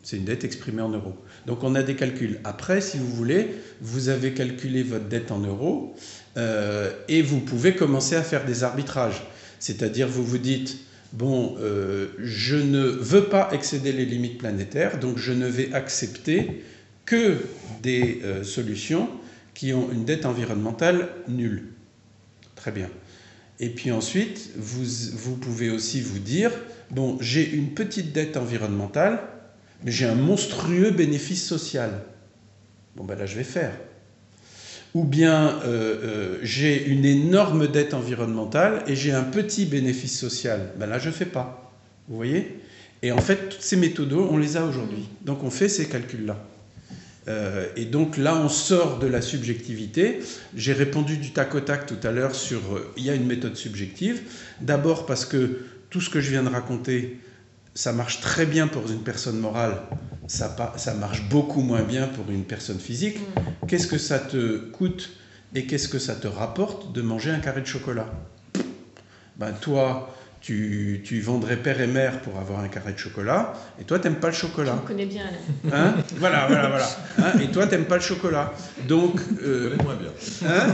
C'est 0.01 0.18
une 0.18 0.26
dette 0.26 0.43
exprimée 0.43 0.82
en 0.82 0.89
euros. 0.89 1.16
Donc 1.47 1.63
on 1.63 1.76
a 1.76 1.84
des 1.84 1.95
calculs. 1.95 2.39
Après, 2.43 2.80
si 2.80 2.97
vous 2.97 3.09
voulez, 3.09 3.47
vous 3.82 4.09
avez 4.09 4.34
calculé 4.34 4.84
votre 4.84 5.05
dette 5.05 5.32
en 5.32 5.39
euros 5.39 5.95
euh, 6.38 6.91
et 7.07 7.22
vous 7.22 7.39
pouvez 7.39 7.76
commencer 7.76 8.16
à 8.16 8.24
faire 8.24 8.45
des 8.45 8.63
arbitrages. 8.63 9.24
C'est-à-dire, 9.59 10.07
vous 10.07 10.24
vous 10.24 10.38
dites, 10.38 10.78
bon, 11.16 11.55
euh, 11.59 12.07
je 12.20 12.55
ne 12.55 12.82
veux 12.82 13.26
pas 13.26 13.49
excéder 13.51 13.91
les 13.91 14.05
limites 14.05 14.38
planétaires, 14.38 14.99
donc 14.99 15.18
je 15.18 15.32
ne 15.32 15.47
vais 15.47 15.74
accepter 15.74 16.63
que 17.05 17.38
des 17.82 18.22
euh, 18.24 18.43
solutions 18.43 19.09
qui 19.53 19.74
ont 19.74 19.89
une 19.91 20.05
dette 20.05 20.26
environnementale 20.26 21.09
nulle. 21.28 21.63
Très 22.55 22.72
bien. 22.72 22.89
Et 23.59 23.70
puis 23.70 23.91
ensuite, 23.91 24.51
vous, 24.57 24.84
vous 25.13 25.38
pouvez 25.38 25.70
aussi 25.70 26.01
vous 26.01 26.20
dire, 26.20 26.51
bon, 26.91 27.18
j'ai 27.22 27.49
une 27.49 27.74
petite 27.74 28.11
dette 28.11 28.36
environnementale, 28.36 29.22
mais 29.84 29.91
j'ai 29.91 30.05
un 30.05 30.16
monstrueux 30.16 30.91
bénéfice 30.91 31.45
social. 31.45 32.01
Bon, 32.95 33.05
ben 33.05 33.18
là, 33.18 33.26
je 33.26 33.36
vais 33.36 33.43
faire. 33.43 33.74
Ou 34.96 35.04
bien 35.04 35.60
euh, 35.66 35.66
euh, 35.66 36.38
j'ai 36.41 36.88
une 36.88 37.04
énorme 37.04 37.68
dette 37.68 37.93
environnementale 37.93 38.82
et 38.88 38.96
j'ai 38.96 39.12
un 39.12 39.24
petit 39.24 39.66
bénéfice 39.66 40.18
social. 40.18 40.72
Ben 40.80 40.88
là, 40.88 41.00
je 41.00 41.10
ne 41.10 41.14
fais 41.14 41.26
pas. 41.26 41.74
Vous 42.08 42.16
voyez? 42.16 42.62
Et 43.04 43.12
en 43.12 43.18
fait, 43.18 43.50
toutes 43.50 43.62
ces 43.62 43.76
méthodes, 43.76 44.14
on 44.14 44.38
les 44.38 44.56
a 44.56 44.64
aujourd'hui. 44.64 45.10
Donc, 45.26 45.43
on 45.43 45.50
fait 45.50 45.68
ces 45.68 45.89
calculs-là. 45.89 46.38
Euh, 47.28 47.68
et 47.76 47.84
donc 47.84 48.16
là, 48.16 48.38
on 48.38 48.48
sort 48.48 49.00
de 49.00 49.08
la 49.08 49.22
subjectivité. 49.22 50.20
J'ai 50.56 50.72
répondu 50.72 51.18
du 51.18 51.32
tac 51.32 51.54
au 51.56 51.60
tac 51.60 51.88
tout 51.88 52.08
à 52.08 52.12
l'heure 52.12 52.34
sur 52.34 52.62
il 52.96 53.04
y 53.04 53.10
a 53.10 53.16
une 53.16 53.28
méthode 53.28 53.58
subjective. 53.58 54.22
D'abord 54.62 55.06
parce 55.06 55.26
que 55.26 55.60
tout 55.89 56.00
ce 56.00 56.10
que 56.10 56.22
je 56.22 56.32
viens 56.32 56.43
de 56.43 56.50
raconter, 56.50 57.20
ça 57.74 57.91
marche 57.91 58.22
très 58.22 58.46
bien 58.46 58.68
pour 58.68 58.89
une 58.89 59.04
personne 59.04 59.39
morale, 59.39 59.82
ça, 60.28 60.93
marche 60.99 61.23
beaucoup 61.30 61.61
moins 61.61 61.84
bien 61.84 62.07
pour 62.07 62.30
une 62.32 62.43
personne 62.43 62.80
physique. 62.80 63.17
Qu'est-ce 63.67 63.88
que 63.88 63.97
ça 63.97 64.19
te 64.19 64.57
coûte 64.57 65.11
et 65.53 65.65
qu'est-ce 65.65 65.88
que 65.88 65.99
ça 65.99 66.15
te 66.15 66.28
rapporte 66.28 66.91
de 66.93 67.01
manger 67.01 67.32
un 67.32 67.39
carré 67.39 67.61
de 67.61 67.67
chocolat? 67.67 68.07
Ben, 69.38 69.51
Toi, 69.61 70.13
tu, 70.41 71.01
tu 71.03 71.21
vendrais 71.21 71.57
père 71.57 71.82
et 71.82 71.88
mère 71.88 72.21
pour 72.21 72.38
avoir 72.39 72.59
un 72.59 72.67
carré 72.67 72.93
de 72.93 72.97
chocolat, 72.99 73.53
et 73.82 73.84
toi, 73.84 73.97
t'aimes 73.99 74.15
pas 74.17 74.28
le 74.28 74.34
Je 74.34 74.39
chocolat. 74.41 74.73
me 74.76 74.80
connais 74.88 75.07
bien, 75.07 75.23
Alain. 75.26 75.76
Hein? 75.76 75.95
Voilà, 76.17 76.45
voilà, 76.47 76.67
voilà. 76.69 76.88
Hein? 77.17 77.39
Et 77.41 77.47
toi, 77.47 77.65
t'aimes 77.65 77.86
pas 77.86 77.95
le 77.95 78.01
chocolat. 78.01 78.53
Donc, 78.88 79.19
euh, 79.41 79.71
connais 79.71 79.84
moins 79.84 79.95
bien. 79.95 80.11
Hein? 80.47 80.67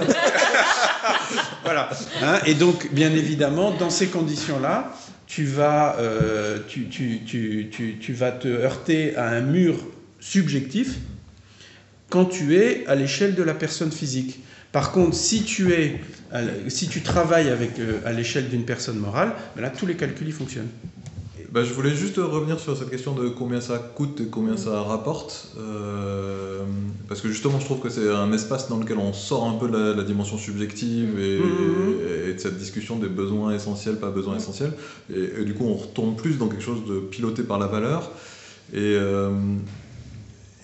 Voilà. 1.64 1.90
Hein, 2.22 2.40
et 2.46 2.54
donc, 2.56 2.92
bien 2.94 3.12
évidemment, 3.12 3.72
dans 3.72 3.90
ces 3.90 4.08
conditions-là, 4.08 4.92
tu 5.32 5.46
vas, 5.46 5.96
euh, 6.00 6.60
tu, 6.68 6.90
tu- 6.90 7.22
tu- 7.26 7.96
tu- 8.02 8.14
vas 8.14 8.34
te 8.34 8.50
heurter 8.50 9.16
à 9.16 9.30
un 9.30 9.40
mur 9.40 9.78
subjectif 10.20 10.98
quand 12.10 12.26
tu 12.26 12.58
es 12.58 12.86
à 12.88 12.96
l'échelle 12.96 13.34
de 13.34 13.42
la 13.42 13.54
personne 13.54 13.94
physique. 13.94 14.42
Par 14.74 14.92
contre, 14.92 15.16
si 15.16 15.44
tu, 15.44 15.72
es, 15.72 16.02
si 16.68 16.90
tu 16.90 17.00
travailles 17.02 17.48
avec, 17.48 17.80
euh, 17.80 18.00
à 18.06 18.12
l'échelle 18.12 18.50
d'une 18.50 18.66
personne 18.66 18.98
morale, 18.98 19.32
ben 19.56 19.62
là, 19.62 19.70
tous 19.70 19.86
les 19.86 19.96
calculs 19.96 20.34
fonctionnent. 20.34 20.68
Bah, 21.52 21.66
je 21.66 21.74
voulais 21.74 21.94
juste 21.94 22.16
revenir 22.16 22.62
sur 22.62 22.78
cette 22.78 22.90
question 22.90 23.14
de 23.14 23.28
combien 23.28 23.60
ça 23.60 23.78
coûte 23.78 24.22
et 24.22 24.28
combien 24.28 24.56
ça 24.56 24.84
rapporte. 24.84 25.48
euh, 25.58 26.64
parce 27.10 27.20
que 27.20 27.28
justement, 27.28 27.60
je 27.60 27.66
trouve 27.66 27.80
que 27.80 27.90
c'est 27.90 28.10
un 28.10 28.32
espace 28.32 28.70
dans 28.70 28.78
lequel 28.78 28.98
on 28.98 29.12
sort 29.12 29.44
un 29.46 29.54
peu 29.54 29.68
de 29.68 29.78
la, 29.78 29.94
la 29.94 30.04
dimension 30.04 30.38
subjective 30.38 31.20
et, 31.20 31.40
Mhm. 31.40 32.30
et 32.30 32.34
de 32.34 32.40
cette 32.40 32.56
discussion 32.56 32.96
des 32.98 33.10
besoins 33.10 33.52
essentiels, 33.54 33.98
pas 33.98 34.12
besoins 34.12 34.38
essentiels. 34.38 34.74
Et, 35.14 35.42
et 35.42 35.44
du 35.44 35.54
coup, 35.54 35.66
on 35.66 35.76
retombe 35.76 36.16
plus 36.16 36.38
dans 36.38 36.48
quelque 36.48 36.64
chose 36.64 36.86
de 36.86 37.02
piloté 37.02 37.44
par 37.44 37.58
la 37.60 37.68
valeur. 37.68 38.12
Et, 38.72 38.96
euh, 38.96 39.30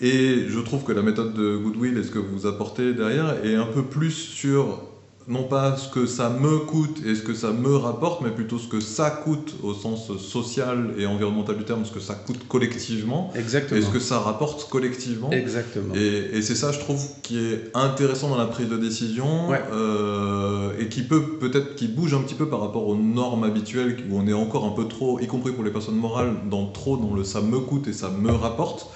et 0.00 0.44
je 0.48 0.60
trouve 0.60 0.84
que 0.84 0.92
la 0.92 1.02
méthode 1.02 1.34
de 1.34 1.56
Goodwill 1.56 1.98
et 1.98 2.02
ce 2.02 2.10
que 2.10 2.18
vous 2.18 2.46
apportez 2.46 2.94
derrière 2.94 3.44
est 3.44 3.56
un 3.56 3.66
peu 3.66 3.82
plus 3.82 4.12
sur 4.12 4.80
non 5.28 5.44
pas 5.44 5.76
ce 5.76 5.88
que 5.88 6.06
ça 6.06 6.30
me 6.30 6.58
coûte 6.60 7.02
et 7.04 7.14
ce 7.14 7.22
que 7.22 7.34
ça 7.34 7.52
me 7.52 7.76
rapporte, 7.76 8.22
mais 8.22 8.30
plutôt 8.30 8.58
ce 8.58 8.66
que 8.66 8.80
ça 8.80 9.10
coûte 9.10 9.56
au 9.62 9.74
sens 9.74 10.16
social 10.16 10.94
et 10.96 11.04
environnemental 11.06 11.56
du 11.58 11.64
terme, 11.64 11.84
ce 11.84 11.92
que 11.92 12.00
ça 12.00 12.14
coûte 12.14 12.48
collectivement 12.48 13.30
Exactement. 13.34 13.78
et 13.78 13.84
ce 13.84 13.90
que 13.90 13.98
ça 14.00 14.18
rapporte 14.18 14.68
collectivement. 14.70 15.30
Exactement. 15.30 15.94
Et, 15.94 16.30
et 16.32 16.42
c'est 16.42 16.54
ça, 16.54 16.72
je 16.72 16.78
trouve, 16.78 17.02
qui 17.22 17.38
est 17.38 17.70
intéressant 17.74 18.30
dans 18.30 18.38
la 18.38 18.46
prise 18.46 18.68
de 18.68 18.78
décision 18.78 19.50
Ouais. 19.50 19.60
euh, 19.70 20.72
et 20.78 20.88
qui 20.88 21.02
peut 21.02 21.38
peut-être 21.38 21.74
qui 21.74 21.88
bouge 21.88 22.14
un 22.14 22.20
petit 22.22 22.34
peu 22.34 22.48
par 22.48 22.60
rapport 22.60 22.86
aux 22.86 22.96
normes 22.96 23.44
habituelles 23.44 23.96
où 24.08 24.16
on 24.18 24.26
est 24.26 24.32
encore 24.32 24.64
un 24.64 24.70
peu 24.70 24.88
trop, 24.88 25.20
y 25.20 25.26
compris 25.26 25.52
pour 25.52 25.62
les 25.64 25.70
personnes 25.70 25.96
morales, 25.96 26.34
dans 26.50 26.66
trop 26.66 26.96
dans 26.96 27.14
le 27.14 27.22
ça 27.24 27.42
me 27.42 27.58
coûte 27.60 27.86
et 27.88 27.92
ça 27.92 28.08
me 28.10 28.30
rapporte. 28.32 28.88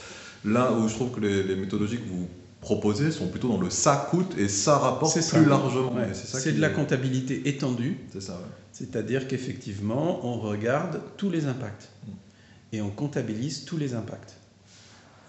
Là 0.45 0.72
où 0.72 0.89
je 0.89 0.95
trouve 0.95 1.11
que 1.11 1.20
les, 1.20 1.43
les 1.43 1.55
méthodologies 1.57 1.99
que 1.99 2.09
vous 2.09 2.28
proposez 2.63 3.11
sont 3.11 3.27
plutôt 3.27 3.49
dans 3.49 3.61
le 3.61 3.69
ça 3.69 4.09
coûte 4.09 4.39
et 4.39 4.49
ça 4.49 4.79
rapporte 4.79 5.21
plus 5.29 5.45
largement. 5.45 5.95
Ouais. 5.95 6.15
C'est 6.15 6.53
de 6.53 6.61
la 6.61 6.71
comptabilité 6.71 7.49
étendue, 7.49 7.99
C'est 8.13 8.23
ça. 8.23 8.35
ouais. 8.35 8.49
c'est-à-dire 8.73 9.29
qu'effectivement, 9.29 10.25
on 10.25 10.39
regarde 10.39 11.03
tous 11.19 11.29
les 11.29 11.47
impacts 11.47 11.91
et 12.73 12.81
on 12.81 12.89
comptabilise 12.89 13.65
tous 13.65 13.77
les 13.77 13.95
impacts. 13.95 14.37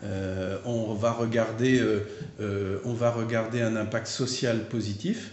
Euh, 0.04 0.60
on, 0.66 0.94
va 0.94 1.12
regarder, 1.12 1.80
euh, 1.80 2.06
euh, 2.40 2.80
on 2.86 2.94
va 2.94 3.10
regarder 3.10 3.62
un 3.62 3.76
impact 3.78 4.08
social 4.08 4.68
positif, 4.68 5.32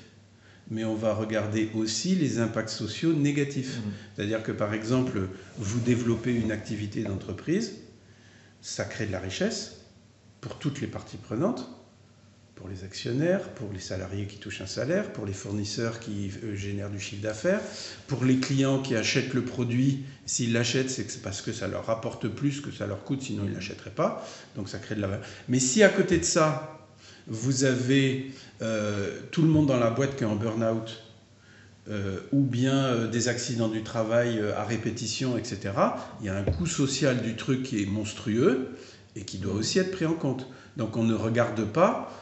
mais 0.71 0.85
on 0.85 0.95
va 0.95 1.13
regarder 1.13 1.71
aussi 1.75 2.15
les 2.15 2.39
impacts 2.39 2.71
sociaux 2.71 3.13
négatifs. 3.13 3.79
Mhm. 3.79 3.93
C'est-à-dire 4.15 4.43
que 4.43 4.53
par 4.53 4.73
exemple, 4.73 5.29
vous 5.59 5.81
développez 5.81 6.35
une 6.35 6.51
activité 6.51 7.03
d'entreprise, 7.03 7.75
ça 8.63 8.85
crée 8.85 9.07
de 9.07 9.13
la 9.13 9.21
richesse 9.21 9.83
pour 10.41 10.57
toutes 10.57 10.81
les 10.81 10.87
parties 10.87 11.19
prenantes, 11.19 11.69
pour 12.55 12.69
les 12.69 12.85
actionnaires, 12.85 13.49
pour 13.55 13.73
les 13.73 13.81
salariés 13.81 14.27
qui 14.27 14.37
touchent 14.37 14.61
un 14.61 14.67
salaire, 14.67 15.13
pour 15.13 15.25
les 15.25 15.33
fournisseurs 15.33 15.99
qui 15.99 16.31
euh, 16.45 16.55
génèrent 16.55 16.91
du 16.91 17.01
chiffre 17.01 17.23
d'affaires, 17.23 17.61
pour 18.07 18.25
les 18.25 18.37
clients 18.37 18.83
qui 18.83 18.95
achètent 18.95 19.33
le 19.33 19.43
produit. 19.45 20.05
S'ils 20.27 20.53
l'achètent, 20.53 20.91
c'est 20.91 21.23
parce 21.23 21.41
que 21.41 21.53
ça 21.53 21.69
leur 21.69 21.87
rapporte 21.87 22.29
plus 22.29 22.61
que 22.61 22.71
ça 22.71 22.87
leur 22.87 23.05
coûte, 23.05 23.23
sinon 23.23 23.45
ils 23.45 23.51
ne 23.51 23.55
l'achèteraient 23.55 23.91
pas. 23.91 24.27
Donc 24.57 24.69
ça 24.69 24.79
crée 24.79 24.95
de 24.95 25.01
la 25.01 25.07
valeur. 25.07 25.25
Mais 25.49 25.59
si 25.59 25.83
à 25.83 25.89
côté 25.89 26.19
de 26.19 26.25
ça, 26.25 26.87
vous 27.27 27.65
avez 27.65 28.31
euh, 28.61 29.19
tout 29.31 29.43
le 29.43 29.49
monde 29.49 29.67
dans 29.67 29.79
la 29.79 29.91
boîte 29.91 30.17
qui 30.17 30.25
est 30.25 30.27
en 30.27 30.37
burn-out, 30.37 31.03
euh, 31.89 32.19
ou 32.31 32.43
bien 32.43 33.07
des 33.07 33.29
accidents 33.29 33.69
du 33.69 33.83
travail 33.83 34.39
à 34.55 34.65
répétition, 34.65 35.39
etc., 35.39 35.73
il 36.21 36.27
y 36.27 36.29
a 36.29 36.37
un 36.37 36.45
coût 36.45 36.67
social 36.67 37.23
du 37.23 37.37
truc 37.37 37.63
qui 37.63 37.83
est 37.83 37.87
monstrueux 37.87 38.77
et 39.17 39.25
qui 39.25 39.39
doit 39.39 39.55
aussi 39.55 39.79
être 39.79 39.93
pris 39.93 40.05
en 40.05 40.13
compte. 40.13 40.47
Donc 40.77 40.97
on 40.97 41.05
ne 41.05 41.15
regarde 41.15 41.65
pas 41.65 42.13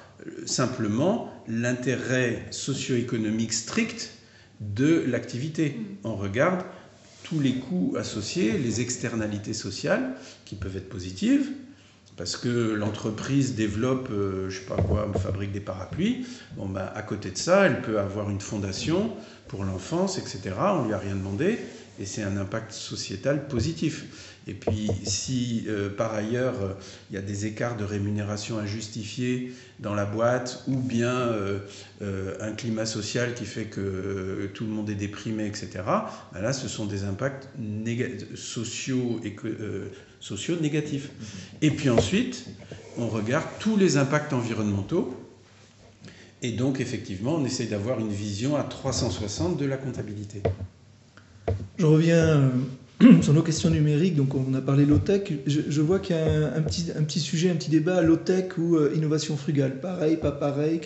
simplement 0.46 1.32
l'intérêt 1.46 2.46
socio-économique 2.50 3.52
strict 3.52 4.10
de 4.60 5.04
l'activité. 5.06 5.76
On 6.04 6.16
regarde 6.16 6.62
tous 7.22 7.40
les 7.40 7.56
coûts 7.56 7.94
associés, 7.98 8.58
les 8.58 8.80
externalités 8.80 9.52
sociales 9.52 10.14
qui 10.44 10.54
peuvent 10.54 10.76
être 10.76 10.88
positives, 10.88 11.50
parce 12.16 12.36
que 12.36 12.72
l'entreprise 12.72 13.54
développe, 13.54 14.08
euh, 14.10 14.50
je 14.50 14.58
sais 14.58 14.66
pas 14.66 14.76
quoi, 14.76 15.10
fabrique 15.22 15.52
des 15.52 15.60
parapluies. 15.60 16.26
Bon, 16.56 16.68
ben, 16.68 16.90
à 16.94 17.02
côté 17.02 17.30
de 17.30 17.38
ça, 17.38 17.66
elle 17.66 17.80
peut 17.80 18.00
avoir 18.00 18.28
une 18.28 18.40
fondation 18.40 19.12
pour 19.46 19.64
l'enfance, 19.64 20.18
etc. 20.18 20.40
On 20.58 20.86
lui 20.86 20.94
a 20.94 20.98
rien 20.98 21.14
demandé, 21.14 21.60
et 22.00 22.06
c'est 22.06 22.22
un 22.22 22.36
impact 22.36 22.72
sociétal 22.72 23.46
positif. 23.46 24.37
Et 24.48 24.54
puis, 24.54 24.90
si 25.04 25.66
euh, 25.68 25.90
par 25.90 26.14
ailleurs 26.14 26.54
il 27.10 27.14
y 27.14 27.18
a 27.18 27.22
des 27.22 27.44
écarts 27.44 27.76
de 27.76 27.84
rémunération 27.84 28.58
injustifiés 28.58 29.52
dans 29.78 29.94
la 29.94 30.06
boîte, 30.06 30.64
ou 30.66 30.76
bien 30.76 31.14
euh, 31.14 31.58
euh, 32.00 32.34
un 32.40 32.52
climat 32.52 32.86
social 32.86 33.34
qui 33.34 33.44
fait 33.44 33.66
que 33.66 34.50
tout 34.54 34.64
le 34.64 34.70
monde 34.70 34.88
est 34.88 34.94
déprimé, 34.94 35.46
etc., 35.46 35.68
ben 36.32 36.40
là, 36.40 36.54
ce 36.54 36.66
sont 36.66 36.86
des 36.86 37.04
impacts 37.04 37.48
sociaux, 38.34 39.20
et 39.22 39.36
sociaux 40.18 40.56
négatifs. 40.60 41.10
Et 41.60 41.70
puis 41.70 41.90
ensuite, 41.90 42.46
on 42.96 43.08
regarde 43.08 43.46
tous 43.60 43.76
les 43.76 43.98
impacts 43.98 44.32
environnementaux. 44.32 45.14
Et 46.40 46.52
donc, 46.52 46.80
effectivement, 46.80 47.34
on 47.34 47.44
essaye 47.44 47.66
d'avoir 47.66 48.00
une 48.00 48.12
vision 48.12 48.56
à 48.56 48.62
360 48.62 49.58
de 49.58 49.66
la 49.66 49.76
comptabilité. 49.76 50.40
Je 51.78 51.84
reviens 51.84 52.50
sur 53.22 53.32
nos 53.32 53.42
questions 53.42 53.70
numériques. 53.70 54.16
Donc, 54.16 54.34
on 54.34 54.54
a 54.54 54.60
parlé 54.60 54.84
low-tech. 54.84 55.32
Je, 55.46 55.80
vois 55.80 56.00
qu'il 56.00 56.16
y 56.16 56.18
a 56.18 56.54
un, 56.54 56.62
petit, 56.62 57.20
sujet, 57.20 57.50
un 57.50 57.54
petit 57.54 57.70
débat 57.70 58.02
low-tech 58.02 58.58
ou 58.58 58.76
euh, 58.76 58.92
innovation 58.94 59.36
frugale. 59.36 59.80
Pareil, 59.80 60.16
pas 60.16 60.32
pareil. 60.32 60.80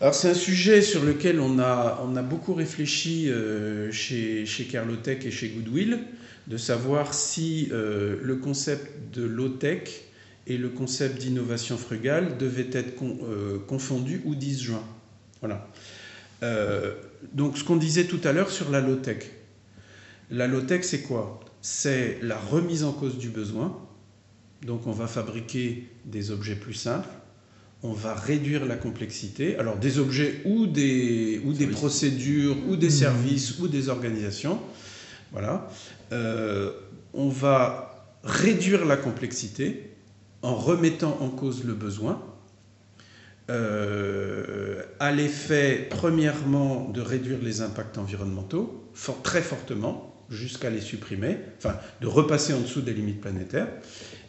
Alors, 0.00 0.14
c'est 0.14 0.30
un 0.30 0.34
sujet 0.34 0.80
sur 0.80 1.04
lequel 1.04 1.38
on 1.40 1.58
a, 1.58 2.22
beaucoup 2.22 2.54
réfléchi 2.54 3.28
euh, 3.28 3.92
chez, 3.92 4.46
chez 4.46 4.66
et 4.72 5.30
chez 5.30 5.48
Goodwill, 5.48 6.00
de 6.46 6.56
savoir 6.56 7.12
si 7.12 7.68
euh, 7.72 8.16
le 8.22 8.36
concept 8.36 9.14
de 9.14 9.22
low-tech 9.22 9.82
et 10.46 10.56
le 10.56 10.70
concept 10.70 11.20
d'innovation 11.20 11.76
frugale 11.76 12.38
devaient 12.38 12.70
être 12.72 12.96
con- 12.96 13.18
confondus 13.66 14.22
ou 14.24 14.34
disjoints. 14.34 14.82
Voilà. 15.40 15.68
Donc, 17.34 17.58
ce 17.58 17.64
qu'on 17.64 17.76
disait 17.76 18.04
tout 18.04 18.20
à 18.24 18.32
l'heure 18.32 18.50
sur 18.50 18.70
la 18.70 18.80
low-tech. 18.80 19.30
La 20.30 20.46
low-tech, 20.46 20.84
c'est 20.84 21.02
quoi? 21.02 21.40
C'est 21.60 22.18
la 22.22 22.38
remise 22.38 22.84
en 22.84 22.92
cause 22.92 23.18
du 23.18 23.28
besoin. 23.28 23.76
Donc, 24.64 24.86
on 24.86 24.92
va 24.92 25.06
fabriquer 25.06 25.88
des 26.04 26.30
objets 26.30 26.54
plus 26.54 26.74
simples. 26.74 27.08
On 27.82 27.92
va 27.92 28.14
réduire 28.14 28.66
la 28.66 28.76
complexité. 28.76 29.56
Alors, 29.56 29.76
des 29.76 29.98
objets 29.98 30.42
ou 30.44 30.66
des, 30.66 31.40
ou 31.44 31.52
des 31.52 31.66
procédures, 31.66 32.56
ou 32.68 32.76
des 32.76 32.86
Mhm. 32.88 32.92
services, 32.92 33.58
ou 33.58 33.68
des 33.68 33.88
organisations. 33.88 34.60
Voilà. 35.32 35.68
Euh, 36.12 36.72
on 37.14 37.28
va 37.28 38.06
réduire 38.22 38.84
la 38.84 38.96
complexité 38.96 39.90
en 40.42 40.54
remettant 40.54 41.16
en 41.20 41.28
cause 41.30 41.64
le 41.64 41.72
besoin. 41.74 42.22
Euh, 43.50 44.82
à 45.00 45.10
l'effet, 45.10 45.86
premièrement, 45.90 46.88
de 46.88 47.00
réduire 47.00 47.38
les 47.42 47.62
impacts 47.62 47.98
environnementaux, 47.98 48.84
fort- 48.94 49.22
très 49.22 49.42
fortement, 49.42 50.09
jusqu'à 50.30 50.70
les 50.70 50.80
supprimer, 50.80 51.38
enfin, 51.58 51.76
de 52.00 52.06
repasser 52.06 52.52
en 52.52 52.60
dessous 52.60 52.80
des 52.80 52.94
limites 52.94 53.20
planétaires, 53.20 53.68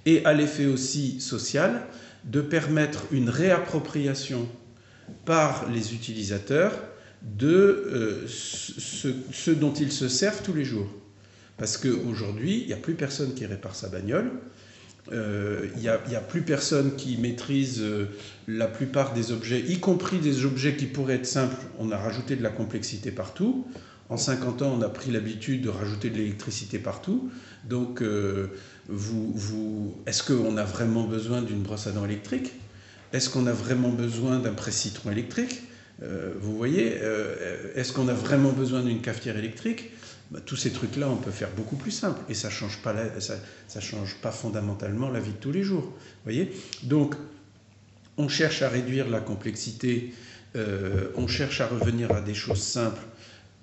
et 0.05 0.25
à 0.25 0.33
l'effet 0.33 0.65
aussi 0.65 1.21
social, 1.21 1.83
de 2.25 2.41
permettre 2.41 3.05
une 3.11 3.29
réappropriation 3.29 4.47
par 5.25 5.69
les 5.69 5.93
utilisateurs 5.93 6.73
de 7.21 7.47
euh, 7.47 8.27
ce, 8.27 9.51
dont 9.51 9.73
ils 9.73 9.91
se 9.91 10.07
servent 10.07 10.41
tous 10.43 10.53
les 10.53 10.65
jours. 10.65 10.89
Parce 11.57 11.77
qu'aujourd'hui, 11.77 12.61
il 12.61 12.67
n'y 12.67 12.73
a 12.73 12.77
plus 12.77 12.95
personne 12.95 13.33
qui 13.35 13.45
répare 13.45 13.75
sa 13.75 13.87
bagnole, 13.89 14.31
euh, 15.11 15.67
il 15.75 15.81
n'y 15.81 15.87
a 15.87 16.21
plus 16.21 16.41
personne 16.41 16.95
qui 16.95 17.17
maîtrise 17.17 17.81
euh, 17.81 18.05
la 18.47 18.67
plupart 18.67 19.13
des 19.13 19.31
objets, 19.31 19.59
y 19.59 19.79
compris 19.79 20.19
des 20.19 20.45
objets 20.45 20.75
qui 20.75 20.85
pourraient 20.85 21.15
être 21.15 21.25
simples. 21.25 21.57
On 21.79 21.91
a 21.91 21.97
rajouté 21.97 22.35
de 22.35 22.43
la 22.43 22.49
complexité 22.49 23.11
partout. 23.11 23.67
En 24.11 24.17
50 24.17 24.61
ans, 24.61 24.75
on 24.77 24.81
a 24.81 24.89
pris 24.89 25.09
l'habitude 25.09 25.61
de 25.61 25.69
rajouter 25.69 26.09
de 26.09 26.17
l'électricité 26.17 26.79
partout. 26.79 27.31
Donc, 27.63 28.01
euh, 28.01 28.47
vous, 28.89 29.95
est-ce 30.05 30.21
qu'on 30.21 30.57
a 30.57 30.65
vraiment 30.65 31.05
besoin 31.05 31.41
d'une 31.41 31.61
brosse 31.61 31.87
à 31.87 31.93
dents 31.93 32.03
électrique? 32.03 32.51
Est-ce 33.13 33.29
qu'on 33.29 33.47
a 33.47 33.53
vraiment 33.53 33.87
besoin 33.87 34.39
d'un 34.39 34.51
presse-citron 34.51 35.11
électrique? 35.11 35.61
Euh, 36.03 36.33
Vous 36.41 36.57
voyez, 36.57 36.97
euh, 37.01 37.71
est-ce 37.75 37.93
qu'on 37.93 38.09
a 38.09 38.13
vraiment 38.13 38.51
besoin 38.51 38.83
d'une 38.83 38.99
cafetière 38.99 39.37
électrique? 39.37 39.91
Bah, 40.29 40.39
Tous 40.45 40.57
ces 40.57 40.71
trucs-là, 40.71 41.07
on 41.07 41.15
peut 41.15 41.31
faire 41.31 41.51
beaucoup 41.55 41.77
plus 41.77 41.91
simple. 41.91 42.19
Et 42.27 42.33
ça 42.33 42.49
change, 42.49 42.81
pas 44.21 44.31
fondamentalement 44.31 45.09
la 45.09 45.21
vie 45.21 45.31
de 45.31 45.37
tous 45.37 45.53
les 45.53 45.63
jours. 45.63 45.89
Voyez? 46.25 46.51
Donc, 46.83 47.15
on 48.17 48.27
cherche 48.27 48.61
à 48.61 48.67
réduire 48.67 49.09
la 49.09 49.21
complexité, 49.21 50.13
on 51.15 51.27
cherche 51.27 51.61
à 51.61 51.67
revenir 51.67 52.11
à 52.11 52.19
des 52.19 52.33
choses 52.33 52.61
simples, 52.61 53.01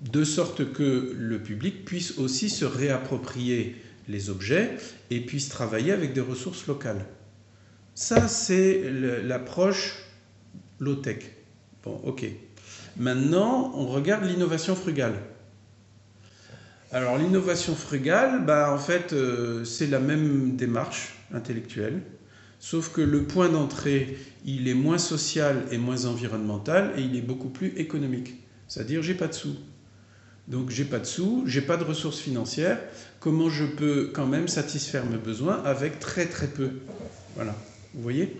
de 0.01 0.23
sorte 0.23 0.71
que 0.71 1.13
le 1.17 1.39
public 1.39 1.85
puisse 1.85 2.17
aussi 2.17 2.49
se 2.49 2.65
réapproprier 2.65 3.75
les 4.07 4.29
objets 4.29 4.77
et 5.09 5.19
puisse 5.19 5.49
travailler 5.49 5.91
avec 5.91 6.13
des 6.13 6.21
ressources 6.21 6.67
locales. 6.67 7.05
Ça, 7.93 8.27
c'est 8.27 8.89
l'approche 9.23 9.95
low-tech. 10.79 11.31
Bon, 11.83 11.99
ok. 12.05 12.25
Maintenant, 12.97 13.71
on 13.75 13.87
regarde 13.87 14.25
l'innovation 14.25 14.75
frugale. 14.75 15.15
Alors 16.91 17.17
l'innovation 17.17 17.75
frugale, 17.75 18.45
bah, 18.45 18.73
en 18.73 18.79
fait, 18.79 19.13
euh, 19.13 19.63
c'est 19.63 19.85
la 19.85 19.99
même 19.99 20.55
démarche 20.55 21.19
intellectuelle, 21.31 22.01
sauf 22.57 22.91
que 22.91 23.01
le 23.01 23.25
point 23.25 23.47
d'entrée, 23.47 24.17
il 24.43 24.67
est 24.67 24.73
moins 24.73 24.97
social 24.97 25.65
et 25.71 25.77
moins 25.77 26.05
environnemental, 26.05 26.93
et 26.97 27.01
il 27.01 27.15
est 27.15 27.21
beaucoup 27.21 27.49
plus 27.49 27.73
économique. 27.77 28.41
C'est-à-dire, 28.67 29.03
j'ai 29.03 29.13
pas 29.13 29.27
de 29.27 29.33
sous. 29.33 29.55
Donc 30.49 30.71
j'ai 30.71 30.83
pas 30.83 30.97
de 30.97 31.05
sous, 31.05 31.43
j'ai 31.45 31.61
pas 31.61 31.77
de 31.77 31.83
ressources 31.83 32.19
financières. 32.19 32.79
Comment 33.19 33.49
je 33.49 33.65
peux 33.65 34.09
quand 34.11 34.25
même 34.25 34.47
satisfaire 34.47 35.05
mes 35.05 35.17
besoins 35.17 35.61
avec 35.63 35.99
très 35.99 36.25
très 36.25 36.47
peu? 36.47 36.71
Voilà, 37.35 37.55
vous 37.93 38.01
voyez? 38.01 38.35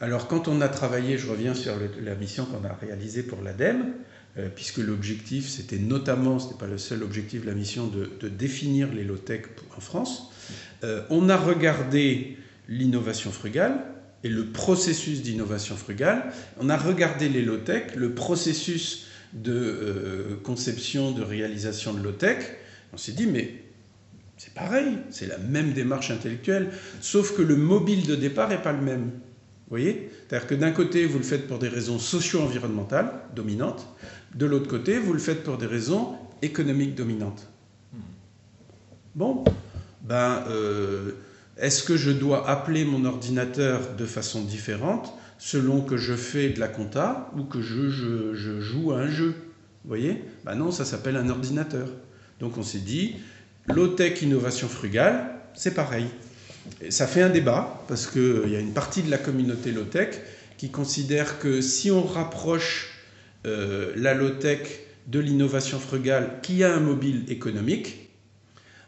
Alors 0.00 0.28
quand 0.28 0.46
on 0.46 0.60
a 0.60 0.68
travaillé, 0.68 1.18
je 1.18 1.28
reviens 1.28 1.54
sur 1.54 1.74
la 2.02 2.14
mission 2.14 2.46
qu'on 2.46 2.64
a 2.64 2.72
réalisée 2.74 3.24
pour 3.24 3.42
l'ADEME, 3.42 3.92
euh, 4.38 4.48
puisque 4.54 4.78
l'objectif 4.78 5.48
c'était 5.48 5.78
notamment, 5.78 6.38
ce 6.38 6.48
n'est 6.48 6.58
pas 6.58 6.66
le 6.66 6.78
seul 6.78 7.02
objectif 7.02 7.42
de 7.42 7.46
la 7.46 7.54
mission, 7.54 7.88
de, 7.88 8.28
définir 8.28 8.92
les 8.92 9.04
low-tech 9.04 9.42
en 9.76 9.80
France, 9.80 10.30
euh, 10.84 11.02
on 11.10 11.28
a 11.28 11.36
regardé 11.36 12.36
l'innovation 12.68 13.32
frugale 13.32 13.84
et 14.22 14.28
le 14.28 14.46
processus 14.46 15.22
d'innovation 15.22 15.76
frugale, 15.76 16.32
on 16.60 16.68
a 16.68 16.76
regardé 16.76 17.28
les 17.28 17.42
low-tech, 17.42 17.96
le 17.96 18.12
processus 18.12 19.06
de 19.32 19.52
euh, 19.52 20.40
conception, 20.42 21.12
de 21.12 21.22
réalisation 21.22 21.94
de 21.94 22.02
low-tech, 22.02 22.38
on 22.92 22.96
s'est 22.96 23.12
dit, 23.12 23.26
mais 23.26 23.62
c'est 24.36 24.54
pareil, 24.54 24.98
c'est 25.10 25.26
la 25.26 25.38
même 25.38 25.72
démarche 25.72 26.10
intellectuelle, 26.10 26.70
sauf 27.00 27.36
que 27.36 27.42
le 27.42 27.56
mobile 27.56 28.06
de 28.06 28.14
départ 28.14 28.48
n'est 28.48 28.58
pas 28.58 28.72
le 28.72 28.82
même. 28.82 29.04
Vous 29.04 29.78
voyez? 29.78 30.10
C'est-à-dire 30.28 30.48
que 30.48 30.54
d'un 30.54 30.72
côté, 30.72 31.06
vous 31.06 31.18
le 31.18 31.24
faites 31.24 31.46
pour 31.46 31.58
des 31.58 31.68
raisons 31.68 31.98
socio-environnementales 31.98 33.10
dominantes, 33.34 33.86
de 34.34 34.46
l'autre 34.46 34.68
côté, 34.68 34.98
vous 34.98 35.12
le 35.12 35.18
faites 35.18 35.42
pour 35.44 35.58
des 35.58 35.66
raisons 35.66 36.16
économiques 36.42 36.94
dominantes. 36.94 37.48
Bon, 39.14 39.44
ben, 40.02 40.44
euh, 40.48 41.12
est-ce 41.58 41.82
que 41.82 41.96
je 41.96 42.10
dois 42.10 42.48
appeler 42.48 42.84
mon 42.84 43.04
ordinateur 43.04 43.94
de 43.96 44.06
façon 44.06 44.42
différente 44.42 45.12
selon 45.44 45.80
que 45.80 45.96
je 45.96 46.14
fais 46.14 46.50
de 46.50 46.60
la 46.60 46.68
compta 46.68 47.28
ou 47.36 47.42
que 47.42 47.60
je, 47.60 47.90
joue 48.60 48.92
à 48.92 48.98
un 48.98 49.08
jeu. 49.08 49.34
Vous 49.82 49.88
voyez? 49.88 50.22
Ben 50.44 50.54
non, 50.54 50.70
ça 50.70 50.84
s'appelle 50.84 51.16
un 51.16 51.28
ordinateur. 51.30 51.88
Donc 52.38 52.58
on 52.58 52.62
s'est 52.62 52.78
dit, 52.78 53.16
low-tech 53.66 54.22
innovation 54.22 54.68
frugale, 54.68 55.34
c'est 55.54 55.74
pareil. 55.74 56.06
ça 56.90 57.08
fait 57.08 57.22
un 57.22 57.28
débat, 57.28 57.82
parce 57.88 58.06
qu'il 58.06 58.48
y 58.50 58.54
a 58.54 58.60
une 58.60 58.72
partie 58.72 59.02
de 59.02 59.10
la 59.10 59.18
communauté 59.18 59.72
low-tech 59.72 60.20
qui 60.58 60.70
considère 60.70 61.40
que 61.40 61.60
si 61.60 61.90
on 61.90 62.06
rapproche 62.06 62.90
euh, 63.44 63.92
la 63.96 64.14
low-tech 64.14 64.60
de 65.08 65.18
l'innovation 65.18 65.80
frugale 65.80 66.38
qui 66.42 66.62
a 66.62 66.72
un 66.72 66.80
mobile 66.80 67.24
économique, 67.26 68.10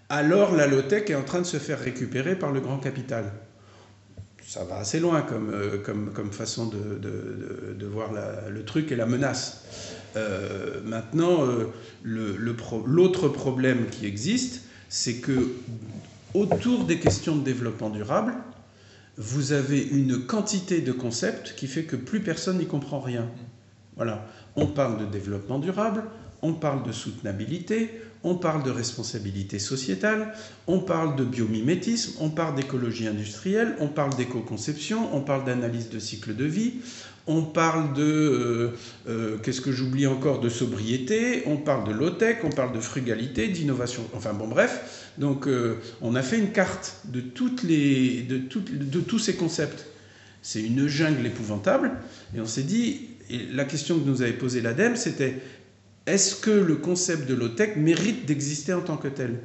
alors 0.08 0.54
la 0.54 0.68
low-tech 0.68 1.10
est 1.10 1.16
en 1.16 1.24
train 1.24 1.40
de 1.40 1.46
se 1.46 1.56
faire 1.56 1.80
récupérer 1.80 2.38
par 2.38 2.52
le 2.52 2.60
grand 2.60 2.78
capital 2.78 3.32
ça 4.46 4.64
va 4.64 4.76
assez 4.76 5.00
loin 5.00 5.22
comme, 5.22 5.50
euh, 5.52 6.30
façon 6.30 6.66
de, 6.66 7.86
voir 7.86 8.10
le 8.48 8.64
truc 8.64 8.92
et 8.92 8.96
la 8.96 9.06
menace. 9.06 9.64
Euh, 10.16 10.80
maintenant, 10.84 11.44
euh, 11.44 11.72
l'autre 12.04 13.28
problème 13.28 13.86
qui 13.90 14.06
existe, 14.06 14.62
c'est 14.88 15.16
que 15.16 15.52
autour 16.34 16.84
des 16.84 16.98
questions 16.98 17.36
de 17.36 17.42
développement 17.42 17.90
durable, 17.90 18.34
vous 19.16 19.52
avez 19.52 19.80
une 19.80 20.26
quantité 20.26 20.80
de 20.80 20.92
concepts 20.92 21.54
qui 21.56 21.66
fait 21.66 21.84
que 21.84 21.96
plus 21.96 22.20
personne 22.20 22.58
n'y 22.58 22.66
comprend 22.66 23.00
rien. 23.00 23.28
Voilà. 23.96 24.26
On 24.56 24.66
parle 24.66 24.98
de 24.98 25.06
développement 25.06 25.58
durable, 25.58 26.04
on 26.42 26.52
parle 26.52 26.84
de 26.84 26.92
soutenabilité, 26.92 27.90
on 28.24 28.34
parle 28.34 28.62
de 28.62 28.70
responsabilité 28.70 29.58
sociétale, 29.58 30.34
on 30.66 30.80
parle 30.80 31.14
de 31.14 31.24
biomimétisme, 31.24 32.14
on 32.20 32.30
parle 32.30 32.56
d'écologie 32.56 33.06
industrielle, 33.06 33.76
on 33.78 33.88
parle 33.88 34.16
d'éco-conception, 34.16 35.14
on 35.14 35.20
parle 35.20 35.44
d'analyse 35.44 35.90
de 35.90 35.98
cycle 35.98 36.34
de 36.34 36.44
vie, 36.46 36.74
on 37.26 37.42
parle 37.42 37.94
de, 37.94 38.02
euh, 38.02 38.68
euh, 39.08 39.38
qu'est-ce 39.38 39.60
que 39.60 39.72
j'oublie 39.72 40.06
encore, 40.06 40.40
de 40.40 40.48
sobriété, 40.48 41.42
on 41.46 41.56
parle 41.56 41.86
de 41.86 41.92
low-tech, 41.92 42.38
on 42.44 42.50
parle 42.50 42.74
de 42.74 42.80
frugalité, 42.80 43.48
d'innovation, 43.48 44.02
enfin 44.14 44.32
bon 44.32 44.48
bref, 44.48 45.12
donc 45.18 45.46
euh, 45.46 45.76
on 46.00 46.14
a 46.14 46.22
fait 46.22 46.38
une 46.38 46.52
carte 46.52 47.00
de, 47.04 47.20
toutes 47.20 47.62
les, 47.62 48.22
de, 48.22 48.38
tous 49.00 49.18
ces 49.18 49.36
concepts. 49.36 49.86
C'est 50.42 50.62
une 50.62 50.86
jungle 50.88 51.24
épouvantable, 51.26 51.92
et 52.36 52.40
on 52.40 52.46
s'est 52.46 52.64
dit, 52.64 53.08
la 53.52 53.64
question 53.64 53.98
que 53.98 54.06
nous 54.06 54.20
avait 54.20 54.32
posée 54.32 54.60
l'ADEME, 54.60 54.96
c'était 54.96 55.40
est-ce 56.06 56.36
que 56.36 56.50
le 56.50 56.76
concept 56.76 57.28
de 57.28 57.34
low-tech 57.34 57.76
mérite 57.76 58.26
d'exister 58.26 58.72
en 58.72 58.82
tant 58.82 58.96
que 58.96 59.08
tel? 59.08 59.40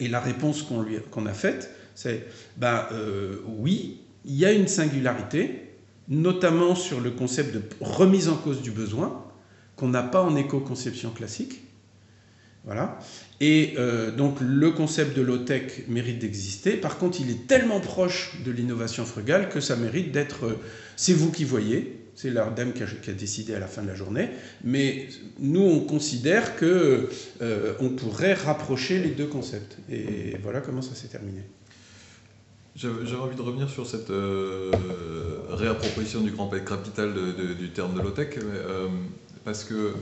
Et 0.00 0.08
la 0.08 0.20
réponse 0.20 0.62
qu'on 0.62 1.26
a 1.26 1.32
faite, 1.32 1.70
c'est 1.94 2.26
ben, 2.56 2.86
oui, 3.46 4.00
il 4.24 4.34
y 4.34 4.44
a 4.44 4.52
une 4.52 4.68
singularité, 4.68 5.70
notamment 6.08 6.74
sur 6.74 7.00
le 7.00 7.10
concept 7.10 7.54
de 7.54 7.62
remise 7.80 8.28
en 8.28 8.36
cause 8.36 8.60
du 8.62 8.70
besoin, 8.70 9.24
qu'on 9.76 9.88
n'a 9.88 10.02
pas 10.02 10.22
en 10.22 10.36
éco-conception 10.36 11.10
classique. 11.10 11.60
Voilà. 12.64 12.98
Et 13.40 13.74
euh, 13.76 14.10
donc 14.10 14.38
le 14.40 14.70
concept 14.70 15.16
de 15.16 15.22
low-tech 15.22 15.84
mérite 15.88 16.18
d'exister. 16.18 16.76
Par 16.76 16.96
contre, 16.96 17.20
il 17.20 17.30
est 17.30 17.46
tellement 17.46 17.80
proche 17.80 18.38
de 18.42 18.50
l'innovation 18.50 19.04
frugale 19.04 19.50
que 19.50 19.60
ça 19.60 19.76
mérite 19.76 20.12
d'être. 20.12 20.46
Euh, 20.46 20.60
c'est 20.96 21.12
vous 21.12 21.30
qui 21.30 21.44
voyez, 21.44 22.03
c'est 22.14 22.30
l'ARDEM 22.30 22.72
qui, 22.72 22.82
qui, 23.02 23.10
a 23.10 23.12
décidé 23.12 23.54
à 23.54 23.58
la 23.58 23.66
fin 23.66 23.82
de 23.82 23.88
la 23.88 23.94
journée. 23.94 24.30
Mais 24.62 25.08
nous, 25.38 25.62
on 25.62 25.80
considère 25.80 26.56
que 26.56 27.08
euh, 27.42 27.74
on 27.80 27.90
pourrait 27.90 28.34
rapprocher 28.34 28.98
les 28.98 29.10
deux 29.10 29.26
concepts. 29.26 29.76
Et 29.90 30.36
voilà 30.42 30.60
comment 30.60 30.82
ça 30.82 30.94
s'est 30.94 31.08
terminé. 31.08 31.42
J'avais 32.76 33.14
envie 33.16 33.36
de 33.36 33.42
revenir 33.42 33.70
sur 33.70 33.86
cette 33.86 34.10
euh, 34.10 34.72
réappropriation 35.48 36.22
du 36.22 36.32
grand 36.32 36.48
capital 36.48 37.14
du 37.56 37.70
terme 37.70 37.94
de 37.94 38.00
low-tech, 38.00 38.36
euh, 38.38 38.88
parce 39.44 39.62
que 39.62 39.92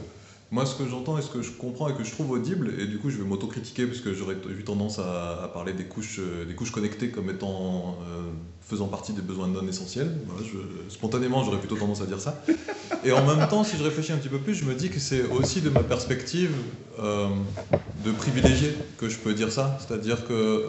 moi, 0.53 0.67
ce 0.67 0.75
que 0.75 0.87
j'entends 0.87 1.17
et 1.17 1.23
ce 1.23 1.31
que 1.31 1.41
je 1.41 1.51
comprends 1.51 1.89
et 1.89 1.95
que 1.95 2.05
je 2.05 2.13
trouve 2.13 2.31
audible, 2.31 2.75
et 2.79 2.87
du 2.87 2.99
coup, 2.99 3.09
je 3.09 3.17
vais 3.17 3.25
m'autocritiquer 3.25 3.87
parce 3.87 4.01
que 4.01 4.13
j'aurais 4.13 4.37
eu 4.51 4.63
tendance 4.65 4.99
à, 4.99 5.51
parler 5.55 5.73
des 5.73 5.85
couches, 5.85 6.19
euh, 6.19 6.45
des 6.45 6.55
couches 6.55 6.71
connectées 6.71 7.09
comme 7.09 7.31
étant 7.31 7.99
euh, 8.03 8.31
faisant 8.61 8.87
partie 8.87 9.15
des 9.15 9.23
besoins 9.23 9.49
non 9.49 9.67
essentiels. 9.67 10.15
spontanément, 10.91 11.43
j'aurais 11.43 11.59
plutôt 11.59 11.77
tendance 11.77 12.03
à 12.03 12.07
dire 12.07 12.21
ça. 12.21 12.45
Et 13.03 13.13
en 13.13 13.25
même 13.25 13.49
temps, 13.49 13.65
si 13.65 13.79
je 13.79 13.83
réfléchis 13.83 14.13
un 14.13 14.19
petit 14.19 14.29
peu 14.29 14.39
plus, 14.39 14.55
je 14.55 14.67
me 14.67 14.75
dis 14.75 14.91
que 14.91 15.01
c'est 15.01 15.23
aussi 15.23 15.63
de 15.63 15.71
ma 15.71 15.83
perspective 15.83 16.53
euh, 17.01 17.29
de 18.05 18.13
privilégié 18.13 18.77
que 18.99 19.09
je 19.09 19.17
peux 19.17 19.33
dire 19.33 19.51
ça. 19.51 19.79
C'est-à-dire 19.81 20.23
que 20.27 20.67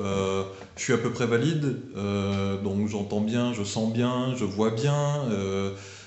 je 0.78 0.82
suis 0.82 0.94
à 0.94 0.98
peu 0.98 1.12
près 1.12 1.28
valide, 1.28 1.76
donc 2.64 2.88
j'entends 2.88 3.22
bien, 3.22 3.52
je 3.52 3.64
sens 3.64 3.92
bien, 3.92 4.34
je 4.38 4.46
vois 4.46 4.72
bien 4.72 5.26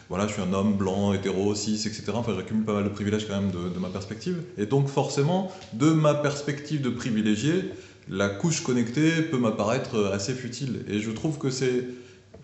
voilà, 0.09 0.27
je 0.27 0.33
suis 0.33 0.43
un 0.43 0.53
homme 0.53 0.75
blanc, 0.75 1.13
hétéro, 1.13 1.55
cis, 1.55 1.75
etc. 1.87 2.05
Enfin, 2.15 2.35
j'accumule 2.35 2.65
pas 2.65 2.75
mal 2.75 2.85
de 2.85 2.89
privilèges 2.89 3.27
quand 3.27 3.41
même 3.41 3.51
de, 3.51 3.79
ma 3.79 3.91
perspective. 3.91 4.43
Et 4.57 4.67
donc, 4.67 4.89
forcément, 4.89 5.47
de 5.73 5.93
ma 5.93 6.15
perspective 6.15 6.81
de 6.81 6.91
privilégié, 6.91 7.65
la 8.09 8.29
couche 8.29 8.61
connectée 8.61 9.23
peut 9.23 9.39
m'apparaître 9.39 10.11
assez 10.13 10.35
futile. 10.35 10.83
Et 10.87 11.01
je 11.01 11.11
trouve 11.11 11.39
que 11.39 11.51
c'est 11.51 11.85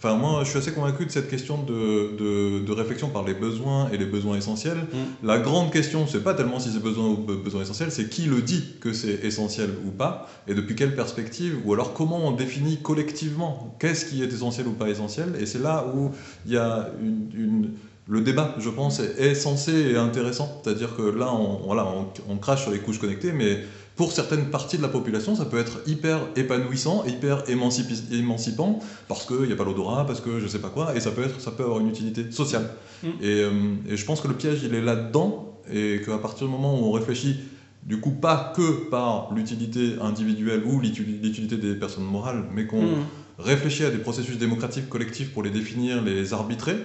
Enfin, 0.04 0.16
moi, 0.16 0.42
je 0.42 0.48
suis 0.48 0.58
assez 0.58 0.72
convaincu 0.72 1.06
de 1.06 1.12
cette 1.12 1.30
question 1.30 1.62
de, 1.62 2.16
de, 2.18 2.72
réflexion 2.72 3.08
par 3.08 3.24
les 3.24 3.34
besoins 3.34 3.88
et 3.92 3.96
les 3.96 4.04
besoins 4.04 4.36
essentiels. 4.36 4.78
Mm. 4.78 5.26
La 5.26 5.38
grande 5.38 5.70
question, 5.70 6.08
c'est 6.08 6.24
pas 6.24 6.34
tellement 6.34 6.58
si 6.58 6.72
c'est 6.72 6.82
besoin 6.82 7.06
ou 7.06 7.18
besoin 7.18 7.62
essentiel, 7.62 7.92
c'est 7.92 8.08
qui 8.08 8.22
le 8.22 8.42
dit 8.42 8.64
que 8.80 8.92
c'est 8.92 9.24
essentiel 9.24 9.70
ou 9.86 9.92
pas, 9.92 10.28
et 10.48 10.54
depuis 10.54 10.74
quelle 10.74 10.96
perspective, 10.96 11.56
ou 11.64 11.72
alors 11.72 11.94
comment 11.94 12.26
on 12.26 12.32
définit 12.32 12.78
collectivement 12.82 13.76
qu'est-ce 13.78 14.06
qui 14.06 14.24
est 14.24 14.32
essentiel 14.32 14.66
ou 14.66 14.72
pas 14.72 14.88
essentiel. 14.88 15.36
Et 15.38 15.46
c'est 15.46 15.62
là 15.62 15.86
où 15.94 16.10
il 16.46 16.52
y 16.52 16.56
a 16.56 16.88
une, 17.00 17.70
le 18.08 18.22
débat, 18.22 18.56
je 18.58 18.70
pense, 18.70 18.98
est, 18.98 19.36
censé 19.36 19.92
et 19.92 19.96
intéressant. 19.96 20.60
C'est-à-dire 20.64 20.96
que 20.96 21.02
là, 21.02 21.32
on, 21.32 21.58
voilà, 21.64 21.86
on, 21.86 22.08
on, 22.28 22.38
crache 22.38 22.62
sur 22.62 22.72
les 22.72 22.80
couches 22.80 22.98
connectées, 22.98 23.30
mais 23.30 23.60
pour 23.96 24.12
certaines 24.12 24.46
parties 24.46 24.78
de 24.78 24.82
la 24.82 24.88
population, 24.88 25.36
ça 25.36 25.44
peut 25.44 25.58
être 25.58 25.82
hyper 25.86 26.20
épanouissant, 26.36 27.04
hyper 27.06 27.44
émancipant, 27.48 28.80
parce 29.08 29.26
qu'il 29.26 29.42
n'y 29.42 29.52
a 29.52 29.56
pas 29.56 29.64
l'odorat, 29.64 30.06
parce 30.06 30.20
que 30.20 30.40
je 30.40 30.46
sais 30.46 30.60
pas 30.60 30.70
quoi, 30.70 30.96
et 30.96 31.00
ça 31.00 31.10
peut, 31.10 31.24
être, 31.24 31.40
ça 31.40 31.50
peut 31.50 31.62
avoir 31.62 31.80
une 31.80 31.88
utilité 31.88 32.30
sociale. 32.32 32.70
Mm. 33.02 33.08
Euh, 33.22 33.74
et, 33.90 33.96
je 33.96 34.04
pense 34.04 34.20
que 34.20 34.28
le 34.28 34.34
piège, 34.34 34.60
il 34.62 34.74
est 34.74 34.80
là-dedans, 34.80 35.58
et 35.70 36.00
qu'à 36.04 36.18
partir 36.18 36.46
du 36.46 36.52
moment 36.52 36.80
où 36.80 36.86
on 36.86 36.92
réfléchit, 36.92 37.40
du 37.82 38.00
coup, 38.00 38.12
pas 38.12 38.52
que 38.56 38.88
par 38.88 39.34
l'utilité 39.34 39.96
individuelle 40.00 40.62
ou 40.64 40.80
l'utilité 40.80 41.56
des 41.56 41.74
personnes 41.74 42.04
morales, 42.04 42.44
mais 42.54 42.66
qu'on 42.66 42.82
mm. 42.82 43.06
réfléchit 43.38 43.84
à 43.84 43.90
des 43.90 43.98
processus 43.98 44.38
démocratiques 44.38 44.88
collectifs 44.88 45.32
pour 45.32 45.42
les 45.42 45.50
définir, 45.50 46.02
les 46.02 46.32
arbitrer, 46.32 46.76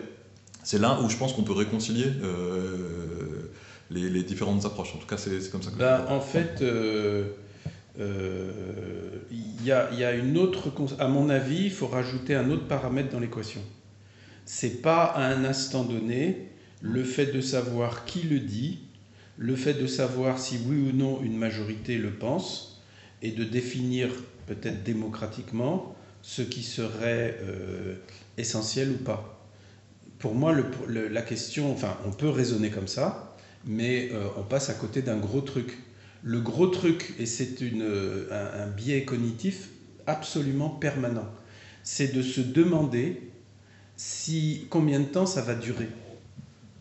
c'est 0.67 0.81
là 0.81 0.99
où 1.01 1.09
je 1.09 1.15
pense 1.15 1.31
qu'on 1.31 1.43
peut 1.43 1.53
réconcilier 1.53 2.07
euh, 2.23 3.06
les, 3.97 4.23
différentes 4.23 4.65
approches. 4.65 4.95
En 4.95 4.99
tout 4.99 5.07
cas, 5.07 5.17
c'est 5.17 5.51
comme 5.51 5.61
ça 5.61 5.71
que 5.71 5.77
bah, 5.77 6.05
En 6.09 6.21
fait, 6.21 6.61
euh, 6.61 7.25
euh, 7.99 8.51
il 9.31 9.65
y, 9.65 9.71
a, 9.71 10.13
une 10.13 10.37
autre. 10.37 10.71
À 10.99 11.07
mon 11.07 11.29
avis, 11.29 11.65
il 11.65 11.71
faut 11.71 11.87
rajouter 11.87 12.35
un 12.35 12.49
autre 12.49 12.67
paramètre 12.67 13.09
dans 13.09 13.19
l'équation. 13.19 13.61
C'est 14.45 14.81
pas 14.81 15.03
à 15.03 15.25
un 15.25 15.43
instant 15.43 15.83
donné 15.83 16.49
le 16.81 17.03
fait 17.03 17.27
de 17.27 17.41
savoir 17.41 18.05
qui 18.05 18.21
le 18.23 18.39
dit 18.39 18.79
le 19.37 19.55
fait 19.55 19.75
de 19.75 19.87
savoir 19.87 20.39
si 20.39 20.59
oui 20.67 20.89
ou 20.89 20.95
non 20.95 21.21
une 21.21 21.37
majorité 21.37 21.97
le 21.97 22.11
pense 22.11 22.81
et 23.21 23.31
de 23.31 23.43
définir 23.43 24.09
peut-être 24.47 24.83
démocratiquement 24.83 25.95
ce 26.21 26.41
qui 26.41 26.63
serait 26.63 27.37
euh, 27.41 27.95
essentiel 28.37 28.89
ou 28.89 29.03
pas. 29.03 29.39
Pour 30.19 30.33
moi, 30.33 30.55
la 30.89 31.21
question, 31.21 31.71
enfin, 31.71 31.95
on 32.07 32.11
peut 32.11 32.29
raisonner 32.29 32.71
comme 32.71 32.87
ça, 32.87 33.26
mais 33.67 34.09
euh, 34.11 34.27
on 34.37 34.43
passe 34.43 34.69
à 34.69 34.73
côté 34.73 35.01
d'un 35.01 35.17
gros 35.17 35.41
truc. 35.41 35.77
Le 36.23 36.39
gros 36.41 36.67
truc, 36.67 37.13
et 37.19 37.25
c'est 37.25 37.61
un, 37.61 38.61
un 38.61 38.67
biais 38.67 39.05
cognitif 39.05 39.69
absolument 40.07 40.69
permanent, 40.69 41.29
c'est 41.83 42.13
de 42.13 42.21
se 42.21 42.41
demander 42.41 43.21
si 43.95 44.67
combien 44.69 44.99
de 44.99 45.05
temps 45.05 45.25
ça 45.25 45.41
va 45.41 45.55
durer. 45.55 45.89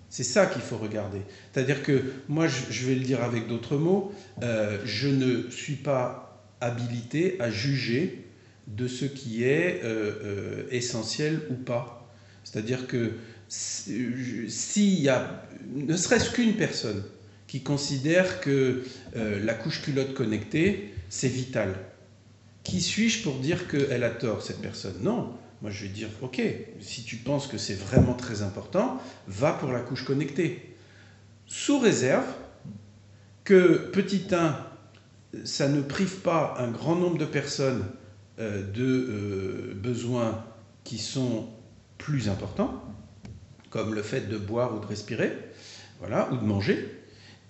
C'est 0.08 0.24
ça 0.24 0.46
qu'il 0.46 0.62
faut 0.62 0.78
regarder. 0.78 1.20
C'est-à-dire 1.52 1.82
que 1.82 2.02
moi, 2.28 2.46
je 2.46 2.86
vais 2.86 2.94
le 2.94 3.02
dire 3.02 3.22
avec 3.22 3.48
d'autres 3.48 3.76
mots, 3.76 4.12
euh, 4.42 4.78
je 4.84 5.08
ne 5.08 5.50
suis 5.50 5.74
pas 5.74 6.42
habilité 6.60 7.36
à 7.40 7.50
juger 7.50 8.24
de 8.66 8.88
ce 8.88 9.04
qui 9.04 9.44
est 9.44 9.82
euh, 9.84 10.12
euh, 10.24 10.62
essentiel 10.70 11.42
ou 11.50 11.54
pas. 11.54 12.08
C'est-à-dire 12.44 12.86
que 12.86 13.12
s'il 13.48 15.00
y 15.00 15.08
a 15.08 15.42
ne 15.74 15.96
serait-ce 15.96 16.30
qu'une 16.30 16.54
personne 16.54 17.02
qui 17.46 17.62
considère 17.62 18.40
que 18.40 18.84
la 19.14 19.54
couche 19.54 19.82
culotte 19.82 20.14
connectée, 20.14 20.92
c'est 21.08 21.28
vital, 21.28 21.74
qui 22.66 22.80
suis-je 22.80 23.22
pour 23.22 23.36
dire 23.36 23.68
qu'elle 23.68 24.02
a 24.02 24.10
tort, 24.10 24.42
cette 24.42 24.60
personne? 24.60 24.96
Non. 25.00 25.32
Moi, 25.62 25.70
je 25.70 25.84
vais 25.84 25.88
dire, 25.88 26.08
ok, 26.20 26.42
si 26.80 27.04
tu 27.04 27.14
penses 27.14 27.46
que 27.46 27.58
c'est 27.58 27.74
vraiment 27.74 28.14
très 28.14 28.42
important, 28.42 29.00
va 29.28 29.52
pour 29.52 29.70
la 29.70 29.78
couche 29.78 30.04
connectée. 30.04 30.74
Sous 31.46 31.78
réserve 31.78 32.26
que, 33.44 33.88
petit 33.92 34.26
1, 34.32 34.56
ça 35.44 35.68
ne 35.68 35.80
prive 35.80 36.16
pas 36.22 36.56
un 36.58 36.72
grand 36.72 36.96
nombre 36.96 37.18
de 37.18 37.24
personnes 37.24 37.84
euh, 38.40 38.68
de 38.68 38.84
euh, 38.84 39.74
besoins 39.76 40.44
qui 40.82 40.98
sont 40.98 41.46
plus 41.98 42.28
importants, 42.28 42.82
comme 43.76 43.94
le 43.94 44.02
fait 44.02 44.28
de 44.30 44.38
boire 44.38 44.74
ou 44.74 44.80
de 44.80 44.86
respirer, 44.86 45.36
voilà, 46.00 46.30
ou 46.32 46.38
de 46.38 46.44
manger. 46.44 46.88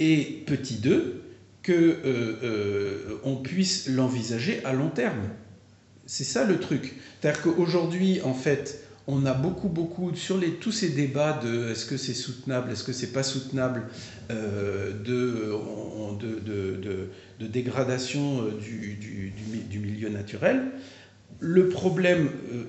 Et 0.01 0.43
petit 0.47 0.75
2, 0.75 1.23
qu'on 1.65 1.73
euh, 1.73 3.43
puisse 3.45 3.89
l'envisager 3.89 4.65
à 4.65 4.73
long 4.73 4.89
terme. 4.89 5.29
C'est 6.07 6.25
ça 6.25 6.45
le 6.45 6.59
truc. 6.59 6.95
C'est-à-dire 7.21 7.43
qu'aujourd'hui, 7.43 8.21
en 8.23 8.35
fait, 8.35 8.85
on 9.07 9.25
a 9.25 9.35
beaucoup, 9.35 9.69
beaucoup, 9.69 10.13
sur 10.17 10.41
tous 10.61 10.73
ces 10.73 10.91
débats 10.91 11.41
de 11.45 11.71
est-ce 11.71 11.87
que 11.87 11.97
c'est 11.97 12.15
soutenable, 12.15 12.73
est-ce 12.73 12.83
que 12.83 12.93
c'est 12.93 13.13
pas 13.13 13.23
soutenable, 13.23 13.85
euh, 14.31 14.91
de, 15.05 15.55
dégradation 17.47 18.43
euh, 18.43 18.51
du, 18.61 19.79
milieu 19.79 20.09
naturel, 20.09 20.73
le 21.39 21.69
problème 21.69 22.31
euh, 22.53 22.65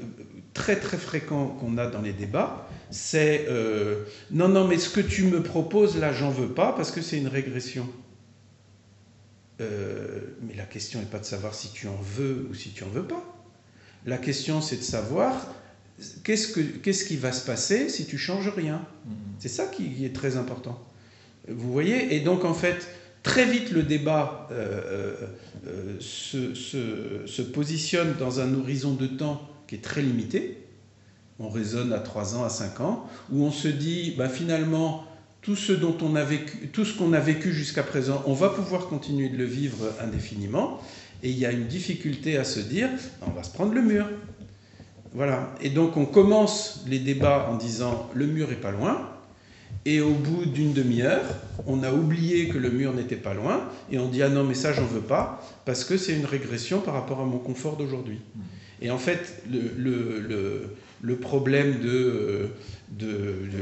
très, 0.54 0.78
très 0.78 0.98
fréquent 0.98 1.48
qu'on 1.48 1.78
a 1.78 1.88
dans 1.88 2.02
les 2.02 2.14
débats, 2.14 2.68
c'est 2.90 3.48
non, 4.32 4.48
non, 4.48 4.66
mais 4.68 4.78
ce 4.78 4.90
que 4.90 5.02
tu 5.02 5.24
me 5.24 5.44
proposes 5.44 5.98
là, 5.98 6.14
j'en 6.14 6.30
veux 6.30 6.50
pas 6.50 6.72
parce 6.72 6.92
que 6.92 7.02
c'est 7.02 7.18
une 7.18 7.28
régression. 7.28 7.88
mais 9.60 10.56
la 10.56 10.64
question 10.64 11.00
n'est 11.00 11.06
pas 11.06 11.20
de 11.20 11.26
savoir 11.26 11.54
si 11.54 11.72
tu 11.74 11.88
en 11.88 12.00
veux 12.02 12.48
ou 12.50 12.54
si 12.54 12.70
tu 12.72 12.84
en 12.86 12.90
veux 12.90 13.04
pas. 13.04 13.24
La 14.06 14.18
question, 14.18 14.62
c'est 14.62 14.78
de 14.78 14.84
savoir 14.84 15.54
qu'est-ce, 16.24 16.48
que, 16.48 16.62
qu'est-ce 16.62 17.06
qui 17.06 17.18
va 17.18 17.32
se 17.32 17.46
passer 17.46 17.90
si 17.90 18.06
tu 18.06 18.18
changes 18.18 18.50
rien. 18.50 18.78
Mm-hmm. 18.78 19.14
C'est 19.40 19.50
ça 19.50 19.66
qui 19.66 20.06
est 20.06 20.16
très 20.16 20.38
important. 20.38 20.82
Vous 21.48 21.72
voyez? 21.72 22.16
Et 22.16 22.20
donc, 22.20 22.46
en 22.46 22.54
fait, 22.54 22.88
très 23.28 23.46
vite, 23.46 23.72
le 23.72 23.84
débat 23.84 24.48
euh, 24.52 25.14
euh, 25.68 25.98
se, 26.00 26.54
se, 26.56 27.42
positionne 27.42 28.16
dans 28.18 28.40
un 28.40 28.54
horizon 28.54 28.94
de 28.94 29.06
temps 29.06 29.42
qui 29.68 29.76
est 29.76 29.84
très 29.84 30.02
limité. 30.02 30.64
On 31.40 31.50
raisonne 31.50 31.92
à 31.92 32.00
3 32.00 32.38
ans, 32.38 32.46
à 32.46 32.50
5 32.50 32.80
ans, 32.80 33.08
où 33.30 33.44
on 33.44 33.52
se 33.52 33.68
dit, 33.68 34.16
bah, 34.18 34.30
finalement, 34.30 35.06
tout 35.42 35.58
ce, 35.58 35.74
dont 35.74 35.96
on 36.02 36.16
a 36.16 36.24
vécu, 36.24 36.70
tout 36.70 36.86
ce 36.86 36.98
qu'on 36.98 37.12
a 37.12 37.20
vécu 37.20 37.52
jusqu'à 37.52 37.84
présent, 37.84 38.24
on 38.26 38.34
va 38.34 38.48
pouvoir 38.50 38.88
continuer 38.88 39.28
de 39.28 39.38
le 39.38 39.46
vivre 39.46 39.94
indéfiniment. 40.02 40.82
Et 41.22 41.30
il 41.30 41.38
y 41.38 41.46
a 41.46 41.52
une 41.52 41.68
difficulté 41.68 42.38
à 42.38 42.46
se 42.46 42.62
dire, 42.62 42.90
on 43.26 43.32
va 43.32 43.44
se 43.44 43.52
prendre 43.52 43.74
le 43.74 43.82
mur. 43.82 44.08
Voilà. 45.14 45.54
Et 45.62 45.70
donc 45.70 45.98
on 45.98 46.06
commence 46.06 46.86
les 46.88 47.00
débats 47.00 47.50
en 47.52 47.58
disant, 47.58 48.10
le 48.14 48.26
mur 48.26 48.52
est 48.52 48.62
pas 48.62 48.72
loin. 48.72 49.17
Et 49.88 50.02
au 50.02 50.12
bout 50.12 50.46
d'une 50.46 50.74
demi-heure, 50.74 51.24
on 51.66 51.82
a 51.82 51.94
oublié 51.94 52.50
que 52.50 52.58
le 52.58 52.70
mur 52.70 52.94
n'était 52.94 53.16
pas 53.16 53.34
loin. 53.34 53.70
Et 53.90 53.98
on 53.98 54.10
dit, 54.10 54.22
ah 54.22 54.28
non, 54.28 54.44
mais 54.44 54.54
ça, 54.54 54.74
j'en 54.74 54.86
veux 54.86 55.00
pas, 55.00 55.42
parce 55.64 55.86
que 55.86 55.96
c'est 55.96 56.14
une 56.14 56.26
régression 56.26 56.82
par 56.82 56.94
rapport 56.94 57.22
à 57.22 57.26
mon 57.26 57.38
confort 57.38 57.78
d'aujourd'hui. 57.78 58.20
Et 58.82 58.92
en 58.92 58.98
fait, 58.98 59.42
le, 59.50 61.16
problème 61.16 61.80
de, 61.80 62.50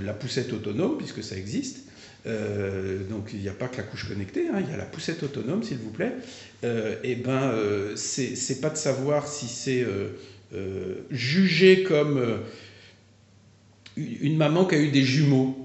la 0.04 0.14
poussette 0.14 0.52
autonome, 0.52 0.98
puisque 0.98 1.24
ça 1.24 1.38
existe, 1.38 1.84
euh, 2.26 3.08
donc 3.08 3.30
il 3.32 3.42
n'y 3.42 3.50
a 3.50 3.54
pas 3.54 3.68
que 3.68 3.78
la 3.78 3.84
couche 3.84 4.08
connectée, 4.08 4.48
hein, 4.48 4.60
il 4.60 4.72
y 4.72 4.74
a 4.74 4.78
la 4.78 4.86
poussette 4.86 5.22
autonome, 5.22 5.62
s'il 5.62 5.78
vous 5.78 5.92
plaît. 5.92 6.14
Euh, 6.64 6.96
et 7.04 7.14
ben, 7.18 7.52
euh, 7.52 7.96
c'est 7.96 8.62
pas 8.62 8.72
de 8.72 8.78
savoir 8.78 9.28
si 9.28 9.48
c'est 9.48 9.86
jugé 11.12 11.84
comme 11.84 12.40
une 13.96 14.38
maman 14.38 14.66
qui 14.66 14.74
a 14.74 14.80
eu 14.80 14.90
des 14.90 15.04
jumeaux, 15.04 15.65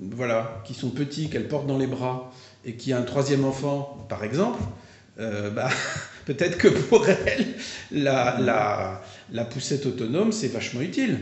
voilà, 0.00 0.62
qui 0.64 0.74
sont 0.74 0.90
petits, 0.90 1.28
qu'elle 1.28 1.48
porte 1.48 1.66
dans 1.66 1.78
les 1.78 1.86
bras, 1.86 2.32
et 2.64 2.74
qui 2.74 2.92
a 2.92 2.98
un 2.98 3.02
troisième 3.02 3.44
enfant, 3.44 4.06
par 4.08 4.24
exemple. 4.24 4.60
bah, 5.18 5.68
peut-être 6.26 6.58
que 6.58 6.68
pour 6.68 7.08
elle, 7.08 7.54
la, 7.92 8.38
la, 8.40 9.02
la 9.32 9.44
poussette 9.44 9.86
autonome, 9.86 10.32
c'est 10.32 10.48
vachement 10.48 10.80
utile. 10.80 11.18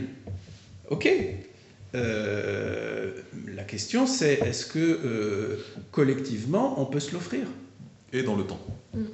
Ok, 0.89 1.07
euh, 1.95 3.11
la 3.47 3.63
question 3.63 4.05
c'est 4.05 4.33
est-ce 4.41 4.67
que 4.67 4.77
euh, 4.79 5.57
collectivement 5.91 6.79
on 6.79 6.85
peut 6.85 6.99
se 6.99 7.13
l'offrir? 7.13 7.47
Et 8.13 8.23
dans 8.23 8.35
le 8.35 8.43
temps. 8.43 8.59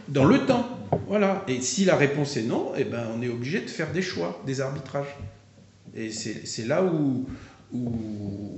Dans 0.07 0.23
le 0.23 0.45
temps, 0.45 0.65
voilà. 1.07 1.43
Et 1.49 1.59
si 1.59 1.83
la 1.83 1.97
réponse 1.97 2.37
est 2.37 2.43
non, 2.43 2.71
eh 2.77 2.85
ben, 2.85 3.07
on 3.13 3.21
est 3.21 3.27
obligé 3.27 3.59
de 3.59 3.69
faire 3.69 3.91
des 3.91 4.01
choix, 4.01 4.41
des 4.45 4.61
arbitrages. 4.61 5.13
Et 5.93 6.11
c'est 6.11 6.65
là 6.65 6.81
où, 6.81 7.25
où, 7.73 8.57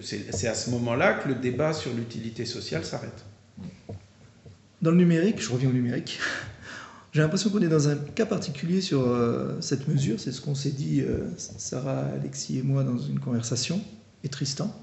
c'est 0.00 0.48
à 0.48 0.54
ce 0.54 0.70
moment-là 0.70 1.14
que 1.14 1.28
le 1.28 1.34
débat 1.34 1.72
sur 1.72 1.92
l'utilité 1.92 2.44
sociale 2.44 2.84
s'arrête. 2.84 3.24
Dans 4.82 4.90
le 4.90 4.96
numérique, 4.96 5.42
je 5.42 5.50
reviens 5.50 5.68
au 5.68 5.72
numérique, 5.72 6.18
j'ai 7.12 7.20
l'impression 7.20 7.50
qu'on 7.50 7.60
est 7.60 7.68
dans 7.68 7.88
un 7.88 7.96
cas 7.96 8.26
particulier 8.26 8.80
sur 8.80 9.06
euh, 9.06 9.60
cette 9.60 9.88
mesure. 9.88 10.18
C'est 10.18 10.32
ce 10.32 10.40
qu'on 10.40 10.54
s'est 10.54 10.70
dit, 10.70 11.02
euh, 11.02 11.18
Sarah, 11.36 12.06
Alexis 12.14 12.58
et 12.58 12.62
moi, 12.62 12.82
dans 12.82 12.98
une 12.98 13.20
conversation, 13.20 13.82
et 14.24 14.28
Tristan. 14.28 14.74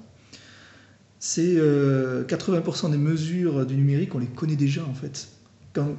C'est 1.19 1.55
80% 1.55 1.57
euh, 1.57 2.89
des 2.89 2.97
mesures 2.97 3.65
du 3.65 3.75
numérique, 3.75 4.13
on 4.13 4.19
les 4.19 4.27
connaît 4.27 4.55
déjà 4.55 4.83
en 4.85 4.93
fait. 4.93 5.29
Quand 5.77 5.95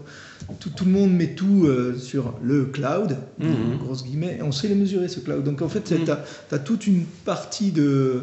tout, 0.59 0.85
le 0.85 0.91
monde 0.91 1.13
met 1.13 1.35
tout 1.35 1.69
sur 1.99 2.35
le 2.43 2.65
cloud, 2.67 3.17
mmh. 3.39 3.77
grosses 3.79 4.05
guillemets, 4.05 4.39
et 4.39 4.43
on 4.43 4.51
sait 4.53 4.69
les 4.69 4.75
mesurer 4.75 5.09
ce 5.09 5.21
cloud. 5.21 5.45
Donc 5.45 5.63
en 5.63 5.69
fait, 5.69 5.83
tu 5.83 6.11
as, 6.11 6.59
toute 6.59 6.87
une 6.87 7.05
partie 7.25 7.71
de. 7.71 8.23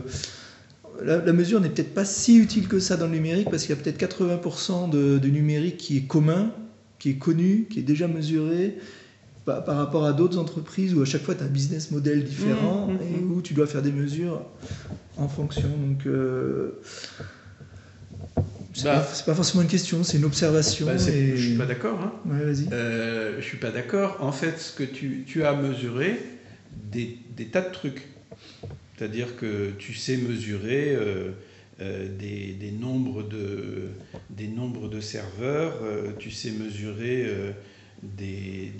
La, 1.03 1.33
mesure 1.33 1.59
n'est 1.59 1.69
peut-être 1.69 1.93
pas 1.93 2.05
si 2.05 2.37
utile 2.37 2.67
que 2.67 2.79
ça 2.79 2.95
dans 2.95 3.07
le 3.07 3.13
numérique 3.13 3.49
parce 3.49 3.63
qu'il 3.63 3.75
y 3.75 3.79
a 3.79 3.81
peut-être 3.81 3.99
80% 3.99 4.89
de, 4.89 5.17
de 5.17 5.27
numérique 5.27 5.77
qui 5.77 5.97
est 5.97 6.07
commun 6.07 6.51
qui 6.99 7.11
est 7.11 7.17
connu, 7.17 7.67
qui 7.69 7.79
est 7.79 7.83
déjà 7.83 8.07
mesuré 8.07 8.77
par, 9.45 9.63
rapport 9.65 10.05
à 10.05 10.13
d'autres 10.13 10.39
entreprises 10.39 10.95
où 10.95 11.01
à 11.03 11.05
chaque 11.05 11.21
fois 11.21 11.35
tu 11.35 11.43
as 11.43 11.45
un 11.45 11.49
business 11.49 11.91
model 11.91 12.23
différent 12.23 12.87
mmh, 12.87 12.97
et 13.03 13.23
où 13.23 13.41
tu 13.43 13.53
dois 13.53 13.67
faire 13.67 13.83
des 13.83 13.91
mesures 13.91 14.41
en 15.17 15.27
fonction. 15.27 15.69
Donc, 15.69 16.07
euh, 16.07 16.79
c'est 18.75 18.83
bah, 18.83 19.07
pas, 19.25 19.33
forcément 19.33 19.63
une 19.63 19.69
question, 19.69 20.03
c'est 20.03 20.17
une 20.17 20.25
observation. 20.25 20.85
Bah, 20.85 20.97
Je 20.97 21.35
suis 21.37 21.55
pas 21.55 21.65
d'accord. 21.65 21.97
Hein. 22.01 22.11
Ouais, 22.25 22.43
vas-y. 22.43 22.67
Euh, 22.73 23.39
je 23.39 23.45
suis 23.45 23.57
pas 23.57 23.71
d'accord. 23.71 24.17
En 24.19 24.33
fait, 24.33 24.59
ce 24.59 24.73
que 24.73 24.83
tu, 24.83 25.23
tu 25.25 25.45
as 25.45 25.53
mesuré, 25.53 26.19
des, 26.91 27.17
des, 27.37 27.45
tas 27.45 27.61
de 27.61 27.71
trucs. 27.71 28.01
C'est-à-dire 28.97 29.37
que 29.37 29.71
tu 29.79 29.93
sais 29.93 30.17
mesurer. 30.17 30.93
Euh, 30.93 31.31
euh, 31.81 32.07
des, 32.07 32.71
nombres 32.71 33.21
de, 33.21 33.89
des 34.29 34.47
nombres 34.47 34.87
de 34.87 35.01
serveurs, 35.01 35.73
tu 36.19 36.31
sais 36.31 36.51
mesurer 36.51 37.29
des, 38.01 38.71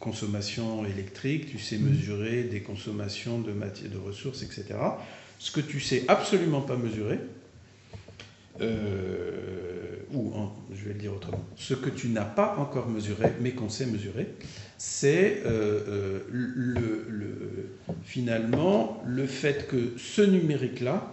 consommations 0.00 0.84
électriques, 0.84 1.46
tu 1.50 1.58
sais 1.58 1.78
mm. 1.78 1.88
mesurer 1.88 2.42
des 2.42 2.60
consommations 2.60 3.38
de, 3.38 3.52
de 3.52 3.98
ressources, 3.98 4.42
etc. 4.42 4.64
Ce 5.38 5.50
que 5.50 5.60
tu 5.60 5.80
sais 5.80 6.04
absolument 6.08 6.60
pas 6.60 6.76
mesurer, 6.76 7.18
ou 8.60 10.32
je 10.72 10.84
vais 10.84 10.94
le 10.94 11.00
dire 11.00 11.12
autrement, 11.14 11.44
ce 11.56 11.74
que 11.74 11.90
tu 11.90 12.08
n'as 12.08 12.24
pas 12.24 12.56
encore 12.58 12.88
mesuré, 12.88 13.32
mais 13.40 13.52
qu'on 13.52 13.68
sait 13.68 13.86
mesurer, 13.86 14.28
c'est 14.78 15.42
le, 15.44 16.26
finalement 18.02 19.02
le 19.06 19.26
fait 19.26 19.66
que 19.68 19.92
ce 19.96 20.22
numérique-là, 20.22 21.12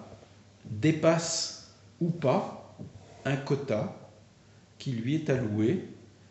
dépasse 0.69 1.69
ou 1.99 2.09
pas 2.09 2.75
un 3.25 3.35
quota 3.35 3.97
qui 4.77 4.91
lui 4.91 5.15
est 5.15 5.29
alloué 5.29 5.81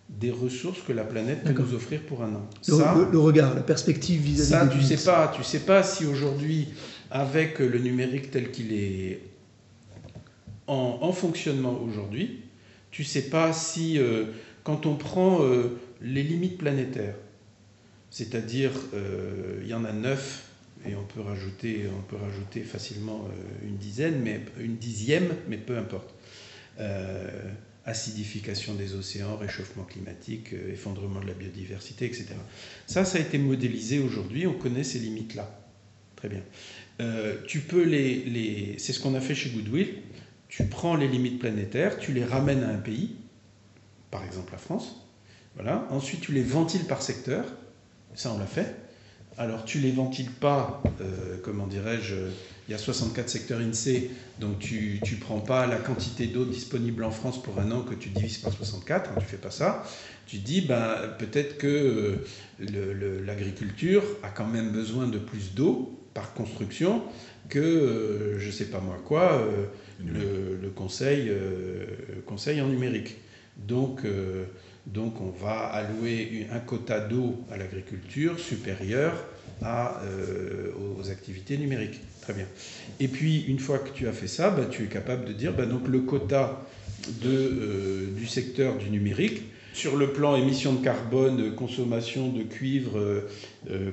des 0.08 0.30
ressources 0.30 0.82
que 0.82 0.92
la 0.92 1.04
planète 1.04 1.42
peut 1.42 1.52
nous 1.52 1.74
offrir 1.74 2.02
pour 2.02 2.22
un 2.22 2.34
an. 2.34 2.46
Le, 2.68 2.74
Ça, 2.74 2.94
le- 2.98 3.10
le 3.10 3.18
regard, 3.18 3.54
la 3.54 3.62
perspective 3.62 4.20
vis-à-vis 4.20 4.50
ça, 4.50 4.66
des 4.66 4.74
tu 4.78 4.82
sais 4.82 5.04
pas, 5.04 5.32
tu 5.34 5.42
sais 5.42 5.60
pas 5.60 5.82
si 5.82 6.04
aujourd'hui, 6.04 6.68
avec 7.10 7.58
le 7.60 7.78
numérique 7.78 8.30
tel 8.30 8.50
qu'il 8.50 8.72
est 8.74 9.20
en, 10.66 10.98
en 11.00 11.12
fonctionnement 11.12 11.80
aujourd'hui, 11.80 12.42
tu 12.92 13.04
sais 13.04 13.22
pas 13.22 13.52
si 13.52 13.98
euh, 13.98 14.26
quand 14.62 14.86
on 14.86 14.94
prend 14.94 15.42
euh, 15.42 15.78
les 16.00 16.22
limites 16.22 16.58
planétaires, 16.58 17.16
c'est-à-dire 18.10 18.70
euh, 18.94 19.60
il 19.62 19.68
y 19.68 19.74
en 19.74 19.84
a 19.84 19.92
neuf 19.92 20.50
et 20.86 20.94
on 20.94 21.04
peut 21.04 21.22
rajouter, 21.22 21.86
on 21.96 22.02
peut 22.02 22.16
rajouter 22.16 22.60
facilement 22.60 23.28
une 23.64 23.76
dizaine, 23.76 24.20
mais 24.20 24.40
une 24.58 24.76
dixième, 24.76 25.28
mais 25.48 25.56
peu 25.56 25.78
importe. 25.78 26.12
Acidification 27.84 28.74
des 28.74 28.94
océans, 28.94 29.36
réchauffement 29.36 29.84
climatique, 29.84 30.52
effondrement 30.72 31.20
de 31.20 31.28
la 31.28 31.34
biodiversité, 31.34 32.06
etc. 32.06 32.26
Ça, 32.88 33.04
ça 33.04 33.18
a 33.18 33.20
été 33.20 33.38
modélisé 33.38 34.00
aujourd'hui, 34.00 34.44
on 34.48 34.54
connaît 34.54 34.82
ces 34.82 34.98
limites-là. 34.98 35.56
Très 36.16 36.28
bien. 36.28 36.42
Tu 37.46 37.60
peux 37.60 37.84
les, 37.84 38.24
les... 38.24 38.74
C'est 38.78 38.92
ce 38.92 38.98
qu'on 38.98 39.14
a 39.14 39.20
fait 39.20 39.36
chez 39.36 39.50
Goodwill. 39.50 39.86
Tu 40.55 40.64
prends 40.64 40.96
les 40.96 41.09
limites 41.09 41.38
planétaires, 41.38 41.98
tu 41.98 42.12
les 42.12 42.26
ramènes 42.26 42.62
à 42.62 42.68
un 42.68 42.76
pays, 42.76 43.16
par 44.11 44.22
exemple 44.22 44.53
la 44.53 44.59
France. 44.59 45.09
Voilà. 45.55 45.88
Ensuite, 45.88 46.20
tu 46.20 46.32
les 46.32 46.42
ventiles 46.42 46.84
par 46.84 47.00
secteur. 47.00 47.46
Ça, 48.14 48.30
on 48.34 48.38
l'a 48.38 48.44
fait. 48.44 48.76
Alors, 49.38 49.64
tu 49.64 49.78
les 49.78 49.92
ventiles 49.92 50.30
pas, 50.30 50.82
euh, 51.00 51.38
comment 51.42 51.66
dirais-je, 51.66 52.16
il 52.68 52.70
y 52.70 52.74
a 52.74 52.78
64 52.78 53.30
secteurs 53.30 53.61
INSEE, 53.61 54.11
donc 54.40 54.59
tu 54.59 55.00
ne 55.03 55.20
prends 55.20 55.40
pas 55.40 55.66
la 55.66 55.76
quantité 55.76 56.26
d'eau 56.26 56.44
disponible 56.44 57.03
en 57.05 57.11
France 57.11 57.42
pour 57.42 57.59
un 57.59 57.70
an 57.70 57.80
que 57.80 57.94
tu 57.94 58.11
divises 58.11 58.36
par 58.36 58.53
64, 58.53 59.09
hein, 59.09 59.14
tu 59.20 59.24
fais 59.24 59.38
pas 59.38 59.50
ça. 59.50 59.82
Tu 60.26 60.36
dis, 60.36 60.61
ben, 60.61 61.14
peut-être 61.18 61.57
que 61.57 62.18
euh, 62.61 63.24
l'agriculture 63.24 64.03
a 64.22 64.28
quand 64.28 64.46
même 64.46 64.70
besoin 64.70 65.07
de 65.07 65.18
plus 65.18 65.55
d'eau 65.55 65.98
par 66.12 66.34
construction 66.34 67.03
que, 67.48 67.59
euh, 67.59 68.38
je 68.38 68.50
sais 68.50 68.66
pas 68.66 68.80
moi 68.80 68.98
quoi, 69.05 69.32
euh, 69.32 69.66
le, 70.07 70.59
le 70.61 70.70
conseil, 70.70 71.28
euh, 71.28 71.84
conseil 72.26 72.61
en 72.61 72.68
numérique. 72.68 73.16
Donc, 73.57 74.05
euh, 74.05 74.44
donc 74.86 75.20
on 75.20 75.30
va 75.30 75.66
allouer 75.66 76.46
un 76.50 76.59
quota 76.59 77.00
d'eau 77.00 77.44
à 77.50 77.57
l'agriculture 77.57 78.38
supérieur 78.38 79.12
à, 79.62 80.03
euh, 80.03 80.72
aux 80.98 81.11
activités 81.11 81.57
numériques. 81.57 82.00
Très 82.20 82.32
bien. 82.32 82.46
Et 83.00 83.09
puis, 83.09 83.42
une 83.42 83.59
fois 83.59 83.78
que 83.78 83.90
tu 83.90 84.09
as 84.09 84.12
fait 84.12 84.28
ça, 84.28 84.50
bah, 84.50 84.66
tu 84.70 84.84
es 84.84 84.86
capable 84.86 85.24
de 85.24 85.32
dire, 85.32 85.53
bah, 85.53 85.66
donc 85.66 85.88
le 85.88 86.00
quota 86.00 86.64
de, 87.22 88.09
du 88.16 88.26
secteur 88.26 88.76
du 88.78 88.90
numérique, 88.90 89.42
sur 89.74 89.96
le 89.96 90.12
plan 90.12 90.36
émissions 90.36 90.74
de 90.74 90.84
carbone, 90.84 91.55
consommation 91.55 92.28
de 92.28 92.42
cuivre, 92.42 93.22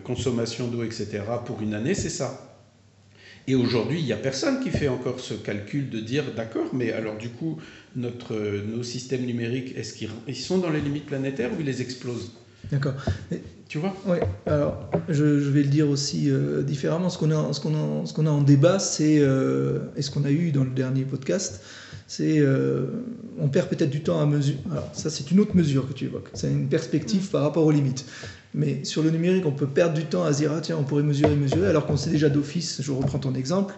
consommation 0.03 0.68
d'eau, 0.68 0.84
etc., 0.84 1.22
pour 1.45 1.62
une 1.62 1.74
année, 1.74 1.93
c'est 1.93 2.10
ça. 2.10 2.49
Et 3.50 3.56
aujourd'hui, 3.56 3.97
il 4.00 4.06
n'y 4.06 4.14
a 4.14 4.18
personne 4.18 4.60
qui 4.60 4.70
fait 4.70 4.89
encore 4.89 5.20
ce 5.20 5.34
calcul 5.34 5.89
de 5.89 6.00
dire, 6.00 6.24
d'accord, 6.38 6.68
mais 6.72 6.91
alors 6.91 7.18
du 7.18 7.30
coup, 7.30 7.58
notre, 7.95 8.36
nos 8.36 8.84
systèmes 8.84 9.26
numériques, 9.26 9.76
est-ce 9.76 9.93
qu'ils 9.95 10.12
ils 10.28 10.36
sont 10.36 10.60
dans 10.60 10.70
les 10.70 10.82
limites 10.82 11.08
planétaires 11.08 11.50
ou 11.52 11.60
ils 11.60 11.66
les 11.66 11.82
explosent? 11.82 12.32
D'accord. 12.72 12.93
Tu 13.68 13.80
vois? 13.80 13.95
Oui, 14.06 14.18
alors 14.45 14.91
je, 15.10 15.39
je 15.39 15.50
vais 15.50 15.64
le 15.64 15.70
dire 15.70 15.89
aussi 15.89 16.30
euh, 16.30 16.62
différemment. 16.62 17.10
Ce 17.10 17.18
qu'on 17.18 17.32
a, 17.32 17.52
ce 17.52 17.60
qu'on 17.60 17.74
a, 17.74 18.06
ce 18.06 18.14
qu'on 18.14 18.28
a 18.28 18.30
en 18.30 18.43
débat, 18.43 18.78
c'est, 18.78 19.18
euh, 19.18 19.80
et 19.97 20.04
ce 20.04 20.12
qu'on 20.12 20.26
a 20.26 20.32
eu 20.32 20.52
dans 20.52 20.64
le 20.64 20.70
dernier 20.70 21.02
podcast, 21.02 21.64
c'est 22.06 22.39
euh, 22.39 22.86
on 23.39 23.47
perd 23.47 23.68
peut-être 23.70 23.89
du 23.89 24.02
temps 24.02 24.22
à 24.22 24.28
mesurer. 24.28 24.60
Alors 24.72 24.89
ça, 24.93 25.10
c'est 25.10 25.32
une 25.32 25.39
autre 25.39 25.56
mesure 25.56 25.88
que 25.88 25.93
tu 25.93 26.06
évoques. 26.06 26.30
C'est 26.36 26.52
une 26.52 26.68
perspective 26.68 27.30
par 27.30 27.41
rapport 27.41 27.66
aux 27.66 27.72
limites. 27.72 28.06
Mais 28.54 28.84
sur 28.84 29.04
le 29.04 29.12
numérique, 29.12 29.45
on 29.45 29.52
peut 29.52 29.68
perdre 29.68 29.93
du 29.93 30.06
temps 30.06 30.24
à 30.24 30.34
se 30.34 30.39
dire, 30.39 30.52
ah, 30.56 30.62
tiens, 30.62 30.78
on 30.80 30.84
pourrait 30.84 31.04
mesurer, 31.04 31.36
mesurer, 31.36 31.68
alors 31.68 31.86
qu'on 31.86 31.97
sait 31.97 32.10
déjà 32.10 32.30
d'office, 32.30 32.82
je 32.82 32.91
reprends 32.91 33.20
ton 33.20 33.36
exemple, 33.36 33.76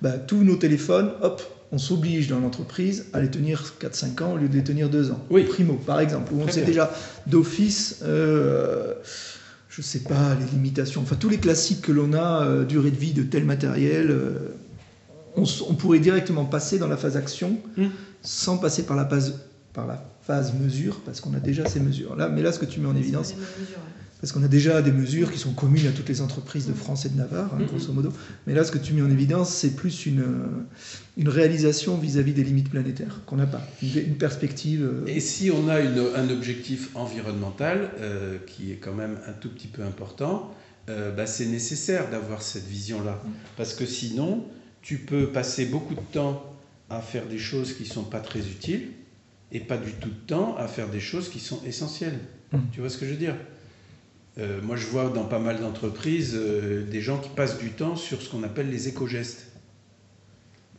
bah, 0.00 0.12
tous 0.12 0.42
nos 0.44 0.56
téléphones, 0.56 1.10
hop, 1.20 1.42
on 1.72 1.78
s'oblige 1.78 2.28
dans 2.28 2.40
l'entreprise 2.40 3.06
à 3.12 3.20
les 3.20 3.30
tenir 3.30 3.74
4-5 3.80 4.22
ans 4.22 4.32
au 4.32 4.36
lieu 4.36 4.48
de 4.48 4.54
les 4.54 4.64
tenir 4.64 4.88
2 4.88 5.10
ans. 5.10 5.20
Oui. 5.30 5.44
Primo, 5.44 5.74
par 5.74 6.00
exemple, 6.00 6.32
où 6.32 6.40
on 6.40 6.44
Très 6.44 6.52
sait 6.52 6.60
bien. 6.60 6.68
déjà 6.68 6.94
d'office, 7.26 8.00
euh, 8.04 8.94
je 9.68 9.82
sais 9.82 10.00
pas, 10.00 10.36
les 10.38 10.46
limitations, 10.52 11.02
enfin 11.02 11.16
tous 11.16 11.28
les 11.28 11.38
classiques 11.38 11.82
que 11.82 11.92
l'on 11.92 12.12
a, 12.12 12.44
euh, 12.46 12.64
durée 12.64 12.92
de 12.92 12.96
vie 12.96 13.12
de 13.12 13.24
tel 13.24 13.44
matériel, 13.44 14.10
euh, 14.10 14.54
on, 15.36 15.74
pourrait 15.74 15.98
directement 15.98 16.44
passer 16.44 16.78
dans 16.78 16.86
la 16.86 16.96
phase 16.96 17.16
action 17.16 17.58
Mm. 17.76 17.86
sans 18.22 18.56
passer 18.56 18.84
par 18.84 18.96
la 18.96 19.04
phase, 19.04 19.40
par 19.72 19.86
la 19.86 20.02
phase 20.22 20.54
mesure, 20.54 21.00
parce 21.04 21.20
qu'on 21.20 21.34
a 21.34 21.40
déjà 21.40 21.66
ces 21.68 21.80
mesures. 21.80 22.14
Là, 22.14 22.28
mais 22.28 22.40
là, 22.40 22.52
ce 22.52 22.58
que 22.60 22.66
tu 22.66 22.78
mets 22.80 22.88
en 22.88 22.96
évidence, 22.96 23.34
Parce 24.24 24.32
qu'on 24.32 24.42
a 24.42 24.48
déjà 24.48 24.80
des 24.80 24.90
mesures 24.90 25.30
qui 25.30 25.38
sont 25.38 25.52
communes 25.52 25.86
à 25.86 25.90
toutes 25.90 26.08
les 26.08 26.22
entreprises 26.22 26.66
de 26.66 26.72
France 26.72 27.04
et 27.04 27.10
de 27.10 27.16
Navarre, 27.18 27.52
hein, 27.52 27.58
Mhm. 27.60 27.66
grosso 27.66 27.92
modo. 27.92 28.10
Mais 28.46 28.54
là, 28.54 28.64
ce 28.64 28.72
que 28.72 28.78
tu 28.78 28.94
mets 28.94 29.02
en 29.02 29.10
évidence, 29.10 29.50
c'est 29.52 29.76
plus 29.76 30.06
une, 30.06 30.20
euh, 30.22 30.46
une 31.18 31.28
réalisation 31.28 31.98
vis-à-vis 31.98 32.32
des 32.32 32.42
limites 32.42 32.70
planétaires 32.70 33.20
qu'on 33.26 33.36
n'a 33.36 33.44
pas, 33.46 33.60
une, 33.82 33.98
une 33.98 34.14
perspective. 34.16 34.82
euh, 34.82 35.04
Et 35.06 35.20
si 35.20 35.50
on 35.50 35.68
a 35.68 35.80
une- 35.80 35.98
un 36.16 36.30
objectif 36.30 36.88
environnemental 36.94 37.90
euh, 38.00 38.38
qui 38.46 38.72
est 38.72 38.76
quand 38.76 38.94
même 38.94 39.18
un 39.28 39.32
tout 39.34 39.50
petit 39.50 39.66
peu 39.68 39.82
important, 39.82 40.54
euh, 40.88 41.10
bah, 41.14 41.26
c'est 41.26 41.44
nécessaire 41.44 42.08
d'avoir 42.08 42.40
cette 42.40 42.66
vision-là. 42.66 43.22
Parce 43.58 43.74
que 43.74 43.84
sinon, 43.84 44.46
tu 44.80 44.96
peux 45.00 45.26
passer 45.32 45.66
beaucoup 45.66 45.94
de 45.94 46.00
temps 46.12 46.50
à 46.88 47.02
faire 47.02 47.26
des 47.26 47.36
choses 47.36 47.74
qui 47.74 47.82
ne 47.82 47.88
sont 47.88 48.04
pas 48.04 48.20
très 48.20 48.40
utiles 48.40 48.88
et 49.52 49.60
pas 49.60 49.76
du 49.76 49.92
tout 49.92 50.08
de 50.08 50.26
temps 50.26 50.56
à 50.56 50.66
faire 50.66 50.88
des 50.88 51.00
choses 51.00 51.28
qui 51.28 51.40
sont 51.40 51.60
essentielles. 51.66 52.20
Mm. 52.54 52.58
Tu 52.72 52.80
vois 52.80 52.88
ce 52.88 52.96
que 52.96 53.04
je 53.04 53.10
veux 53.10 53.18
dire? 53.18 53.36
Euh, 54.38 54.60
Moi, 54.62 54.76
je 54.76 54.86
vois 54.86 55.10
dans 55.10 55.24
pas 55.24 55.38
mal 55.38 55.60
d'entreprises 55.60 56.34
euh, 56.34 56.82
des 56.84 57.00
gens 57.00 57.18
qui 57.18 57.28
passent 57.30 57.58
du 57.58 57.70
temps 57.70 57.96
sur 57.96 58.20
ce 58.20 58.28
qu'on 58.28 58.42
appelle 58.42 58.68
les 58.70 58.88
éco-gestes. 58.88 59.46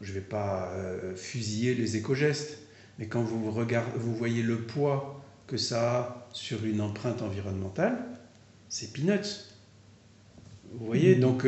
Je 0.01 0.09
ne 0.09 0.15
vais 0.15 0.21
pas 0.25 0.71
euh, 0.73 1.15
fusiller 1.15 1.73
les 1.73 1.95
éco-gestes, 1.95 2.59
mais 2.99 3.07
quand 3.07 3.21
vous, 3.21 3.49
regardez, 3.51 3.91
vous 3.97 4.13
voyez 4.13 4.41
le 4.43 4.57
poids 4.57 5.21
que 5.47 5.57
ça 5.57 5.97
a 5.99 6.27
sur 6.33 6.65
une 6.65 6.81
empreinte 6.81 7.21
environnementale, 7.21 7.97
c'est 8.67 8.91
peanuts. 8.91 9.45
Vous 10.73 10.85
voyez, 10.85 11.15
Mhm. 11.15 11.21
donc 11.21 11.47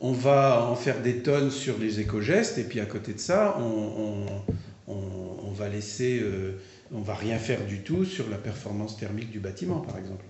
on 0.00 0.12
va 0.12 0.64
en 0.64 0.74
faire 0.74 1.02
des 1.02 1.18
tonnes 1.18 1.50
sur 1.50 1.76
les 1.78 2.00
éco-gestes, 2.00 2.56
et 2.56 2.64
puis 2.64 2.80
à 2.80 2.86
côté 2.86 3.12
de 3.12 3.18
ça, 3.18 3.58
on, 3.60 3.62
on- 3.62 4.92
on- 4.92 5.48
on 5.48 5.52
va 5.52 5.68
laisser, 5.68 6.22
on 6.92 7.00
va 7.02 7.14
rien 7.14 7.36
faire 7.38 7.66
du 7.66 7.80
tout 7.80 8.04
sur 8.06 8.30
la 8.30 8.38
performance 8.38 8.96
thermique 8.96 9.30
du 9.30 9.38
bâtiment, 9.38 9.80
par 9.80 9.98
exemple. 9.98 10.24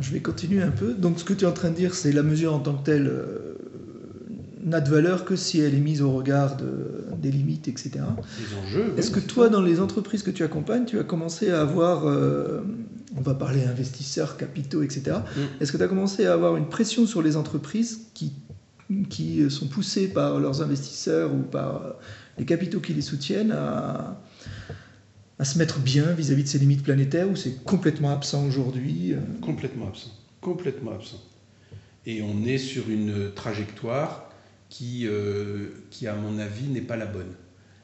Je 0.00 0.10
vais 0.12 0.20
continuer 0.20 0.62
un 0.62 0.70
peu. 0.70 0.92
Donc, 0.94 1.18
ce 1.18 1.24
que 1.24 1.32
tu 1.32 1.44
es 1.44 1.48
en 1.48 1.52
train 1.52 1.70
de 1.70 1.76
dire, 1.76 1.94
c'est 1.94 2.12
la 2.12 2.22
mesure 2.22 2.54
en 2.54 2.58
tant 2.58 2.74
que 2.74 2.84
telle 2.84 3.06
euh, 3.08 3.54
n'a 4.64 4.80
de 4.80 4.90
valeur 4.90 5.24
que 5.24 5.36
si 5.36 5.60
elle 5.60 5.74
est 5.74 5.80
mise 5.80 6.02
au 6.02 6.10
regard 6.12 6.56
de- 6.56 7.04
des 7.20 7.30
limites, 7.30 7.68
etc. 7.68 7.90
Les 7.94 8.58
enjeux. 8.58 8.92
Est-ce 8.98 9.12
oui, 9.14 9.20
que 9.22 9.26
toi, 9.26 9.46
ça. 9.46 9.50
dans 9.52 9.62
les 9.62 9.80
entreprises 9.80 10.22
que 10.22 10.30
tu 10.30 10.42
accompagnes, 10.42 10.84
tu 10.84 10.98
as 10.98 11.04
commencé 11.04 11.50
à 11.50 11.60
avoir, 11.62 12.06
euh, 12.06 12.60
on 13.16 13.20
va 13.20 13.34
parler 13.34 13.64
investisseurs, 13.64 14.36
capitaux, 14.36 14.82
etc. 14.82 15.18
Mm. 15.36 15.40
Est-ce 15.62 15.72
que 15.72 15.76
tu 15.76 15.82
as 15.82 15.88
commencé 15.88 16.26
à 16.26 16.32
avoir 16.34 16.56
une 16.56 16.68
pression 16.68 17.06
sur 17.06 17.22
les 17.22 17.36
entreprises 17.36 18.00
qui, 18.12 18.32
qui 19.08 19.48
sont 19.50 19.68
poussées 19.68 20.08
par 20.08 20.40
leurs 20.40 20.62
investisseurs 20.62 21.32
ou 21.32 21.38
par 21.42 21.76
euh, 21.76 21.90
les 22.38 22.44
capitaux 22.44 22.80
qui 22.80 22.92
les 22.92 23.02
soutiennent 23.02 23.52
à, 23.52 24.20
à 25.38 25.44
se 25.44 25.58
mettre 25.58 25.80
bien 25.80 26.12
vis-à-vis 26.12 26.44
de 26.44 26.48
ces 26.48 26.58
limites 26.58 26.82
planétaires 26.82 27.28
ou 27.28 27.36
c'est 27.36 27.62
complètement 27.64 28.10
absent 28.10 28.46
aujourd'hui 28.46 29.12
euh, 29.12 29.20
Complètement 29.42 29.88
absent. 29.88 30.10
Complètement 30.40 30.92
absent. 30.92 31.22
Et 32.06 32.22
on 32.22 32.44
est 32.44 32.58
sur 32.58 32.88
une 32.88 33.32
trajectoire 33.34 34.30
qui, 34.68 35.06
euh, 35.06 35.68
qui 35.90 36.06
à 36.06 36.14
mon 36.14 36.38
avis, 36.38 36.68
n'est 36.68 36.80
pas 36.80 36.96
la 36.96 37.06
bonne. 37.06 37.32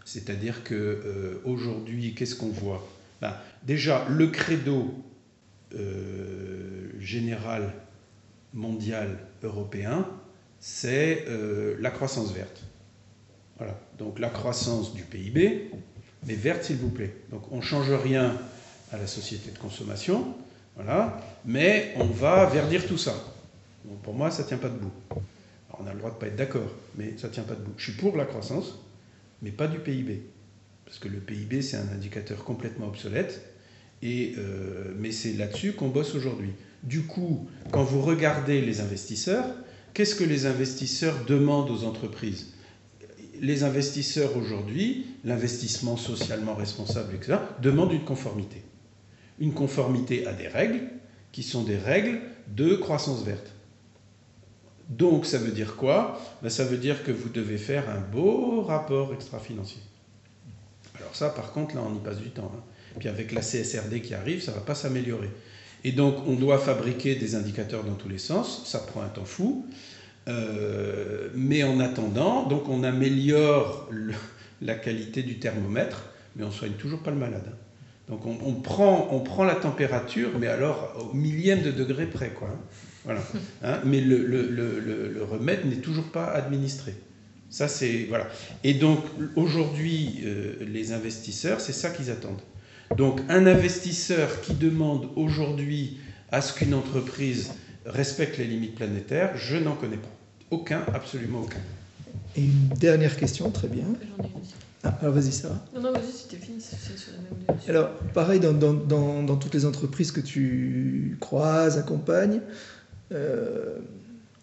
C'est-à-dire 0.05 0.65
que 0.65 0.75
euh, 0.75 1.41
aujourd'hui, 1.45 2.15
qu'est-ce 2.15 2.35
qu'on 2.35 2.49
voit? 2.49 2.89
Ben, 3.21 3.35
Déjà, 3.65 4.07
le 4.09 4.29
credo 4.29 4.93
général, 7.01 7.73
mondial, 8.53 9.17
européen, 9.43 10.07
c'est 10.59 11.25
la 11.81 11.91
croissance 11.91 12.31
verte. 12.35 12.63
Voilà. 13.57 13.81
Donc 13.99 14.19
la 14.19 14.29
croissance 14.29 14.93
du 14.93 15.03
PIB, 15.05 15.71
mais 16.27 16.35
verte 16.35 16.65
s'il 16.65 16.77
vous 16.77 16.91
plaît. 16.91 17.15
Donc 17.31 17.51
on 17.51 17.57
ne 17.57 17.63
change 17.63 17.91
rien 17.91 18.37
à 18.93 18.99
la 18.99 19.07
société 19.07 19.51
de 19.51 19.59
consommation, 19.59 20.35
voilà, 20.77 21.21
mais 21.45 21.93
on 21.97 22.07
va 22.07 22.47
verdir 22.47 22.87
tout 22.87 22.99
ça. 22.99 23.15
Pour 24.03 24.15
moi, 24.15 24.31
ça 24.31 24.43
ne 24.43 24.49
tient 24.49 24.59
pas 24.59 24.69
debout. 24.69 24.93
On 25.79 25.87
a 25.87 25.93
le 25.93 25.99
droit 25.99 26.11
de 26.11 26.17
ne 26.17 26.21
pas 26.21 26.27
être 26.27 26.37
d'accord, 26.37 26.71
mais 26.97 27.15
ça 27.17 27.29
ne 27.29 27.33
tient 27.33 27.43
pas 27.43 27.55
debout. 27.55 27.73
Je 27.77 27.85
suis 27.85 27.93
pour 28.01 28.17
la 28.17 28.25
croissance, 28.25 28.79
mais 29.41 29.51
pas 29.51 29.67
du 29.67 29.79
PIB. 29.79 30.23
Parce 30.85 30.99
que 30.99 31.09
le 31.09 31.19
PIB, 31.19 31.63
c'est 31.63 31.77
un 31.77 31.89
indicateur 31.93 32.45
complètement 32.45 32.89
obsolète, 32.89 33.43
et, 34.03 34.35
euh, 34.39 34.93
mais 34.99 35.13
c'est 35.13 35.33
là-dessus 35.33 35.73
qu'on 35.73 35.89
bosse 35.89 36.15
aujourd'hui. 36.15 36.51
Du 36.83 37.03
coup, 37.03 37.49
quand 37.71 37.85
vous 37.85 38.03
regardez 38.03 38.61
les 38.61 38.81
investisseurs, 38.81 39.47
qu'est-ce 39.95 40.15
que 40.15 40.25
les 40.25 40.47
investisseurs 40.47 41.25
demandent 41.27 41.71
aux 41.71 41.85
entreprises? 41.85 42.52
Les 43.43 43.65
investisseurs 43.65 44.37
aujourd'hui, 44.37 45.05
l'investissement 45.25 45.97
socialement 45.97 46.55
responsable, 46.55 47.17
etc., 47.17 47.39
demandent 47.61 47.93
une 47.93 48.05
conformité. 48.05 48.63
Une 49.41 49.53
conformité 49.53 50.27
à 50.27 50.33
des 50.33 50.47
règles 50.47 50.81
qui 51.33 51.43
sont 51.43 51.65
des 51.65 51.77
règles 51.77 52.21
de 52.49 52.77
croissance 52.77 53.25
verte. 53.25 53.53
Donc 54.89 55.27
ça 55.27 55.39
veut 55.39 55.51
dire 55.51 55.77
quoi? 55.77 56.21
Ben, 56.43 56.51
Ça 56.51 56.65
veut 56.65 56.77
dire 56.77 57.03
que 57.03 57.11
vous 57.11 57.29
devez 57.29 57.59
faire 57.59 57.91
un 57.91 57.99
beau 57.99 58.63
rapport 58.63 59.13
extra-financier. 59.13 59.81
Alors 60.99 61.17
ça, 61.17 61.31
par 61.31 61.53
contre, 61.53 61.75
là, 61.75 61.83
on 61.85 61.95
y 61.97 61.99
passe 61.99 62.19
du 62.19 62.31
temps. 62.31 62.53
Hein. 62.55 62.63
Puis 62.99 63.09
avec 63.09 63.33
la 63.33 63.41
CSRD 63.41 64.03
qui 64.03 64.15
arrive, 64.15 64.43
ça 64.43 64.53
ne 64.53 64.57
va 64.59 64.63
pas 64.63 64.75
s'améliorer. 64.75 65.31
Et 65.85 65.91
donc, 65.91 66.17
on 66.29 66.35
doit 66.35 66.59
fabriquer 66.59 67.17
des 67.17 67.35
indicateurs 67.35 67.83
dans 67.83 67.95
tous 67.95 68.09
les 68.09 68.19
sens. 68.19 68.63
Ça 68.67 68.79
prend 68.79 69.03
un 69.03 69.09
temps 69.09 69.25
fou. 69.25 69.67
Euh, 70.29 71.29
mais 71.35 71.65
en 71.65 71.81
attendant, 71.81 72.47
donc 72.47 72.69
on 72.69 72.85
améliore 72.85 73.89
la 74.61 74.75
qualité 74.75 75.23
du 75.23 75.39
thermomètre, 75.39 76.05
mais 76.37 76.45
on 76.45 76.49
ne 76.49 76.53
soigne 76.53 76.73
toujours 76.73 77.01
pas 77.01 77.11
le 77.11 77.17
malade. 77.17 77.45
Hein. 77.49 77.57
Donc 78.09 78.27
on, 78.27 78.55
prend, 78.55 79.09
on 79.11 79.21
prend 79.21 79.45
la 79.45 79.55
température, 79.55 80.31
mais 80.39 80.47
alors 80.47 81.11
au 81.11 81.15
millième 81.15 81.63
de 81.63 81.71
degré 81.71 82.07
près. 82.07 82.31
Quoi, 82.31 82.49
hein. 82.49 82.61
voilà. 83.05 83.21
Hein. 83.63 83.81
mais 83.85 84.01
le, 84.01 84.27
le, 84.27 84.49
le, 84.51 85.25
remède 85.25 85.65
n'est 85.65 85.77
toujours 85.77 86.11
pas 86.11 86.27
administré. 86.27 86.95
Ça, 87.49 87.69
c'est. 87.69 88.07
Voilà. 88.09 88.29
Et 88.65 88.75
donc 88.75 89.01
aujourd'hui, 89.37 90.21
euh, 90.25 90.55
les 90.67 90.93
investisseurs, 90.93 91.61
c'est 91.61 91.73
ça 91.73 91.91
qu'ils 91.91 92.11
attendent. 92.11 92.43
Donc 92.97 93.21
un 93.29 93.47
investisseur 93.47 94.41
qui 94.43 94.55
demande 94.55 95.09
aujourd'hui 95.17 95.99
à 96.31 96.41
ce 96.41 96.53
qu'une 96.53 96.75
entreprise 96.75 97.53
respecte 97.87 98.39
les 98.39 98.45
limites 98.45 98.75
planétaires, 98.75 99.37
je 99.37 99.57
n'en 99.57 99.75
connais 99.75 99.97
pas. 99.97 100.09
Aucun, 100.51 100.83
absolument 100.95 101.41
aucun. 101.41 101.61
Et 102.37 102.43
une 102.43 102.69
dernière 102.79 103.17
question, 103.17 103.51
très 103.51 103.69
bien. 103.69 103.85
Ah, 104.85 104.99
alors 105.01 105.15
vas-y, 105.15 105.33
Sarah. 105.33 105.65
Non, 105.75 105.81
non, 105.81 105.93
vas-y, 105.93 106.13
c'était 106.13 106.37
fini, 106.45 106.61
c'est 106.61 106.99
sur 106.99 107.13
la 107.13 107.19
même 107.19 107.61
Alors, 107.69 107.91
pareil, 108.15 108.41
dans, 108.41 108.53
dans, 108.53 109.23
dans, 109.23 109.37
toutes 109.37 109.55
les 109.55 109.65
entreprises 109.65 110.13
que 110.13 110.21
tu 110.21 111.17
croises, 111.21 111.79
accompagnes, 111.79 112.41
euh, 113.13 113.79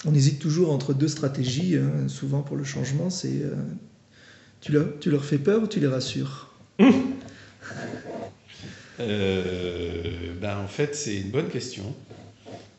on 0.05 0.13
hésite 0.13 0.39
toujours 0.39 0.71
entre 0.71 0.93
deux 0.93 1.07
stratégies, 1.07 1.75
hein, 1.75 2.07
souvent 2.07 2.41
pour 2.41 2.55
le 2.55 2.63
changement, 2.63 3.09
c'est 3.09 3.41
euh, 3.41 3.55
tu, 4.61 4.71
leur, 4.71 4.87
tu 4.99 5.09
leur 5.11 5.25
fais 5.25 5.39
peur 5.39 5.63
ou 5.63 5.67
tu 5.67 5.79
les 5.79 5.87
rassures? 5.87 6.53
Euh, 9.01 10.03
ben, 10.41 10.57
En 10.57 10.67
fait, 10.67 10.93
c'est 10.93 11.15
une 11.15 11.29
bonne 11.29 11.47
question 11.47 11.95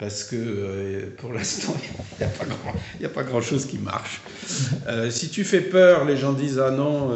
parce 0.01 0.24
que 0.24 0.36
euh, 0.36 1.14
pour 1.18 1.30
l'instant, 1.30 1.76
il 2.18 2.26
n'y 3.01 3.05
a, 3.05 3.09
pas 3.11 3.22
grand, 3.22 3.42
chose 3.42 3.66
qui 3.66 3.76
marche. 3.76 4.22
Euh, 4.88 5.11
si 5.11 5.28
tu 5.28 5.44
fais 5.44 5.61
peur, 5.61 6.07
les 6.07 6.16
gens 6.16 6.32
disent 6.32 6.59
Ah 6.59 6.70
non, 6.70 7.14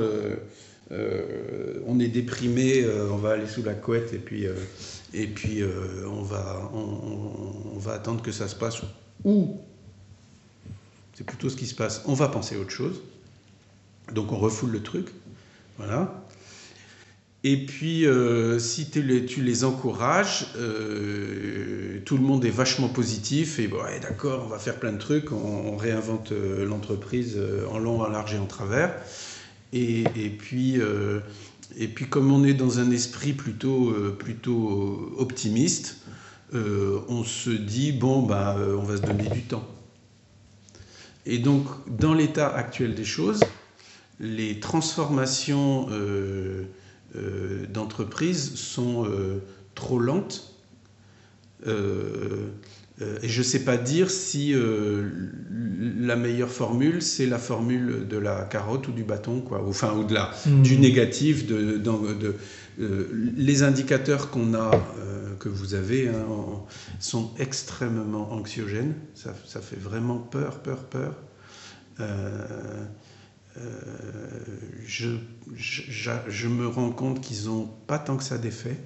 euh, 0.93 1.81
on 1.87 1.99
est 1.99 2.09
déprimé, 2.09 2.85
on 3.11 3.17
va 3.17 3.33
aller 3.33 3.49
sous 3.49 3.63
la 3.63 3.73
couette 3.73 4.13
et 4.13 4.19
puis, 4.19 4.47
et 5.15 5.27
puis 5.27 5.63
on, 6.07 6.23
va, 6.23 6.71
on, 6.75 7.79
va 7.79 7.95
attendre 7.95 8.23
que 8.23 8.31
ça 8.31 8.49
se 8.49 8.55
passe. 8.55 8.83
Ou, 9.25 9.59
c'est 11.15 11.25
plutôt 11.25 11.49
ce 11.49 11.57
qui 11.57 11.67
se 11.67 11.75
passe, 11.75 12.03
on 12.05 12.15
va 12.15 12.29
penser 12.29 12.57
autre 12.57 12.71
chose. 12.71 13.01
Donc 14.13 14.31
on 14.31 14.37
refoule 14.37 14.71
le 14.71 14.83
truc. 14.83 15.09
Voilà. 15.79 16.24
Et 17.47 17.59
puis, 17.59 18.07
euh, 18.07 18.59
si 18.59 18.89
tu 18.89 19.03
les, 19.03 19.65
encourages, 19.65 20.47
euh, 20.57 22.01
tout 22.07 22.17
le 22.17 22.23
monde 22.23 22.43
est 22.47 22.51
vachement 22.51 22.89
positif 22.89 23.59
et 23.59 23.67
ouais, 23.67 24.01
d'accord, 24.01 24.45
on 24.47 24.49
va 24.49 24.59
faire 24.59 24.77
plein 24.77 24.93
de 24.93 24.99
trucs, 24.99 25.31
on, 25.31 25.77
réinvente 25.77 26.33
euh, 26.33 26.65
l'entreprise 26.65 27.39
en 27.71 27.79
long, 27.79 28.01
en 28.01 28.09
large 28.09 28.33
et 28.35 28.39
en 28.39 28.47
travers. 28.47 28.95
Et, 29.75 30.05
et 30.17 30.31
puis, 30.31 30.79
et 31.77 31.89
puis, 31.89 32.07
comme 32.07 32.33
on 32.33 32.45
est 32.45 32.55
dans 32.55 32.79
un 32.79 32.91
esprit 32.93 33.33
plutôt, 33.35 33.93
plutôt 34.19 35.13
optimiste, 35.19 35.99
on 36.53 37.25
se 37.25 37.51
dit, 37.51 37.91
bon, 37.91 38.23
bah, 38.23 38.57
on 38.57 38.85
va 38.85 38.97
se 38.97 39.03
donner 39.03 39.29
du 39.29 39.43
temps. 39.43 39.67
Et 41.27 41.39
donc, 41.39 41.67
dans 41.89 42.15
l'état 42.15 42.55
actuel 42.55 42.95
des 42.95 43.05
choses, 43.05 43.41
les 44.21 44.61
transformations 44.61 45.89
euh, 47.17 47.67
d'entreprises 47.67 48.55
sont 48.55 49.07
euh, 49.07 49.43
trop 49.75 49.99
lentes. 49.99 50.55
Euh, 51.67 52.49
et 53.23 53.29
je 53.29 53.39
ne 53.39 53.45
sais 53.45 53.65
pas 53.65 53.77
dire 53.77 54.09
si 54.09 54.55
la 54.55 56.15
meilleure 56.15 56.51
formule, 56.51 57.03
c'est 57.03 57.27
la 57.27 57.39
formule 57.39 58.07
de 58.07 58.17
la 58.17 58.43
carotte 58.45 58.87
ou 58.87 58.93
du 58.93 59.03
bâton, 59.03 59.41
quoi. 59.41 59.65
Enfin, 59.67 59.95
ou 59.97 60.05
de 60.05 60.15
la, 60.15 60.31
hmm. 60.47 60.63
du 60.63 60.79
négatif. 60.79 61.45
De, 61.45 61.77
de 61.79 62.37
les 62.79 63.63
indicateurs 63.65 64.31
qu'on 64.31 64.55
a, 64.55 64.71
que 65.41 65.49
vous 65.49 65.75
avez, 65.75 66.09
hein, 66.09 66.25
sont 67.01 67.33
extrêmement 67.41 68.33
anxiogènes. 68.33 68.95
Ça, 69.15 69.35
ça, 69.45 69.61
fait 69.61 69.81
vraiment 69.81 70.19
peur, 70.19 70.61
peur, 70.61 70.85
peur. 70.85 71.15
Euh, 72.01 72.85
je, 74.87 75.11
je, 75.57 76.49
me 76.49 76.67
rends 76.67 76.91
compte 76.91 77.21
qu'ils 77.21 77.47
n'ont 77.47 77.69
pas 77.87 77.99
tant 77.99 78.17
que 78.17 78.25
ça 78.25 78.39
d'effet. 78.39 78.77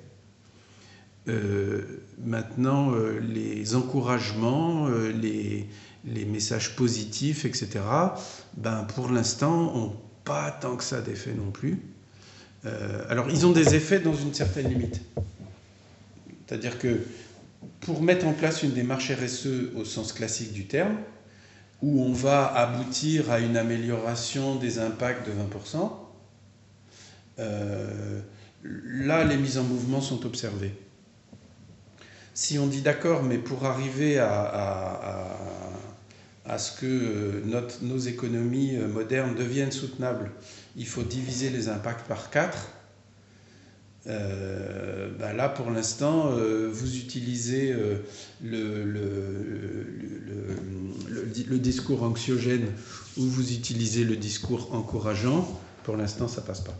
Euh, 1.28 1.82
maintenant, 2.24 2.92
euh, 2.92 3.18
les 3.18 3.74
encouragements, 3.74 4.88
les, 4.88 5.66
les, 6.04 6.24
messages 6.24 6.76
positifs, 6.76 7.44
etc., 7.44 7.80
ben, 8.56 8.84
pour 8.94 9.10
l'instant, 9.10 9.74
n'ont 9.74 9.96
pas 10.24 10.50
tant 10.50 10.76
que 10.76 10.84
ça 10.84 11.00
d'effet 11.00 11.32
non 11.32 11.50
plus. 11.50 11.80
alors, 13.08 13.30
ils 13.30 13.46
ont 13.46 13.52
des 13.52 13.74
effets 13.74 14.00
dans 14.00 14.14
une 14.14 14.34
certaine 14.34 14.68
limite. 14.68 15.00
C'est-à-dire 16.46 16.78
que 16.78 17.00
pour 17.80 18.02
mettre 18.02 18.26
en 18.26 18.32
place 18.32 18.62
une 18.62 18.72
démarche 18.72 19.10
RSE 19.10 19.74
au 19.76 19.84
sens 19.84 20.12
classique 20.12 20.52
du 20.52 20.66
terme, 20.66 20.96
où 21.82 22.02
on 22.02 22.12
va 22.12 22.46
aboutir 22.46 23.30
à 23.30 23.38
une 23.38 23.56
amélioration 23.56 24.56
des 24.56 24.78
impacts 24.78 25.26
de 25.26 25.32
20%, 25.32 25.92
euh, 27.38 28.20
là, 28.64 29.24
les 29.24 29.36
mises 29.36 29.58
en 29.58 29.62
mouvement 29.62 30.00
sont 30.00 30.26
observées. 30.26 30.74
Si 32.34 32.58
on 32.58 32.66
dit 32.66 32.82
d'accord, 32.82 33.22
mais 33.22 33.38
pour 33.38 33.64
arriver 33.66 34.18
à, 34.18 35.26
ce 36.56 36.80
que 36.80 36.86
euh, 36.86 37.66
nos 37.82 37.98
économies 37.98 38.76
euh, 38.76 38.88
modernes 38.88 39.34
deviennent 39.34 39.72
soutenables, 39.72 40.30
il 40.76 40.86
faut 40.86 41.02
diviser 41.02 41.50
les 41.50 41.68
impacts 41.68 42.06
par 42.08 42.30
4, 42.30 42.70
euh, 44.06 45.08
bah 45.18 45.32
là, 45.32 45.48
pour 45.48 45.70
l'instant, 45.70 46.30
euh, 46.30 46.70
vous 46.72 46.96
utilisez 46.96 47.72
euh, 47.72 47.96
le, 48.42 48.84
le, 51.48 51.58
discours 51.58 52.04
anxiogène 52.04 52.66
ou 53.16 53.22
vous 53.22 53.52
utilisez 53.52 54.04
le 54.04 54.16
discours 54.16 54.72
encourageant. 54.72 55.60
Pour 55.82 55.96
l'instant, 55.96 56.28
ça 56.28 56.40
passe 56.40 56.60
pas. 56.60 56.76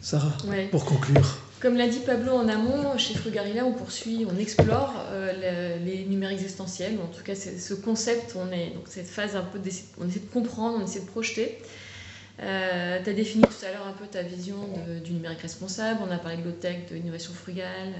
Sarah, 0.00 0.36
pour 0.70 0.84
conclure. 0.84 1.38
Comme 1.60 1.76
l'a 1.76 1.86
dit 1.86 2.00
Pablo 2.00 2.32
en 2.32 2.48
amont, 2.48 2.98
chez 2.98 3.14
Frugarilla, 3.14 3.64
on 3.64 3.72
poursuit, 3.72 4.26
on 4.28 4.36
explore 4.36 4.92
les 5.84 6.04
numériques 6.06 6.40
existentiels. 6.40 6.98
En 7.00 7.06
tout 7.06 7.22
cas, 7.22 7.36
ce 7.36 7.74
concept, 7.74 8.34
on 8.36 8.50
est 8.50 8.70
donc 8.70 8.88
cette 8.88 9.06
phase 9.06 9.36
un 9.36 9.42
peu, 9.42 9.60
on 10.00 10.08
essaie 10.08 10.20
de 10.20 10.32
comprendre, 10.32 10.78
on 10.80 10.84
essaie 10.84 11.00
de 11.00 11.06
projeter. 11.06 11.58
Euh, 12.40 12.98
tu 13.02 13.10
as 13.10 13.12
défini 13.12 13.44
tout 13.44 13.64
à 13.64 13.70
l'heure 13.72 13.86
un 13.86 13.92
peu 13.92 14.06
ta 14.06 14.22
vision 14.22 14.56
du 15.04 15.12
numérique 15.12 15.40
responsable, 15.42 16.00
on 16.06 16.10
a 16.10 16.18
parlé 16.18 16.38
de 16.38 16.44
low-tech, 16.44 16.88
de 16.90 16.94
l'innovation 16.96 17.32
frugale. 17.32 17.94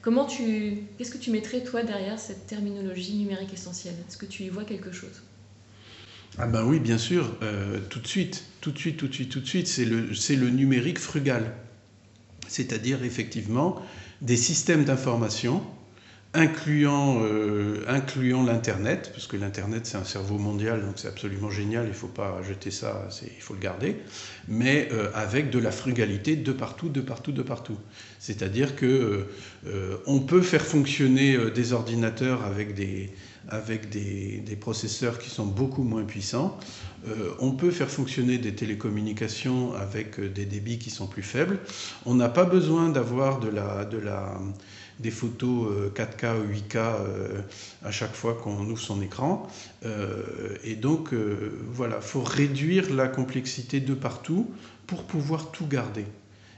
Comment 0.00 0.26
tu, 0.26 0.84
qu'est-ce 0.96 1.10
que 1.10 1.18
tu 1.18 1.30
mettrais 1.30 1.62
toi 1.62 1.82
derrière 1.82 2.18
cette 2.18 2.46
terminologie 2.46 3.14
numérique 3.14 3.52
essentielle? 3.52 3.94
Est-ce 4.08 4.16
que 4.16 4.26
tu 4.26 4.44
y 4.44 4.48
vois 4.48 4.64
quelque 4.64 4.92
chose? 4.92 5.22
Ah 6.38 6.46
ben 6.46 6.64
oui, 6.64 6.78
bien 6.78 6.98
sûr, 6.98 7.36
euh, 7.42 7.80
tout 7.90 7.98
de 7.98 8.06
suite, 8.06 8.44
tout 8.60 8.70
de 8.70 8.78
suite, 8.78 8.96
tout 8.96 9.08
de 9.08 9.14
suite, 9.14 9.30
tout 9.30 9.40
de 9.40 9.46
suite, 9.46 9.66
c'est 9.66 9.84
le, 9.84 10.14
c'est 10.14 10.36
le 10.36 10.50
numérique 10.50 10.98
frugal. 10.98 11.52
C'est-à-dire 12.46 13.02
effectivement 13.04 13.82
des 14.22 14.36
systèmes 14.36 14.84
d'information 14.84 15.62
incluant, 16.34 17.22
euh, 17.22 17.84
incluant 17.88 18.42
l'Internet, 18.42 19.10
parce 19.14 19.26
que 19.26 19.36
l'Internet 19.36 19.86
c'est 19.86 19.96
un 19.96 20.04
cerveau 20.04 20.38
mondial, 20.38 20.82
donc 20.84 20.94
c'est 20.96 21.08
absolument 21.08 21.50
génial, 21.50 21.86
il 21.86 21.90
ne 21.90 21.94
faut 21.94 22.06
pas 22.06 22.40
jeter 22.46 22.70
ça, 22.70 23.08
il 23.22 23.42
faut 23.42 23.54
le 23.54 23.60
garder, 23.60 23.96
mais 24.46 24.88
euh, 24.92 25.10
avec 25.14 25.50
de 25.50 25.58
la 25.58 25.70
frugalité 25.70 26.36
de 26.36 26.52
partout, 26.52 26.90
de 26.90 27.00
partout, 27.00 27.32
de 27.32 27.42
partout. 27.42 27.78
C'est-à-dire 28.18 28.76
que 28.76 29.26
euh, 29.66 29.96
on 30.06 30.20
peut 30.20 30.42
faire 30.42 30.64
fonctionner 30.64 31.50
des 31.50 31.72
ordinateurs 31.72 32.44
avec 32.44 32.74
des, 32.74 33.10
avec 33.48 33.88
des, 33.88 34.42
des, 34.44 34.56
processeurs 34.56 35.18
qui 35.18 35.30
sont 35.30 35.46
beaucoup 35.46 35.82
moins 35.82 36.04
puissants. 36.04 36.58
on 37.38 37.52
peut 37.52 37.70
faire 37.70 37.88
fonctionner 37.88 38.36
des 38.36 38.54
télécommunications 38.54 39.72
avec 39.72 40.20
des 40.20 40.44
débits 40.44 40.78
qui 40.78 40.90
sont 40.90 41.06
plus 41.06 41.22
faibles. 41.22 41.58
On 42.04 42.14
n'a 42.14 42.28
pas 42.28 42.44
besoin 42.44 42.90
d'avoir 42.90 43.40
de 43.40 43.48
la, 43.48 43.86
de 43.86 43.96
la 43.96 44.38
des 44.98 45.10
photos 45.10 45.92
4K 45.94 46.40
ou 46.40 46.52
8K 46.52 46.78
à 47.84 47.90
chaque 47.90 48.14
fois 48.14 48.34
qu'on 48.34 48.68
ouvre 48.68 48.80
son 48.80 49.00
écran. 49.00 49.48
et 50.64 50.74
donc, 50.74 51.14
voilà, 51.72 51.96
il 51.96 52.06
faut 52.06 52.22
réduire 52.22 52.92
la 52.92 53.08
complexité 53.08 53.80
de 53.80 53.94
partout 53.94 54.50
pour 54.86 55.04
pouvoir 55.04 55.50
tout 55.50 55.66
garder. 55.66 56.04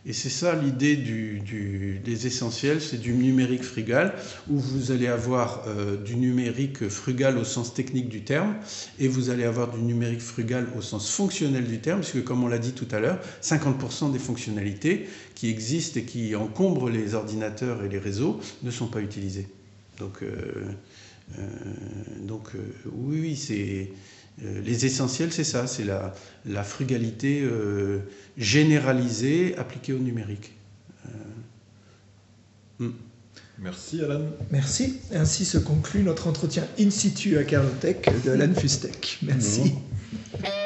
Et 0.07 0.15
c'est 0.15 0.31
ça 0.31 0.55
l'idée 0.55 0.97
des 0.97 2.27
essentiels, 2.27 2.81
c'est 2.81 3.01
du 3.01 3.13
numérique 3.13 3.63
frugal, 3.63 4.15
où 4.49 4.59
vous 4.59 4.93
allez 4.93 5.07
avoir 5.07 5.65
euh, 5.67 5.97
du 5.97 6.17
numérique 6.17 6.89
frugal 6.89 7.37
au 7.37 7.45
sens 7.45 7.75
technique 7.75 8.09
du 8.09 8.23
terme, 8.23 8.57
et 8.99 9.09
vous 9.09 9.29
allez 9.29 9.45
avoir 9.45 9.71
du 9.71 9.83
numérique 9.83 10.23
frugal 10.23 10.69
au 10.77 10.81
sens 10.81 11.11
fonctionnel 11.11 11.65
du 11.65 11.81
terme, 11.81 12.01
puisque 12.01 12.25
comme 12.25 12.43
on 12.43 12.49
l'a 12.49 12.59
dit 12.59 12.73
tout 12.73 12.89
à 12.93 12.99
l'heure, 12.99 13.21
50% 13.43 14.11
des 14.11 14.19
fonctionnalités 14.19 15.07
qui 15.35 15.51
existent 15.51 16.01
et 16.01 16.05
qui 16.05 16.35
encombrent 16.35 16.89
les 16.89 17.15
ordinateurs 17.15 17.85
et 17.85 17.89
les 17.91 17.99
réseaux 17.99 18.41
ne 18.63 18.71
sont 18.71 18.87
pas 18.87 19.03
utilisées. 19.03 19.49
Donc, 19.99 20.23
euh, 20.23 20.65
euh, 21.39 21.43
donc 22.23 22.53
oui, 22.87 23.21
oui, 23.21 23.37
c'est 23.37 23.91
les 24.39 24.87
essentiels, 24.87 25.33
c'est 25.33 25.45
ça, 25.45 25.67
c'est 25.67 25.85
la, 25.85 26.65
frugalité 26.65 27.43
euh, 27.43 27.99
généralisée 28.37 29.57
appliquée 29.59 29.93
au 29.93 29.99
numérique. 29.99 30.53
Euh, 31.07 32.87
hmm. 32.87 32.93
Merci 33.59 34.03
Alan. 34.03 34.23
Merci. 34.51 35.01
Ainsi 35.13 35.45
se 35.45 35.59
conclut 35.59 36.03
notre 36.03 36.29
entretien 36.29 36.67
in 36.79 36.89
situ 36.89 37.37
à 37.37 37.45
Carlotech 37.45 38.09
de 38.25 38.31
Alan 38.31 38.55
Fustek. 38.55 39.19
Merci. 39.23 39.75